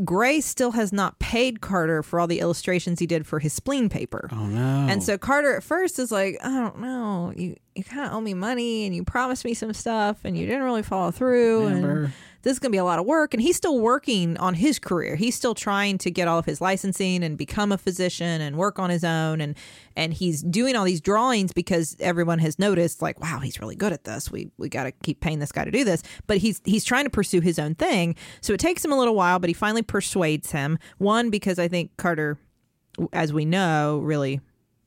Gray 0.03 0.41
still 0.41 0.71
has 0.71 0.91
not 0.91 1.19
paid 1.19 1.61
Carter 1.61 2.03
for 2.03 2.19
all 2.19 2.27
the 2.27 2.39
illustrations 2.39 2.99
he 2.99 3.07
did 3.07 3.25
for 3.27 3.39
his 3.39 3.53
spleen 3.53 3.89
paper. 3.89 4.29
Oh 4.31 4.45
no. 4.45 4.87
And 4.89 5.03
so 5.03 5.17
Carter 5.17 5.55
at 5.55 5.63
first 5.63 5.99
is 5.99 6.11
like, 6.11 6.37
I 6.43 6.49
don't 6.49 6.79
know, 6.79 7.33
you 7.35 7.55
you 7.75 7.83
kind 7.83 8.05
of 8.07 8.13
owe 8.13 8.21
me 8.21 8.33
money 8.33 8.85
and 8.85 8.95
you 8.95 9.03
promised 9.03 9.45
me 9.45 9.53
some 9.53 9.73
stuff 9.73 10.19
and 10.23 10.37
you 10.37 10.45
didn't 10.45 10.63
really 10.63 10.83
follow 10.83 11.11
through 11.11 11.65
Remember. 11.67 12.03
and 12.05 12.13
this 12.43 12.53
is 12.53 12.59
going 12.59 12.71
to 12.71 12.75
be 12.75 12.79
a 12.79 12.83
lot 12.83 12.99
of 12.99 13.05
work 13.05 13.33
and 13.33 13.41
he's 13.41 13.55
still 13.55 13.79
working 13.79 14.37
on 14.37 14.53
his 14.53 14.77
career. 14.79 15.15
He's 15.15 15.35
still 15.35 15.55
trying 15.55 15.97
to 15.99 16.11
get 16.11 16.27
all 16.27 16.37
of 16.37 16.45
his 16.45 16.61
licensing 16.61 17.23
and 17.23 17.37
become 17.37 17.71
a 17.71 17.77
physician 17.77 18.41
and 18.41 18.57
work 18.57 18.79
on 18.79 18.89
his 18.89 19.03
own 19.03 19.41
and 19.41 19.55
and 19.95 20.13
he's 20.13 20.41
doing 20.43 20.75
all 20.75 20.85
these 20.85 21.01
drawings 21.01 21.53
because 21.53 21.95
everyone 21.99 22.39
has 22.39 22.59
noticed 22.59 23.01
like, 23.01 23.19
wow, 23.19 23.39
he's 23.39 23.59
really 23.59 23.75
good 23.75 23.93
at 23.93 24.03
this. 24.03 24.31
We 24.31 24.51
we 24.57 24.69
got 24.69 24.83
to 24.83 24.91
keep 24.91 25.19
paying 25.19 25.39
this 25.39 25.51
guy 25.51 25.65
to 25.65 25.71
do 25.71 25.83
this. 25.83 26.03
But 26.27 26.37
he's 26.37 26.61
he's 26.65 26.85
trying 26.85 27.05
to 27.05 27.09
pursue 27.09 27.41
his 27.41 27.57
own 27.57 27.75
thing. 27.75 28.15
So 28.41 28.53
it 28.53 28.59
takes 28.59 28.83
him 28.83 28.91
a 28.91 28.97
little 28.97 29.15
while, 29.15 29.39
but 29.39 29.49
he 29.49 29.53
finally 29.53 29.81
persuades 29.81 30.51
him. 30.51 30.77
One 30.97 31.29
because 31.29 31.59
I 31.59 31.67
think 31.67 31.95
Carter 31.97 32.37
as 33.11 33.33
we 33.33 33.45
know, 33.45 33.99
really 34.03 34.39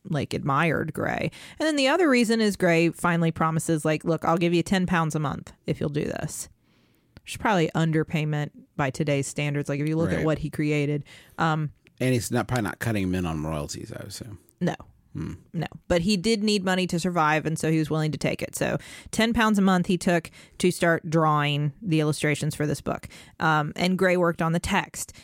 like 0.08 0.34
admired 0.34 0.92
Gray. 0.92 1.30
And 1.58 1.66
then 1.66 1.76
the 1.76 1.88
other 1.88 2.08
reason 2.08 2.40
is 2.40 2.56
Gray 2.56 2.90
finally 2.90 3.32
promises, 3.32 3.84
like, 3.84 4.04
look, 4.04 4.24
I'll 4.24 4.36
give 4.36 4.54
you 4.54 4.62
10 4.62 4.86
pounds 4.86 5.14
a 5.14 5.18
month 5.18 5.52
if 5.66 5.80
you'll 5.80 5.88
do 5.88 6.04
this. 6.04 6.48
Which 7.26 7.40
probably 7.40 7.68
underpayment 7.74 8.50
by 8.76 8.90
today's 8.90 9.26
standards. 9.26 9.68
Like 9.68 9.80
if 9.80 9.88
you 9.88 9.96
look 9.96 10.12
at 10.12 10.24
what 10.24 10.38
he 10.38 10.48
created, 10.48 11.02
And 12.00 12.14
he's 12.14 12.30
not 12.30 12.46
probably 12.46 12.62
not 12.62 12.78
cutting 12.78 13.02
him 13.02 13.14
in 13.16 13.26
on 13.26 13.42
royalties, 13.42 13.92
I 13.92 14.04
assume. 14.04 14.38
no. 14.60 14.74
No, 15.54 15.66
but 15.88 16.02
he 16.02 16.18
did 16.18 16.44
need 16.44 16.62
money 16.62 16.86
to 16.88 17.00
survive, 17.00 17.46
and 17.46 17.58
so 17.58 17.70
he 17.72 17.78
was 17.78 17.88
willing 17.88 18.12
to 18.12 18.18
take 18.18 18.42
it. 18.42 18.54
So, 18.54 18.76
ten 19.12 19.32
pounds 19.32 19.58
a 19.58 19.62
month 19.62 19.86
he 19.86 19.96
took 19.96 20.30
to 20.58 20.70
start 20.70 21.08
drawing 21.08 21.72
the 21.80 22.00
illustrations 22.00 22.54
for 22.54 22.66
this 22.66 22.82
book. 22.82 23.08
Um, 23.40 23.72
and 23.76 23.96
Gray 23.96 24.18
worked 24.18 24.42
on 24.42 24.52
the 24.52 24.60
text. 24.60 25.14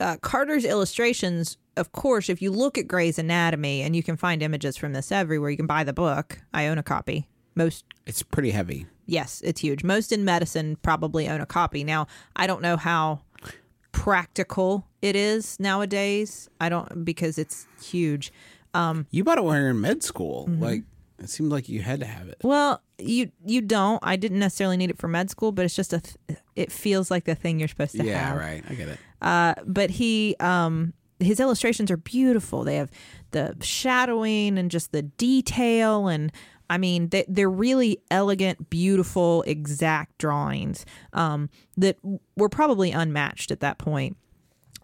Uh, 0.00 0.16
Carter's 0.22 0.64
illustrations, 0.64 1.58
of 1.76 1.92
course, 1.92 2.30
if 2.30 2.40
you 2.40 2.50
look 2.50 2.78
at 2.78 2.88
Gray's 2.88 3.18
Anatomy, 3.18 3.82
and 3.82 3.94
you 3.94 4.02
can 4.02 4.16
find 4.16 4.42
images 4.42 4.78
from 4.78 4.94
this 4.94 5.12
everywhere. 5.12 5.50
You 5.50 5.58
can 5.58 5.66
buy 5.66 5.84
the 5.84 5.92
book. 5.92 6.40
I 6.54 6.68
own 6.68 6.78
a 6.78 6.82
copy. 6.82 7.28
Most 7.54 7.84
It's 8.06 8.22
pretty 8.22 8.50
heavy. 8.50 8.86
Yes, 9.06 9.40
it's 9.44 9.60
huge. 9.60 9.84
Most 9.84 10.12
in 10.12 10.24
medicine 10.24 10.76
probably 10.82 11.28
own 11.28 11.40
a 11.40 11.46
copy. 11.46 11.84
Now, 11.84 12.06
I 12.36 12.46
don't 12.46 12.62
know 12.62 12.76
how 12.76 13.20
practical 13.92 14.86
it 15.00 15.16
is 15.16 15.58
nowadays. 15.60 16.48
I 16.60 16.68
don't 16.68 17.04
because 17.04 17.38
it's 17.38 17.66
huge. 17.82 18.32
Um, 18.74 19.06
You 19.10 19.24
bought 19.24 19.38
it 19.38 19.44
when 19.44 19.56
you 19.58 19.62
were 19.64 19.70
in 19.70 19.80
med 19.80 20.02
school. 20.02 20.46
Mm-hmm. 20.48 20.62
Like 20.62 20.82
it 21.18 21.28
seemed 21.28 21.52
like 21.52 21.68
you 21.68 21.82
had 21.82 22.00
to 22.00 22.06
have 22.06 22.28
it. 22.28 22.38
Well, 22.42 22.82
you 22.98 23.30
you 23.44 23.60
don't. 23.60 24.00
I 24.02 24.16
didn't 24.16 24.38
necessarily 24.38 24.76
need 24.76 24.90
it 24.90 24.98
for 24.98 25.08
med 25.08 25.30
school, 25.30 25.52
but 25.52 25.64
it's 25.64 25.76
just 25.76 25.92
a. 25.92 26.00
Th- 26.00 26.38
it 26.56 26.72
feels 26.72 27.10
like 27.10 27.24
the 27.24 27.34
thing 27.34 27.58
you're 27.58 27.68
supposed 27.68 27.92
to 27.92 28.04
Yeah, 28.04 28.18
have. 28.18 28.36
Yeah, 28.36 28.44
right. 28.44 28.64
I 28.68 28.74
get 28.74 28.88
it. 28.88 28.98
Uh, 29.20 29.54
but 29.66 29.90
he 29.90 30.36
um 30.40 30.94
his 31.20 31.38
illustrations 31.38 31.90
are 31.90 31.96
beautiful. 31.96 32.64
They 32.64 32.76
have 32.76 32.90
the 33.30 33.56
shadowing 33.60 34.58
and 34.58 34.70
just 34.70 34.90
the 34.92 35.02
detail 35.02 36.08
and 36.08 36.32
I 36.72 36.78
mean 36.78 37.10
they, 37.10 37.26
they're 37.28 37.50
really 37.50 37.98
elegant, 38.10 38.70
beautiful, 38.70 39.42
exact 39.42 40.16
drawings 40.16 40.86
um, 41.12 41.50
that 41.76 41.98
were 42.34 42.48
probably 42.48 42.92
unmatched 42.92 43.50
at 43.50 43.60
that 43.60 43.76
point. 43.76 44.16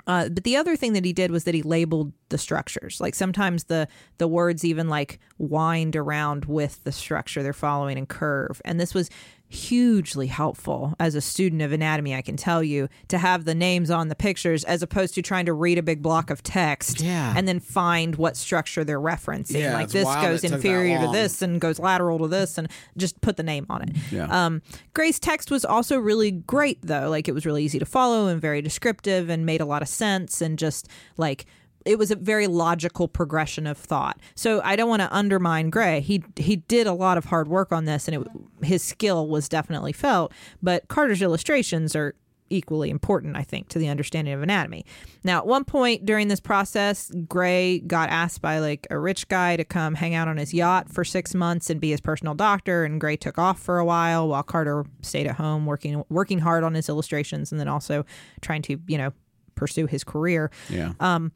Uh, 0.07 0.29
but 0.29 0.45
the 0.45 0.55
other 0.55 0.77
thing 0.77 0.93
that 0.93 1.07
he 1.07 1.15
did 1.15 1.31
was 1.31 1.45
that 1.45 1.55
he 1.55 1.63
labeled 1.63 2.13
the 2.31 2.39
structures. 2.39 3.01
Like 3.01 3.15
sometimes 3.15 3.65
the 3.65 3.89
the 4.19 4.29
words 4.29 4.65
even 4.65 4.89
like 4.89 5.19
wind 5.39 5.97
around 5.97 6.45
with 6.47 6.83
the 6.85 6.93
structure 6.93 7.43
they're 7.43 7.53
following 7.53 7.99
and 7.99 8.09
curve. 8.09 8.61
And 8.65 8.79
this 8.81 8.95
was 8.95 9.11
hugely 9.51 10.27
helpful 10.27 10.95
as 11.01 11.15
a 11.15 11.23
student 11.23 11.63
of 11.63 11.73
anatomy. 11.73 12.15
I 12.15 12.21
can 12.21 12.37
tell 12.37 12.63
you 12.63 12.89
to 13.09 13.17
have 13.17 13.47
the 13.47 13.55
names 13.55 13.91
on 13.91 14.09
the 14.09 14.15
pictures 14.15 14.63
as 14.65 14.83
opposed 14.83 15.15
to 15.15 15.23
trying 15.23 15.47
to 15.47 15.55
read 15.55 15.79
a 15.79 15.83
big 15.83 16.03
block 16.03 16.29
of 16.29 16.43
text 16.43 17.01
Yeah. 17.01 17.33
and 17.35 17.49
then 17.49 17.59
find 17.59 18.17
what 18.17 18.37
structure 18.37 18.85
they're 18.85 19.01
referencing. 19.01 19.61
Yeah, 19.61 19.73
like 19.73 19.89
this 19.89 20.05
goes 20.05 20.45
it 20.45 20.49
took 20.49 20.51
that 20.51 20.57
inferior 20.57 21.01
to 21.01 21.11
this 21.13 21.41
and 21.41 21.59
goes 21.63 21.79
lateral 21.79 22.19
to 22.19 22.29
this 22.29 22.59
and 22.59 22.69
just 22.99 23.19
put 23.23 23.39
the 23.39 23.43
name 23.43 23.65
on 23.71 23.83
it. 23.89 23.97
Yeah. 24.13 24.27
Um, 24.47 24.61
Gray's 24.93 25.19
text 25.19 25.51
was 25.51 25.65
also 25.65 25.99
really 25.99 26.31
great, 26.31 26.79
though. 26.83 27.09
Like 27.09 27.27
it 27.27 27.33
was 27.33 27.47
really 27.47 27.65
easy 27.65 27.79
to 27.79 27.87
follow 27.87 28.27
and 28.27 28.41
very 28.43 28.61
descriptive 28.61 29.31
and 29.31 29.47
made 29.47 29.63
a 29.63 29.67
lot 29.67 29.81
of 29.81 29.89
sense 29.89 30.43
and 30.43 30.59
just 30.59 30.89
like 31.17 31.47
it 31.85 31.99
was 31.99 32.11
a 32.11 32.17
very 32.17 32.47
logical 32.47 33.09
progression 33.09 33.67
of 33.67 33.79
thought. 33.79 34.21
So 34.35 34.61
I 34.63 34.77
don't 34.77 34.89
want 34.89 35.03
to 35.03 35.15
undermine 35.15 35.71
Gray. 35.71 36.01
He 36.01 36.23
he 36.37 36.57
did 36.57 36.87
a 36.87 36.93
lot 36.93 37.19
of 37.19 37.27
hard 37.27 37.49
work 37.49 37.73
on 37.73 37.85
this, 37.85 38.09
and 38.09 38.23
it, 38.23 38.67
his 38.67 38.83
skill 38.83 39.29
was 39.29 39.49
definitely 39.49 39.93
felt. 39.93 40.33
But 40.63 40.89
Carter's 40.89 41.23
illustrations 41.23 41.97
are 41.97 42.15
equally 42.51 42.91
important, 42.91 43.37
I 43.37 43.43
think, 43.43 43.69
to 43.69 43.79
the 43.79 43.89
understanding 43.89 44.35
of 44.35 44.43
anatomy. 44.43 44.85
Now, 45.25 45.39
at 45.39 45.47
one 45.47 45.65
point 45.65 46.07
during 46.07 46.29
this 46.29 46.41
process, 46.41 47.11
Gray 47.29 47.81
got 47.81 48.09
asked 48.09 48.41
by 48.41 48.59
like 48.59 48.87
a 48.91 48.99
rich 48.99 49.29
guy 49.29 49.57
to 49.57 49.65
come 49.65 49.95
hang 49.95 50.15
out 50.15 50.29
on 50.29 50.37
his 50.37 50.55
yacht 50.55 50.91
for 50.91 51.05
six 51.05 51.35
months 51.35 51.71
and 51.71 51.81
be 51.81 51.91
his 51.91 52.01
personal 52.01 52.35
doctor, 52.35 52.85
and 52.85 53.01
Gray 53.01 53.17
took 53.17 53.39
off 53.39 53.61
for 53.61 53.79
a 53.79 53.85
while 53.85 54.29
while 54.29 54.43
Carter 54.43 54.85
stayed 55.03 55.27
at 55.27 55.37
home 55.37 55.67
working 55.67 56.05
working 56.09 56.41
hard 56.41 56.65
on 56.65 56.75
his 56.75 56.89
illustrations 56.89 57.53
and 57.53 57.61
then 57.61 57.69
also 57.69 58.05
trying 58.41 58.63
to 58.63 58.79
you 58.87 58.99
know 58.99 59.13
pursue 59.55 59.87
his 59.87 60.05
career. 60.05 60.51
Yeah. 60.71 60.93
Um, 61.01 61.33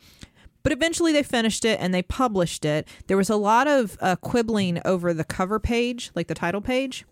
But 0.63 0.73
eventually 0.73 1.13
they 1.13 1.23
finished 1.23 1.65
it 1.65 1.81
and 1.81 1.93
they 1.93 2.03
published 2.03 2.65
it. 2.65 2.87
There 3.07 3.17
was 3.17 3.31
a 3.31 3.37
lot 3.37 3.67
of 3.67 3.97
uh, 4.01 4.17
quibbling 4.17 4.81
over 4.85 5.13
the 5.13 5.25
cover 5.25 5.59
page, 5.59 6.11
like 6.15 6.29
the 6.29 6.35
title 6.35 6.61
page, 6.61 7.05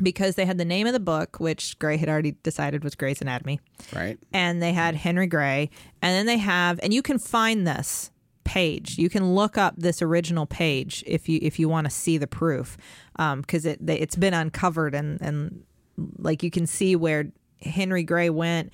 because 0.00 0.36
they 0.36 0.46
had 0.46 0.58
the 0.58 0.64
name 0.64 0.86
of 0.86 0.92
the 0.92 1.00
book, 1.00 1.40
which 1.40 1.78
Gray 1.78 1.96
had 1.96 2.08
already 2.08 2.36
decided 2.42 2.84
was 2.84 2.94
Gray's 2.94 3.20
Anatomy, 3.20 3.60
right. 3.94 4.18
and 4.32 4.62
they 4.62 4.72
had 4.72 4.94
Henry 4.94 5.26
Gray, 5.26 5.70
and 6.00 6.14
then 6.14 6.26
they 6.26 6.38
have, 6.38 6.78
and 6.82 6.94
you 6.94 7.02
can 7.02 7.18
find 7.18 7.66
this 7.66 8.10
page. 8.44 8.96
You 8.96 9.10
can 9.10 9.34
look 9.34 9.58
up 9.58 9.74
this 9.76 10.00
original 10.00 10.46
page 10.46 11.04
if 11.06 11.28
you 11.28 11.38
if 11.42 11.58
you 11.58 11.68
want 11.68 11.86
to 11.86 11.90
see 11.90 12.16
the 12.16 12.26
proof, 12.26 12.76
because 13.16 13.66
it 13.66 13.84
they, 13.84 13.98
it's 13.98 14.16
been 14.16 14.34
uncovered 14.34 14.94
and 14.94 15.20
and 15.20 15.64
like 16.18 16.42
you 16.42 16.50
can 16.50 16.66
see 16.66 16.96
where 16.96 17.32
Henry 17.60 18.04
Gray 18.04 18.30
went 18.30 18.72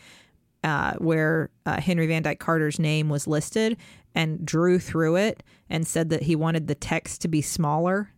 uh, 0.64 0.94
where 0.94 1.50
uh, 1.66 1.80
Henry 1.80 2.06
Van 2.06 2.22
Dyke 2.22 2.40
Carter's 2.40 2.78
name 2.80 3.08
was 3.08 3.28
listed 3.28 3.76
and 4.14 4.44
drew 4.44 4.78
through 4.78 5.16
it 5.16 5.42
and 5.68 5.86
said 5.86 6.08
that 6.08 6.22
he 6.22 6.34
wanted 6.34 6.66
the 6.66 6.74
text 6.74 7.20
to 7.20 7.28
be 7.28 7.42
smaller 7.42 8.10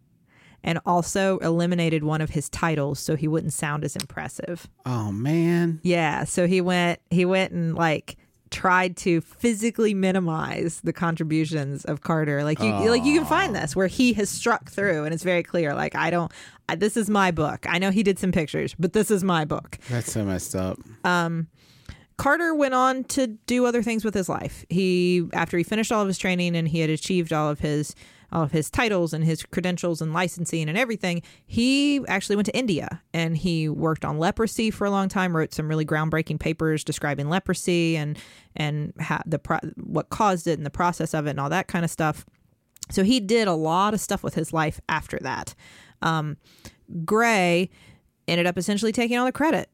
and 0.62 0.78
also 0.86 1.38
eliminated 1.38 2.04
one 2.04 2.20
of 2.20 2.30
his 2.30 2.48
titles 2.48 3.00
so 3.00 3.16
he 3.16 3.28
wouldn't 3.28 3.52
sound 3.52 3.84
as 3.84 3.96
impressive. 3.96 4.68
Oh 4.86 5.10
man. 5.10 5.80
Yeah, 5.82 6.24
so 6.24 6.46
he 6.46 6.60
went 6.60 7.00
he 7.10 7.24
went 7.24 7.52
and 7.52 7.74
like 7.74 8.16
tried 8.50 8.96
to 8.96 9.20
physically 9.20 9.92
minimize 9.92 10.80
the 10.84 10.92
contributions 10.92 11.84
of 11.84 12.00
Carter. 12.00 12.44
Like 12.44 12.60
you 12.60 12.70
like 12.90 13.04
you 13.04 13.18
can 13.18 13.26
find 13.26 13.56
this 13.56 13.74
where 13.74 13.88
he 13.88 14.12
has 14.14 14.30
struck 14.30 14.70
through 14.70 15.04
and 15.04 15.12
it's 15.12 15.24
very 15.24 15.42
clear 15.42 15.74
like 15.74 15.96
I 15.96 16.10
don't 16.10 16.30
I, 16.68 16.76
this 16.76 16.96
is 16.96 17.10
my 17.10 17.32
book. 17.32 17.66
I 17.68 17.78
know 17.78 17.90
he 17.90 18.02
did 18.02 18.18
some 18.18 18.32
pictures, 18.32 18.74
but 18.78 18.92
this 18.92 19.10
is 19.10 19.24
my 19.24 19.44
book. 19.44 19.78
That's 19.88 20.12
so 20.12 20.24
messed 20.24 20.54
up. 20.54 20.78
Carter 22.18 22.54
went 22.54 22.74
on 22.74 23.04
to 23.04 23.26
do 23.26 23.66
other 23.66 23.82
things 23.82 24.04
with 24.04 24.14
his 24.14 24.28
life. 24.28 24.64
He 24.70 25.28
after 25.32 25.58
he 25.58 25.64
finished 25.64 25.92
all 25.92 26.02
of 26.02 26.08
his 26.08 26.18
training 26.18 26.56
and 26.56 26.68
he 26.68 26.80
had 26.80 26.90
achieved 26.90 27.32
all 27.32 27.50
of 27.50 27.60
his 27.60 27.94
all 28.32 28.42
of 28.42 28.52
his 28.52 28.70
titles 28.70 29.12
and 29.12 29.22
his 29.24 29.42
credentials 29.44 30.02
and 30.02 30.12
licensing 30.12 30.68
and 30.68 30.76
everything, 30.76 31.22
he 31.46 32.00
actually 32.08 32.36
went 32.36 32.46
to 32.46 32.56
India 32.56 33.02
and 33.14 33.36
he 33.36 33.68
worked 33.68 34.04
on 34.04 34.18
leprosy 34.18 34.70
for 34.70 34.84
a 34.84 34.90
long 34.90 35.08
time, 35.08 35.36
wrote 35.36 35.54
some 35.54 35.68
really 35.68 35.86
groundbreaking 35.86 36.40
papers 36.40 36.82
describing 36.82 37.28
leprosy 37.28 37.96
and 37.96 38.18
and 38.56 38.94
the 39.26 39.38
pro- 39.38 39.58
what 39.76 40.08
caused 40.08 40.46
it 40.46 40.58
and 40.58 40.66
the 40.66 40.70
process 40.70 41.14
of 41.14 41.26
it 41.26 41.30
and 41.30 41.40
all 41.40 41.50
that 41.50 41.68
kind 41.68 41.84
of 41.84 41.90
stuff. 41.90 42.24
So 42.90 43.04
he 43.04 43.20
did 43.20 43.46
a 43.48 43.54
lot 43.54 43.94
of 43.94 44.00
stuff 44.00 44.22
with 44.22 44.34
his 44.34 44.52
life 44.52 44.80
after 44.88 45.18
that. 45.20 45.54
Um, 46.02 46.36
Gray 47.04 47.68
ended 48.28 48.46
up 48.46 48.56
essentially 48.56 48.92
taking 48.92 49.18
all 49.18 49.26
the 49.26 49.32
credit. 49.32 49.68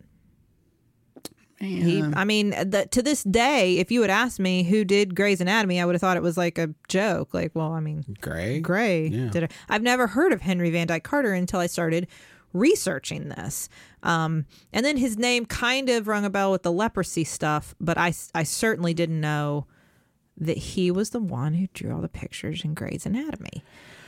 He, 1.69 2.03
I 2.15 2.25
mean, 2.25 2.51
the, 2.51 2.87
to 2.91 3.03
this 3.03 3.23
day, 3.23 3.79
if 3.79 3.91
you 3.93 4.03
had 4.03 4.11
asked 4.11 4.41
me 4.41 4.65
who 4.65 4.85
did 4.85 5.15
Grey's 5.15 5.41
Anatomy, 5.41 5.81
I 5.81 5.85
would 5.85 5.95
have 5.95 6.01
thought 6.01 6.17
it 6.17 6.23
was 6.23 6.37
like 6.37 6.59
a 6.59 6.75
joke. 6.89 7.33
Like, 7.33 7.53
well, 7.55 7.73
I 7.73 7.81
mean, 7.81 8.05
Gray. 8.21 8.59
Gray 8.61 9.07
Yeah. 9.07 9.29
did 9.31 9.43
it. 9.45 9.53
I've 9.69 9.83
never 9.83 10.09
heard 10.09 10.33
of 10.33 10.41
Henry 10.41 10.71
Van 10.71 10.87
Dyke 10.89 11.05
Carter 11.05 11.33
until 11.33 11.61
I 11.61 11.67
started 11.67 12.09
researching 12.53 13.29
this. 13.29 13.69
Um, 14.03 14.47
and 14.73 14.85
then 14.85 14.97
his 14.97 15.17
name 15.17 15.47
kind 15.47 15.89
of 15.89 16.07
rung 16.09 16.25
a 16.25 16.31
bell 16.31 16.51
with 16.51 16.63
the 16.63 16.73
leprosy 16.73 17.25
stuff, 17.25 17.75
but 17.81 17.97
I, 17.97 18.13
I 18.35 18.43
certainly 18.43 18.95
didn't 18.95 19.21
know 19.21 19.67
that 20.37 20.57
he 20.59 20.91
was 20.91 21.11
the 21.11 21.21
one 21.21 21.55
who 21.55 21.69
drew 21.73 21.95
all 21.95 22.01
the 22.01 22.09
pictures 22.09 22.65
in 22.65 22.75
Gray's 22.75 23.07
Anatomy. 23.07 23.63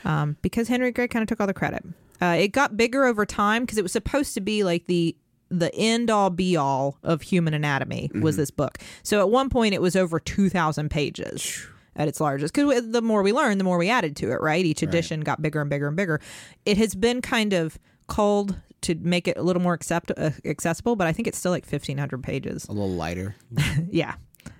Um, 0.04 0.36
because 0.42 0.68
Henry 0.68 0.90
Gray 0.90 1.08
kind 1.08 1.22
of 1.22 1.28
took 1.28 1.40
all 1.40 1.46
the 1.46 1.54
credit. 1.54 1.84
Uh, 2.20 2.36
it 2.38 2.48
got 2.48 2.76
bigger 2.76 3.04
over 3.04 3.24
time 3.24 3.62
because 3.62 3.78
it 3.78 3.82
was 3.82 3.92
supposed 3.92 4.34
to 4.34 4.40
be 4.40 4.62
like 4.64 4.86
the 4.86 5.16
the 5.58 5.74
end 5.74 6.10
all 6.10 6.30
be 6.30 6.56
all 6.56 6.98
of 7.02 7.22
human 7.22 7.54
anatomy 7.54 8.10
was 8.20 8.36
this 8.36 8.50
book. 8.50 8.78
So 9.02 9.20
at 9.20 9.30
one 9.30 9.48
point 9.48 9.74
it 9.74 9.82
was 9.82 9.96
over 9.96 10.18
two 10.20 10.48
thousand 10.48 10.90
pages 10.90 11.66
at 11.96 12.08
its 12.08 12.20
largest. 12.20 12.54
Because 12.54 12.90
the 12.90 13.02
more 13.02 13.22
we 13.22 13.32
learned, 13.32 13.60
the 13.60 13.64
more 13.64 13.78
we 13.78 13.88
added 13.88 14.16
to 14.16 14.32
it. 14.32 14.40
Right, 14.40 14.64
each 14.64 14.82
edition 14.82 15.20
got 15.20 15.40
bigger 15.42 15.60
and 15.60 15.70
bigger 15.70 15.88
and 15.88 15.96
bigger. 15.96 16.20
It 16.64 16.76
has 16.78 16.94
been 16.94 17.22
kind 17.22 17.52
of 17.52 17.78
culled 18.08 18.56
to 18.82 18.94
make 18.96 19.26
it 19.26 19.38
a 19.38 19.42
little 19.42 19.62
more 19.62 19.72
accept- 19.72 20.12
uh, 20.16 20.30
accessible, 20.44 20.94
but 20.94 21.06
I 21.06 21.12
think 21.12 21.26
it's 21.28 21.38
still 21.38 21.52
like 21.52 21.64
fifteen 21.64 21.98
hundred 21.98 22.22
pages 22.22 22.66
A 22.68 22.72
little 22.72 22.90
lighter. 22.92 23.34
yeah. 23.90 24.14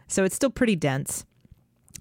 So 0.06 0.24
it's 0.24 0.34
still 0.34 0.50
pretty 0.50 0.76
dense. 0.76 1.24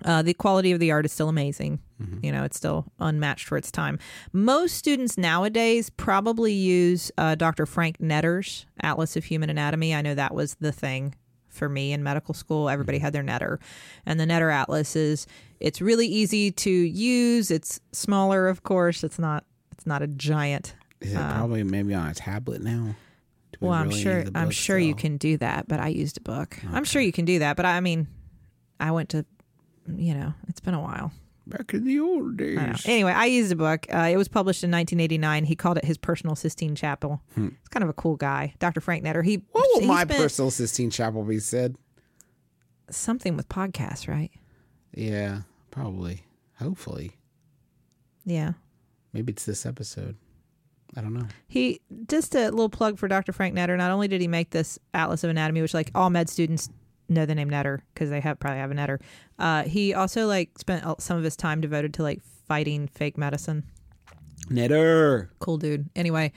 Uh, 0.05 0.21
the 0.21 0.33
quality 0.33 0.71
of 0.71 0.79
the 0.79 0.91
art 0.91 1.05
is 1.05 1.11
still 1.11 1.29
amazing. 1.29 1.79
Mm-hmm. 2.03 2.25
You 2.25 2.31
know, 2.31 2.43
it's 2.43 2.57
still 2.57 2.85
unmatched 2.99 3.47
for 3.47 3.57
its 3.57 3.71
time. 3.71 3.99
Most 4.31 4.75
students 4.75 5.17
nowadays 5.17 5.89
probably 5.89 6.53
use 6.53 7.11
uh, 7.17 7.35
Dr. 7.35 7.65
Frank 7.65 7.99
Netter's 7.99 8.65
Atlas 8.81 9.15
of 9.15 9.25
Human 9.25 9.49
Anatomy. 9.49 9.95
I 9.95 10.01
know 10.01 10.15
that 10.15 10.33
was 10.33 10.55
the 10.55 10.71
thing 10.71 11.15
for 11.49 11.69
me 11.69 11.93
in 11.93 12.03
medical 12.03 12.33
school. 12.33 12.69
Everybody 12.69 12.97
mm-hmm. 12.97 13.05
had 13.05 13.13
their 13.13 13.23
Netter, 13.23 13.59
and 14.05 14.19
the 14.19 14.25
Netter 14.25 14.53
Atlas 14.53 14.95
is 14.95 15.27
it's 15.59 15.81
really 15.81 16.07
easy 16.07 16.51
to 16.51 16.71
use. 16.71 17.51
It's 17.51 17.79
smaller, 17.91 18.47
of 18.47 18.63
course. 18.63 19.03
It's 19.03 19.19
not 19.19 19.45
it's 19.71 19.85
not 19.85 20.01
a 20.01 20.07
giant 20.07 20.75
Is 21.01 21.13
it 21.13 21.17
uh, 21.17 21.37
probably 21.37 21.63
maybe 21.63 21.93
on 21.93 22.07
a 22.07 22.13
tablet 22.13 22.61
now? 22.61 22.95
We 23.59 23.67
Well, 23.67 23.77
I'm 23.77 23.91
sure. 23.91 24.25
I'm 24.35 24.49
sure 24.49 24.77
you 24.77 24.95
can 24.95 25.17
do 25.17 25.37
that, 25.37 25.67
but 25.67 25.79
I 25.79 25.87
used 25.87 26.17
a 26.17 26.21
book. 26.21 26.59
I'm 26.71 26.83
sure 26.83 27.01
you 27.01 27.13
can 27.13 27.25
do 27.25 27.39
that, 27.39 27.55
but 27.55 27.65
I 27.65 27.79
mean, 27.79 28.07
I 28.79 28.91
went 28.91 29.09
to, 29.09 29.25
you 29.87 30.13
know, 30.13 30.33
it's 30.49 30.59
been 30.59 30.73
a 30.73 30.81
while. 30.81 31.11
Back 31.45 31.73
in 31.73 31.83
the 31.83 31.99
old 31.99 32.39
I 32.41 32.43
days. 32.43 32.85
Anyway, 32.85 33.11
I 33.11 33.25
used 33.25 33.51
a 33.51 33.55
book. 33.57 33.85
Uh, 33.93 34.07
it 34.09 34.15
was 34.15 34.29
published 34.29 34.63
in 34.63 34.71
1989. 34.71 35.43
He 35.43 35.55
called 35.55 35.77
it 35.77 35.83
his 35.85 35.97
personal 35.97 36.35
Sistine 36.35 36.73
Chapel. 36.75 37.21
It's 37.35 37.67
kind 37.69 37.83
of 37.83 37.89
a 37.89 37.93
cool 37.93 38.15
guy, 38.15 38.53
Dr. 38.59 38.79
Frank 38.79 39.03
Netter. 39.03 39.25
He 39.25 39.41
What 39.51 39.67
will 39.73 39.81
he 39.81 39.87
my 39.87 40.03
spent 40.03 40.21
personal 40.21 40.51
Sistine 40.51 40.89
Chapel 40.89 41.23
be 41.23 41.39
said? 41.39 41.75
something 42.89 43.35
with 43.35 43.49
podcasts, 43.49 44.07
right? 44.07 44.31
Yeah, 44.93 45.41
probably. 45.71 46.23
Hopefully. 46.59 47.17
Yeah. 48.25 48.53
Maybe 49.13 49.31
it's 49.33 49.45
this 49.45 49.65
episode. 49.65 50.15
I 50.95 51.01
don't 51.01 51.13
know. 51.13 51.27
He 51.47 51.81
just 52.07 52.35
a 52.35 52.51
little 52.51 52.69
plug 52.69 52.99
for 52.99 53.07
Dr. 53.07 53.31
Frank 53.33 53.55
Netter. 53.55 53.75
Not 53.77 53.89
only 53.91 54.07
did 54.07 54.21
he 54.21 54.27
make 54.27 54.51
this 54.51 54.77
Atlas 54.93 55.23
of 55.23 55.29
Anatomy, 55.31 55.61
which 55.61 55.73
like 55.73 55.89
all 55.95 56.09
med 56.09 56.29
students 56.29 56.69
know 57.09 57.25
the 57.25 57.35
name 57.35 57.49
Netter 57.49 57.81
because 57.93 58.09
they 58.09 58.19
have 58.19 58.39
probably 58.39 58.59
have 58.59 58.71
a 58.71 58.75
Netter. 58.75 58.99
Uh, 59.39 59.63
he 59.63 59.93
also 59.93 60.27
like 60.27 60.57
spent 60.57 60.83
some 61.01 61.17
of 61.17 61.23
his 61.23 61.35
time 61.35 61.61
devoted 61.61 61.93
to 61.95 62.03
like 62.03 62.21
fighting 62.47 62.87
fake 62.87 63.17
medicine. 63.17 63.63
Netter. 64.49 65.29
Cool 65.39 65.57
dude. 65.57 65.89
Anyway, 65.95 66.31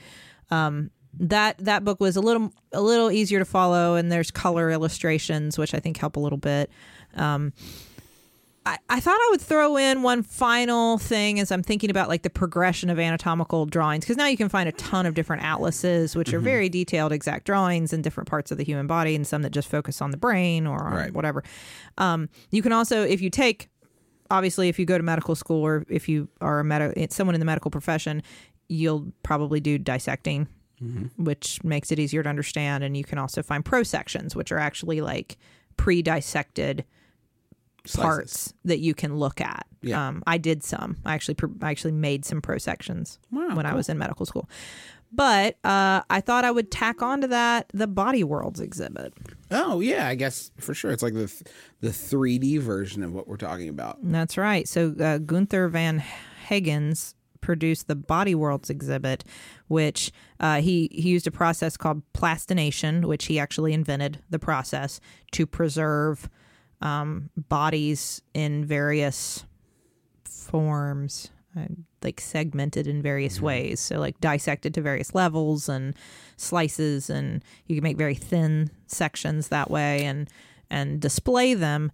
um, 0.49 0.91
that 1.19 1.57
that 1.59 1.83
book 1.83 1.99
was 1.99 2.15
a 2.15 2.21
little 2.21 2.53
a 2.71 2.81
little 2.81 3.11
easier 3.11 3.39
to 3.39 3.45
follow, 3.45 3.95
and 3.95 4.11
there's 4.11 4.31
color 4.31 4.69
illustrations, 4.69 5.57
which 5.57 5.73
I 5.73 5.79
think 5.79 5.97
help 5.97 6.15
a 6.15 6.19
little 6.19 6.37
bit. 6.37 6.69
Um, 7.15 7.53
I, 8.67 8.77
I 8.89 8.99
thought 8.99 9.15
I 9.15 9.27
would 9.31 9.39
throw 9.39 9.77
in 9.77 10.03
one 10.03 10.23
final 10.23 10.97
thing 10.97 11.39
as 11.39 11.51
I'm 11.51 11.63
thinking 11.63 11.89
about 11.89 12.09
like 12.09 12.23
the 12.23 12.29
progression 12.29 12.89
of 12.89 12.99
anatomical 12.99 13.65
drawings 13.65 14.03
because 14.03 14.17
now 14.17 14.27
you 14.27 14.35
can 14.35 14.49
find 14.49 14.67
a 14.67 14.73
ton 14.73 15.05
of 15.05 15.13
different 15.13 15.43
atlases 15.43 16.15
which 16.17 16.33
are 16.33 16.37
mm-hmm. 16.37 16.45
very 16.45 16.69
detailed 16.69 17.13
exact 17.13 17.45
drawings 17.45 17.93
in 17.93 18.01
different 18.01 18.27
parts 18.27 18.51
of 18.51 18.57
the 18.57 18.65
human 18.65 18.85
body 18.85 19.15
and 19.15 19.25
some 19.25 19.41
that 19.41 19.51
just 19.51 19.69
focus 19.69 20.01
on 20.01 20.11
the 20.11 20.17
brain 20.17 20.67
or 20.67 20.83
on 20.83 20.93
Right. 20.93 21.13
whatever. 21.13 21.43
Um, 21.97 22.27
you 22.51 22.61
can 22.61 22.73
also 22.73 23.03
if 23.03 23.21
you 23.21 23.29
take 23.29 23.69
obviously 24.29 24.67
if 24.67 24.77
you 24.77 24.85
go 24.85 24.97
to 24.97 25.03
medical 25.03 25.35
school 25.35 25.63
or 25.65 25.85
if 25.87 26.09
you 26.09 26.27
are 26.41 26.59
a 26.59 26.63
med- 26.63 26.93
eh, 26.97 27.07
someone 27.09 27.35
in 27.35 27.39
the 27.39 27.45
medical 27.45 27.71
profession 27.71 28.21
you'll 28.67 29.13
probably 29.23 29.61
do 29.61 29.77
dissecting 29.77 30.47
mm-hmm. 30.83 31.23
which 31.23 31.63
makes 31.63 31.89
it 31.91 31.99
easier 31.99 32.21
to 32.21 32.27
understand 32.27 32.83
and 32.83 32.97
you 32.97 33.05
can 33.05 33.17
also 33.17 33.41
find 33.41 33.63
prosections 33.63 34.35
which 34.35 34.51
are 34.51 34.59
actually 34.59 34.99
like 34.99 35.37
pre-dissected 35.77 36.83
parts 37.95 38.53
that 38.65 38.79
you 38.79 38.93
can 38.93 39.17
look 39.17 39.41
at. 39.41 39.65
Yeah. 39.81 40.07
Um, 40.07 40.23
I 40.27 40.37
did 40.37 40.63
some. 40.63 40.97
I 41.05 41.13
actually 41.13 41.37
I 41.61 41.71
actually 41.71 41.93
made 41.93 42.25
some 42.25 42.41
prosections 42.41 43.19
Wow, 43.31 43.55
when 43.55 43.65
I 43.65 43.73
was 43.73 43.89
in 43.89 43.97
medical 43.97 44.25
school. 44.25 44.49
But 45.11 45.57
uh, 45.63 46.01
I 46.09 46.19
thought 46.19 46.43
I 46.43 46.51
would 46.51 46.69
tack 46.69 47.01
onto 47.01 47.27
that 47.27 47.71
the 47.73 47.87
Body 47.87 48.23
Worlds 48.23 48.59
exhibit. 48.59 49.13
Oh 49.51 49.79
yeah, 49.79 50.07
I 50.07 50.15
guess 50.15 50.51
for 50.59 50.73
sure. 50.73 50.91
It's 50.91 51.03
like 51.03 51.13
the 51.13 51.27
th- 51.27 51.43
the 51.79 51.89
3D 51.89 52.59
version 52.59 53.03
of 53.03 53.13
what 53.13 53.27
we're 53.27 53.37
talking 53.37 53.69
about. 53.69 53.99
That's 54.03 54.37
right. 54.37 54.67
So 54.67 54.93
uh, 54.99 55.19
Gunther 55.19 55.69
von 55.69 56.03
Hagens 56.49 57.13
produced 57.39 57.87
the 57.87 57.95
Body 57.95 58.35
Worlds 58.35 58.69
exhibit, 58.69 59.23
which 59.67 60.11
uh, 60.39 60.59
he 60.59 60.89
he 60.91 61.09
used 61.09 61.27
a 61.27 61.31
process 61.31 61.77
called 61.77 62.01
plastination, 62.13 63.07
which 63.07 63.25
he 63.25 63.39
actually 63.39 63.73
invented 63.73 64.21
the 64.29 64.39
process 64.39 64.99
to 65.31 65.45
preserve 65.45 66.29
um, 66.81 67.29
bodies 67.35 68.21
in 68.33 68.65
various 68.65 69.45
forms, 70.25 71.29
uh, 71.57 71.65
like 72.03 72.21
segmented 72.21 72.87
in 72.87 73.01
various 73.01 73.41
ways. 73.41 73.79
So 73.79 73.99
like 73.99 74.19
dissected 74.21 74.73
to 74.75 74.81
various 74.81 75.15
levels 75.15 75.67
and 75.69 75.95
slices, 76.37 77.09
and 77.09 77.43
you 77.65 77.75
can 77.75 77.83
make 77.83 77.97
very 77.97 78.15
thin 78.15 78.69
sections 78.87 79.49
that 79.49 79.69
way 79.69 80.05
and 80.05 80.29
and 80.69 80.99
display 80.99 81.53
them. 81.53 81.89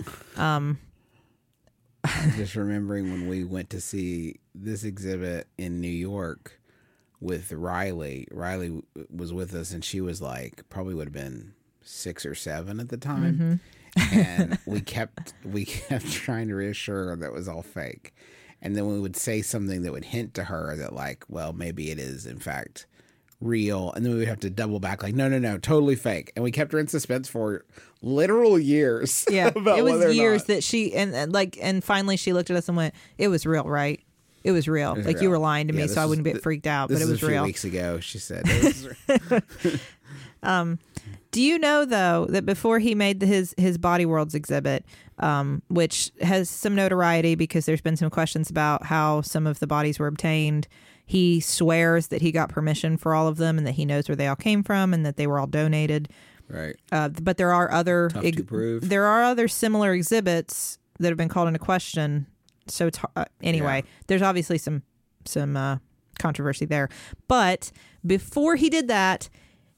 Just 2.35 2.55
remembering 2.55 3.11
when 3.11 3.27
we 3.29 3.43
went 3.45 3.69
to 3.69 3.79
see 3.79 4.39
this 4.53 4.83
exhibit 4.83 5.47
in 5.57 5.79
New 5.79 5.87
York 5.87 6.59
with 7.21 7.53
Riley. 7.53 8.27
Riley 8.29 8.83
was 9.09 9.31
with 9.31 9.55
us, 9.55 9.71
and 9.71 9.85
she 9.85 10.01
was 10.01 10.21
like 10.21 10.67
probably 10.69 10.93
would 10.95 11.07
have 11.07 11.13
been 11.13 11.53
six 11.81 12.25
or 12.25 12.35
seven 12.35 12.79
at 12.81 12.89
the 12.89 12.97
time. 12.97 13.59
And 13.97 14.57
we 14.65 14.81
kept 14.81 15.33
we 15.43 15.65
kept 15.65 16.11
trying 16.11 16.47
to 16.47 16.55
reassure 16.55 17.05
her 17.09 17.15
that 17.15 17.27
it 17.27 17.33
was 17.33 17.47
all 17.47 17.61
fake. 17.61 18.13
And 18.61 18.75
then 18.77 18.87
we 18.87 18.99
would 18.99 19.15
say 19.17 19.41
something 19.41 19.81
that 19.81 19.91
would 19.91 20.05
hint 20.05 20.33
to 20.35 20.45
her 20.45 20.75
that 20.77 20.93
like, 20.93 21.25
well, 21.27 21.51
maybe 21.51 21.91
it 21.91 21.99
is 21.99 22.25
in 22.25 22.39
fact 22.39 22.85
real. 23.41 23.91
And 23.91 24.05
then 24.05 24.13
we 24.13 24.19
would 24.19 24.27
have 24.29 24.39
to 24.39 24.49
double 24.49 24.79
back, 24.79 25.03
like, 25.03 25.13
no, 25.15 25.27
no, 25.27 25.37
no, 25.37 25.57
totally 25.57 25.95
fake. 25.97 26.31
And 26.37 26.43
we 26.43 26.51
kept 26.51 26.71
her 26.71 26.79
in 26.79 26.87
suspense 26.87 27.27
for 27.27 27.65
literal 28.01 28.57
years. 28.57 29.25
Yeah, 29.31 29.47
it 29.53 29.83
was 29.83 30.15
years 30.15 30.41
not- 30.43 30.47
that 30.47 30.63
she 30.63 30.93
and, 30.93 31.13
and 31.13 31.33
like 31.33 31.57
and 31.61 31.83
finally 31.83 32.15
she 32.15 32.31
looked 32.31 32.49
at 32.51 32.55
us 32.55 32.67
and 32.69 32.77
went, 32.77 32.93
"It 33.17 33.27
was 33.27 33.45
real, 33.45 33.65
right? 33.65 33.99
It 34.45 34.51
was 34.51 34.67
real. 34.69 34.95
was 34.95 35.05
like 35.05 35.21
you 35.21 35.29
were 35.29 35.37
lying 35.37 35.67
to 35.69 35.73
Yeah, 35.73 35.81
me, 35.83 35.87
so 35.87 36.01
I 36.01 36.05
wouldn't 36.05 36.25
get 36.25 36.41
freaked 36.41 36.67
out, 36.67 36.87
but 36.89 37.01
it 37.01 37.05
was 37.05 37.11
a 37.11 37.17
few 37.17 37.27
real." 37.29 37.43
weeks 37.43 37.63
ago. 37.65 37.99
She 37.99 38.17
said. 38.19 38.43
It 38.45 38.93
was- 39.09 39.79
um, 40.43 40.79
Do 41.33 41.41
you 41.41 41.57
know 41.59 41.83
though 41.83 42.27
that 42.29 42.45
before 42.45 42.79
he 42.79 42.95
made 42.95 43.19
the, 43.19 43.25
his 43.25 43.53
his 43.57 43.77
Body 43.77 44.05
Worlds 44.05 44.35
exhibit, 44.35 44.85
um, 45.17 45.61
which 45.67 46.11
has 46.21 46.49
some 46.49 46.75
notoriety 46.75 47.35
because 47.35 47.65
there's 47.65 47.81
been 47.81 47.97
some 47.97 48.09
questions 48.09 48.49
about 48.49 48.85
how 48.85 49.21
some 49.21 49.47
of 49.47 49.59
the 49.59 49.67
bodies 49.67 49.97
were 49.99 50.07
obtained. 50.07 50.67
He 51.05 51.39
swears 51.41 52.07
that 52.07 52.21
he 52.21 52.31
got 52.31 52.49
permission 52.49 52.97
for 52.97 53.13
all 53.13 53.27
of 53.27 53.37
them 53.37 53.57
and 53.57 53.67
that 53.67 53.73
he 53.73 53.83
knows 53.83 54.07
where 54.07 54.15
they 54.15 54.27
all 54.27 54.35
came 54.37 54.63
from 54.63 54.93
and 54.93 55.05
that 55.05 55.17
they 55.17 55.27
were 55.27 55.39
all 55.39 55.47
donated. 55.47 56.07
right. 56.47 56.75
Uh, 56.91 57.09
but 57.09 57.37
there 57.37 57.51
are 57.51 57.69
other 57.71 58.09
Tough 58.09 58.23
to 58.23 58.43
prove. 58.43 58.87
there 58.87 59.05
are 59.05 59.23
other 59.23 59.47
similar 59.47 59.91
exhibits 59.93 60.77
that 60.99 61.09
have 61.09 61.17
been 61.17 61.29
called 61.29 61.47
into 61.47 61.59
question. 61.59 62.27
So 62.67 62.87
it's 62.87 62.99
uh, 63.15 63.25
anyway. 63.41 63.83
Yeah. 63.83 63.91
There's 64.07 64.21
obviously 64.21 64.59
some 64.59 64.83
some 65.25 65.57
uh, 65.57 65.77
controversy 66.19 66.65
there. 66.65 66.89
But 67.27 67.71
before 68.05 68.55
he 68.55 68.69
did 68.69 68.87
that, 68.87 69.29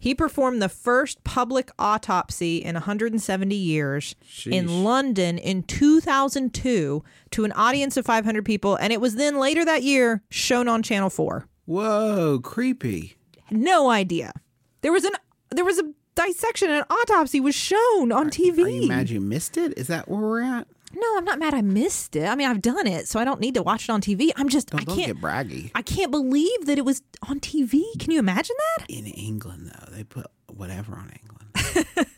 he 0.06 0.14
performed 0.14 0.62
the 0.62 0.70
first 0.70 1.24
public 1.24 1.72
autopsy 1.80 2.58
in 2.58 2.76
170 2.76 3.56
years 3.56 4.16
Sheesh. 4.24 4.53
in 4.53 4.84
London 4.84 5.39
in 5.39 5.64
2002 5.64 7.03
to 7.32 7.43
an 7.43 7.51
audience 7.53 7.97
of 7.97 8.06
500 8.06 8.45
people, 8.45 8.76
and 8.76 8.93
it 8.93 9.01
was 9.01 9.16
then 9.16 9.39
later 9.39 9.66
that 9.66 9.82
year 9.82 10.22
shown 10.30 10.68
on 10.68 10.84
Channel 10.84 11.10
Four. 11.10 11.47
Whoa, 11.66 12.39
creepy. 12.43 13.16
No 13.49 13.89
idea. 13.89 14.34
There 14.82 14.91
was 14.91 15.06
an 15.06 15.14
there 15.49 15.66
was 15.66 15.80
a 15.80 15.91
dissection 16.14 16.70
and 16.70 16.82
an 16.82 16.86
autopsy 16.88 17.39
was 17.39 17.56
shown 17.56 18.12
on 18.12 18.30
TV. 18.30 18.88
Mad 18.88 19.10
you 19.10 19.20
missed 19.20 19.58
it? 19.58 19.76
Is 19.76 19.88
that 19.88 20.08
where 20.08 20.20
we're 20.20 20.41
at? 20.43 20.68
No, 20.95 21.17
I'm 21.17 21.25
not 21.25 21.39
mad. 21.39 21.53
I 21.53 21.61
missed 21.61 22.15
it. 22.15 22.23
I 22.25 22.35
mean, 22.35 22.47
I've 22.47 22.61
done 22.61 22.87
it, 22.87 23.07
so 23.07 23.19
I 23.19 23.25
don't 23.25 23.39
need 23.41 23.53
to 23.55 23.63
watch 23.63 23.83
it 23.83 23.89
on 23.91 24.01
TV. 24.01 24.31
I'm 24.35 24.47
just 24.49 24.69
Don't, 24.69 24.81
I 24.81 24.83
don't 24.85 24.95
can't 24.95 25.07
get 25.13 25.21
braggy. 25.21 25.71
I 25.75 25.81
can't 25.81 26.09
believe 26.11 26.65
that 26.65 26.77
it 26.77 26.85
was 26.85 27.01
on 27.27 27.39
TV. 27.39 27.83
Can 27.99 28.11
you 28.11 28.19
imagine 28.19 28.55
that? 28.77 28.89
In 28.89 29.05
England, 29.05 29.71
though, 29.73 29.91
they 29.91 30.03
put 30.03 30.27
whatever 30.47 30.93
on 30.95 31.11
England. 31.21 31.87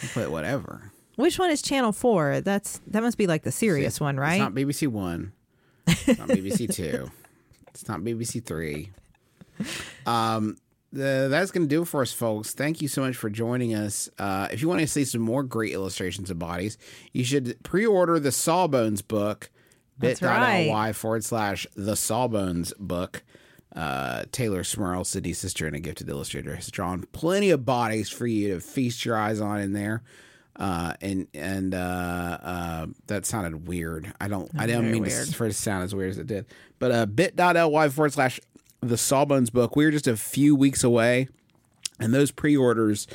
they 0.00 0.08
put 0.14 0.30
whatever. 0.30 0.90
Which 1.16 1.38
one 1.38 1.50
is 1.50 1.60
Channel 1.60 1.92
Four? 1.92 2.40
That's 2.40 2.80
that 2.86 3.02
must 3.02 3.18
be 3.18 3.26
like 3.26 3.42
the 3.42 3.52
serious 3.52 4.00
one, 4.00 4.16
right? 4.16 4.34
It's 4.34 4.40
not 4.40 4.54
BBC 4.54 4.88
One. 4.88 5.32
It's 5.86 6.18
not 6.18 6.28
BBC 6.28 6.74
Two. 6.74 7.10
It's 7.72 7.86
not 7.86 8.00
BBC 8.00 8.44
Three. 8.44 8.90
Um, 10.06 10.56
the, 10.92 11.28
that's 11.30 11.50
going 11.50 11.66
to 11.66 11.68
do 11.68 11.82
it 11.82 11.86
for 11.86 12.02
us, 12.02 12.12
folks. 12.12 12.52
Thank 12.52 12.82
you 12.82 12.88
so 12.88 13.02
much 13.02 13.16
for 13.16 13.30
joining 13.30 13.74
us. 13.74 14.08
Uh, 14.18 14.48
if 14.50 14.60
you 14.62 14.68
want 14.68 14.80
to 14.80 14.86
see 14.86 15.04
some 15.04 15.20
more 15.20 15.42
great 15.42 15.72
illustrations 15.72 16.30
of 16.30 16.38
bodies, 16.38 16.78
you 17.12 17.24
should 17.24 17.62
pre-order 17.62 18.18
the 18.18 18.32
Sawbones 18.32 19.02
book. 19.02 19.50
That's 19.98 20.20
bit.ly 20.20 20.92
forward 20.92 21.24
slash 21.24 21.66
the 21.76 21.94
Sawbones 21.94 22.72
book. 22.78 23.22
Uh, 23.74 24.24
Taylor 24.32 24.64
Smirl, 24.64 25.04
Sydnee's 25.04 25.38
sister 25.38 25.66
and 25.66 25.76
a 25.76 25.80
gifted 25.80 26.08
illustrator, 26.08 26.56
has 26.56 26.70
drawn 26.70 27.04
plenty 27.12 27.50
of 27.50 27.64
bodies 27.64 28.08
for 28.08 28.26
you 28.26 28.54
to 28.54 28.60
feast 28.60 29.04
your 29.04 29.16
eyes 29.16 29.40
on 29.40 29.60
in 29.60 29.72
there. 29.74 30.02
Uh, 30.56 30.94
and 31.00 31.28
and 31.32 31.74
uh, 31.74 32.38
uh, 32.42 32.86
that 33.06 33.24
sounded 33.24 33.68
weird. 33.68 34.12
I 34.20 34.28
don't 34.28 34.50
I 34.58 34.66
don't 34.66 34.90
mean 34.90 35.04
to, 35.04 35.10
for 35.10 35.46
it 35.46 35.50
to 35.50 35.54
sound 35.54 35.84
as 35.84 35.94
weird 35.94 36.10
as 36.10 36.18
it 36.18 36.26
did. 36.26 36.46
But 36.78 36.92
uh, 36.92 37.06
bit.ly 37.06 37.88
forward 37.90 38.12
slash 38.12 38.40
the 38.80 38.96
Sawbones 38.96 39.50
book. 39.50 39.76
We're 39.76 39.90
just 39.90 40.06
a 40.06 40.16
few 40.16 40.54
weeks 40.56 40.82
away, 40.84 41.28
and 41.98 42.14
those 42.14 42.30
pre-orders 42.30 43.06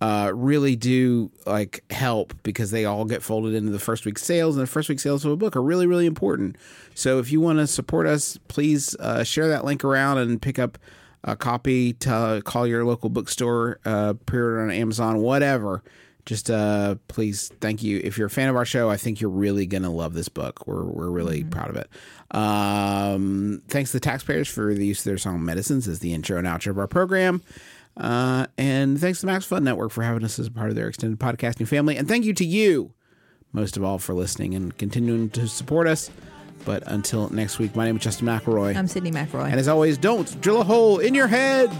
uh, 0.00 0.32
really 0.34 0.74
do 0.74 1.30
like 1.46 1.84
help 1.90 2.34
because 2.42 2.72
they 2.72 2.84
all 2.84 3.04
get 3.04 3.22
folded 3.22 3.54
into 3.54 3.70
the 3.70 3.78
first 3.78 4.04
week 4.04 4.18
sales, 4.18 4.56
and 4.56 4.62
the 4.64 4.70
first 4.70 4.88
week 4.88 4.98
sales 4.98 5.24
of 5.24 5.30
a 5.30 5.36
book 5.36 5.54
are 5.54 5.62
really 5.62 5.86
really 5.86 6.06
important. 6.06 6.56
So 6.94 7.20
if 7.20 7.30
you 7.30 7.40
want 7.40 7.58
to 7.60 7.66
support 7.66 8.06
us, 8.06 8.36
please 8.48 8.96
uh, 8.96 9.22
share 9.22 9.48
that 9.48 9.64
link 9.64 9.84
around 9.84 10.18
and 10.18 10.42
pick 10.42 10.58
up 10.58 10.76
a 11.22 11.36
copy. 11.36 11.92
To 11.92 12.42
call 12.44 12.66
your 12.66 12.84
local 12.84 13.10
bookstore, 13.10 13.78
uh, 13.84 14.14
pre-order 14.26 14.60
on 14.62 14.72
Amazon, 14.72 15.18
whatever. 15.18 15.84
Just 16.24 16.50
uh, 16.50 16.96
please, 17.08 17.50
thank 17.60 17.82
you. 17.82 18.00
If 18.02 18.16
you're 18.16 18.28
a 18.28 18.30
fan 18.30 18.48
of 18.48 18.54
our 18.54 18.64
show, 18.64 18.88
I 18.88 18.96
think 18.96 19.20
you're 19.20 19.30
really 19.30 19.66
gonna 19.66 19.90
love 19.90 20.14
this 20.14 20.28
book. 20.28 20.66
We're 20.66 20.84
we're 20.84 21.10
really 21.10 21.44
proud 21.44 21.68
of 21.68 21.76
it. 21.76 21.88
Um, 22.32 23.62
thanks 23.68 23.90
to 23.90 23.96
the 23.96 24.00
taxpayers 24.00 24.48
for 24.48 24.74
the 24.74 24.86
use 24.86 25.00
of 25.00 25.04
their 25.04 25.18
song 25.18 25.44
"Medicines" 25.44 25.86
as 25.86 25.98
the 26.00 26.12
intro 26.14 26.38
and 26.38 26.46
outro 26.46 26.68
of 26.68 26.78
our 26.78 26.86
program. 26.88 27.42
Uh, 27.96 28.46
and 28.56 28.98
thanks 28.98 29.20
to 29.20 29.26
Max 29.26 29.44
Fun 29.44 29.64
Network 29.64 29.90
for 29.92 30.02
having 30.02 30.24
us 30.24 30.38
as 30.38 30.46
a 30.46 30.50
part 30.50 30.70
of 30.70 30.76
their 30.76 30.88
extended 30.88 31.18
podcasting 31.18 31.68
family. 31.68 31.96
And 31.96 32.08
thank 32.08 32.24
you 32.24 32.32
to 32.34 32.44
you, 32.44 32.92
most 33.52 33.76
of 33.76 33.84
all, 33.84 33.98
for 33.98 34.14
listening 34.14 34.54
and 34.54 34.76
continuing 34.78 35.28
to 35.30 35.46
support 35.46 35.86
us. 35.86 36.10
But 36.64 36.84
until 36.86 37.28
next 37.30 37.58
week, 37.58 37.76
my 37.76 37.84
name 37.84 37.96
is 37.96 38.02
Justin 38.02 38.28
McElroy. 38.28 38.76
I'm 38.76 38.86
Sydnee 38.86 39.12
McElroy. 39.12 39.50
and 39.50 39.60
as 39.60 39.68
always, 39.68 39.98
don't 39.98 40.40
drill 40.40 40.60
a 40.60 40.64
hole 40.64 41.00
in 41.00 41.12
your 41.14 41.26
head. 41.26 41.70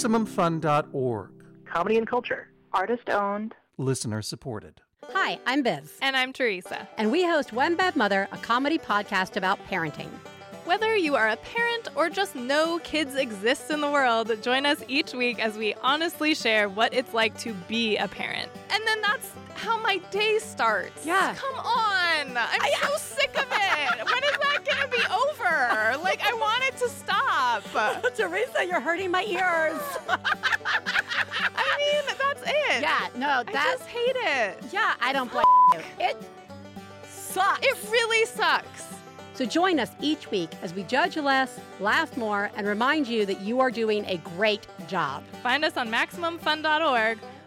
MaximumFun.org. 0.00 1.30
comedy 1.66 1.98
and 1.98 2.06
culture. 2.06 2.48
Artist 2.72 3.08
owned. 3.10 3.54
Listener 3.76 4.22
supported. 4.22 4.80
Hi, 5.12 5.38
I'm 5.46 5.62
Biz, 5.62 5.98
And 6.00 6.16
I'm 6.16 6.32
Teresa. 6.32 6.88
and 6.96 7.10
we 7.12 7.24
host 7.24 7.52
One 7.52 7.76
Bad 7.76 7.96
Mother, 7.96 8.26
a 8.32 8.36
comedy 8.38 8.78
podcast 8.78 9.36
about 9.36 9.58
parenting. 9.68 10.08
Whether 10.64 10.96
you 10.96 11.16
are 11.16 11.28
a 11.28 11.36
parent 11.36 11.88
or 11.96 12.08
just 12.08 12.34
know 12.34 12.78
kids 12.82 13.14
exist 13.14 13.70
in 13.70 13.80
the 13.82 13.90
world, 13.90 14.30
join 14.42 14.64
us 14.66 14.82
each 14.88 15.12
week 15.12 15.38
as 15.38 15.58
we 15.58 15.74
honestly 15.82 16.34
share 16.34 16.68
what 16.70 16.94
it's 16.94 17.12
like 17.12 17.36
to 17.40 17.52
be 17.68 17.96
a 17.98 18.08
parent. 18.08 18.50
And 18.70 18.82
then 18.86 19.00
that's 19.02 19.30
how 19.60 19.78
my 19.80 19.98
day 20.10 20.38
starts. 20.38 21.04
Yeah. 21.04 21.34
Come 21.36 21.54
on. 21.58 22.36
I'm 22.36 22.60
so 22.82 22.96
sick 22.96 23.30
of 23.36 23.46
it. 23.50 24.04
when 24.04 24.24
is 24.24 24.38
that 24.38 24.64
going 24.64 24.82
to 24.82 24.88
be 24.88 25.02
over? 25.12 26.02
Like, 26.02 26.22
I 26.22 26.32
want 26.32 26.62
it 26.64 26.76
to 26.78 26.88
stop. 26.88 27.62
Teresa, 28.16 28.64
you're 28.66 28.80
hurting 28.80 29.10
my 29.10 29.24
ears. 29.24 29.80
I 30.08 31.76
mean, 31.78 32.16
that's 32.18 32.42
it. 32.42 32.82
yeah, 32.82 33.08
no, 33.16 33.28
I 33.28 33.52
that's 33.52 33.78
just 33.80 33.88
hate 33.88 34.16
it. 34.16 34.58
yeah, 34.72 34.94
I 35.00 35.12
don't 35.12 35.30
blame 35.30 35.44
you. 35.74 35.80
It 35.98 36.16
sucks. 37.04 37.66
It 37.66 37.76
really 37.90 38.26
sucks. 38.26 38.86
So 39.34 39.44
join 39.46 39.78
us 39.80 39.90
each 40.00 40.30
week 40.30 40.50
as 40.62 40.74
we 40.74 40.82
judge 40.84 41.16
less, 41.16 41.58
laugh 41.80 42.16
more, 42.16 42.50
and 42.56 42.66
remind 42.66 43.08
you 43.08 43.24
that 43.26 43.40
you 43.40 43.60
are 43.60 43.70
doing 43.70 44.04
a 44.06 44.18
great 44.36 44.66
job. 44.86 45.22
Find 45.42 45.64
us 45.64 45.76
on 45.76 45.90
MaximumFun.org, 45.90 47.18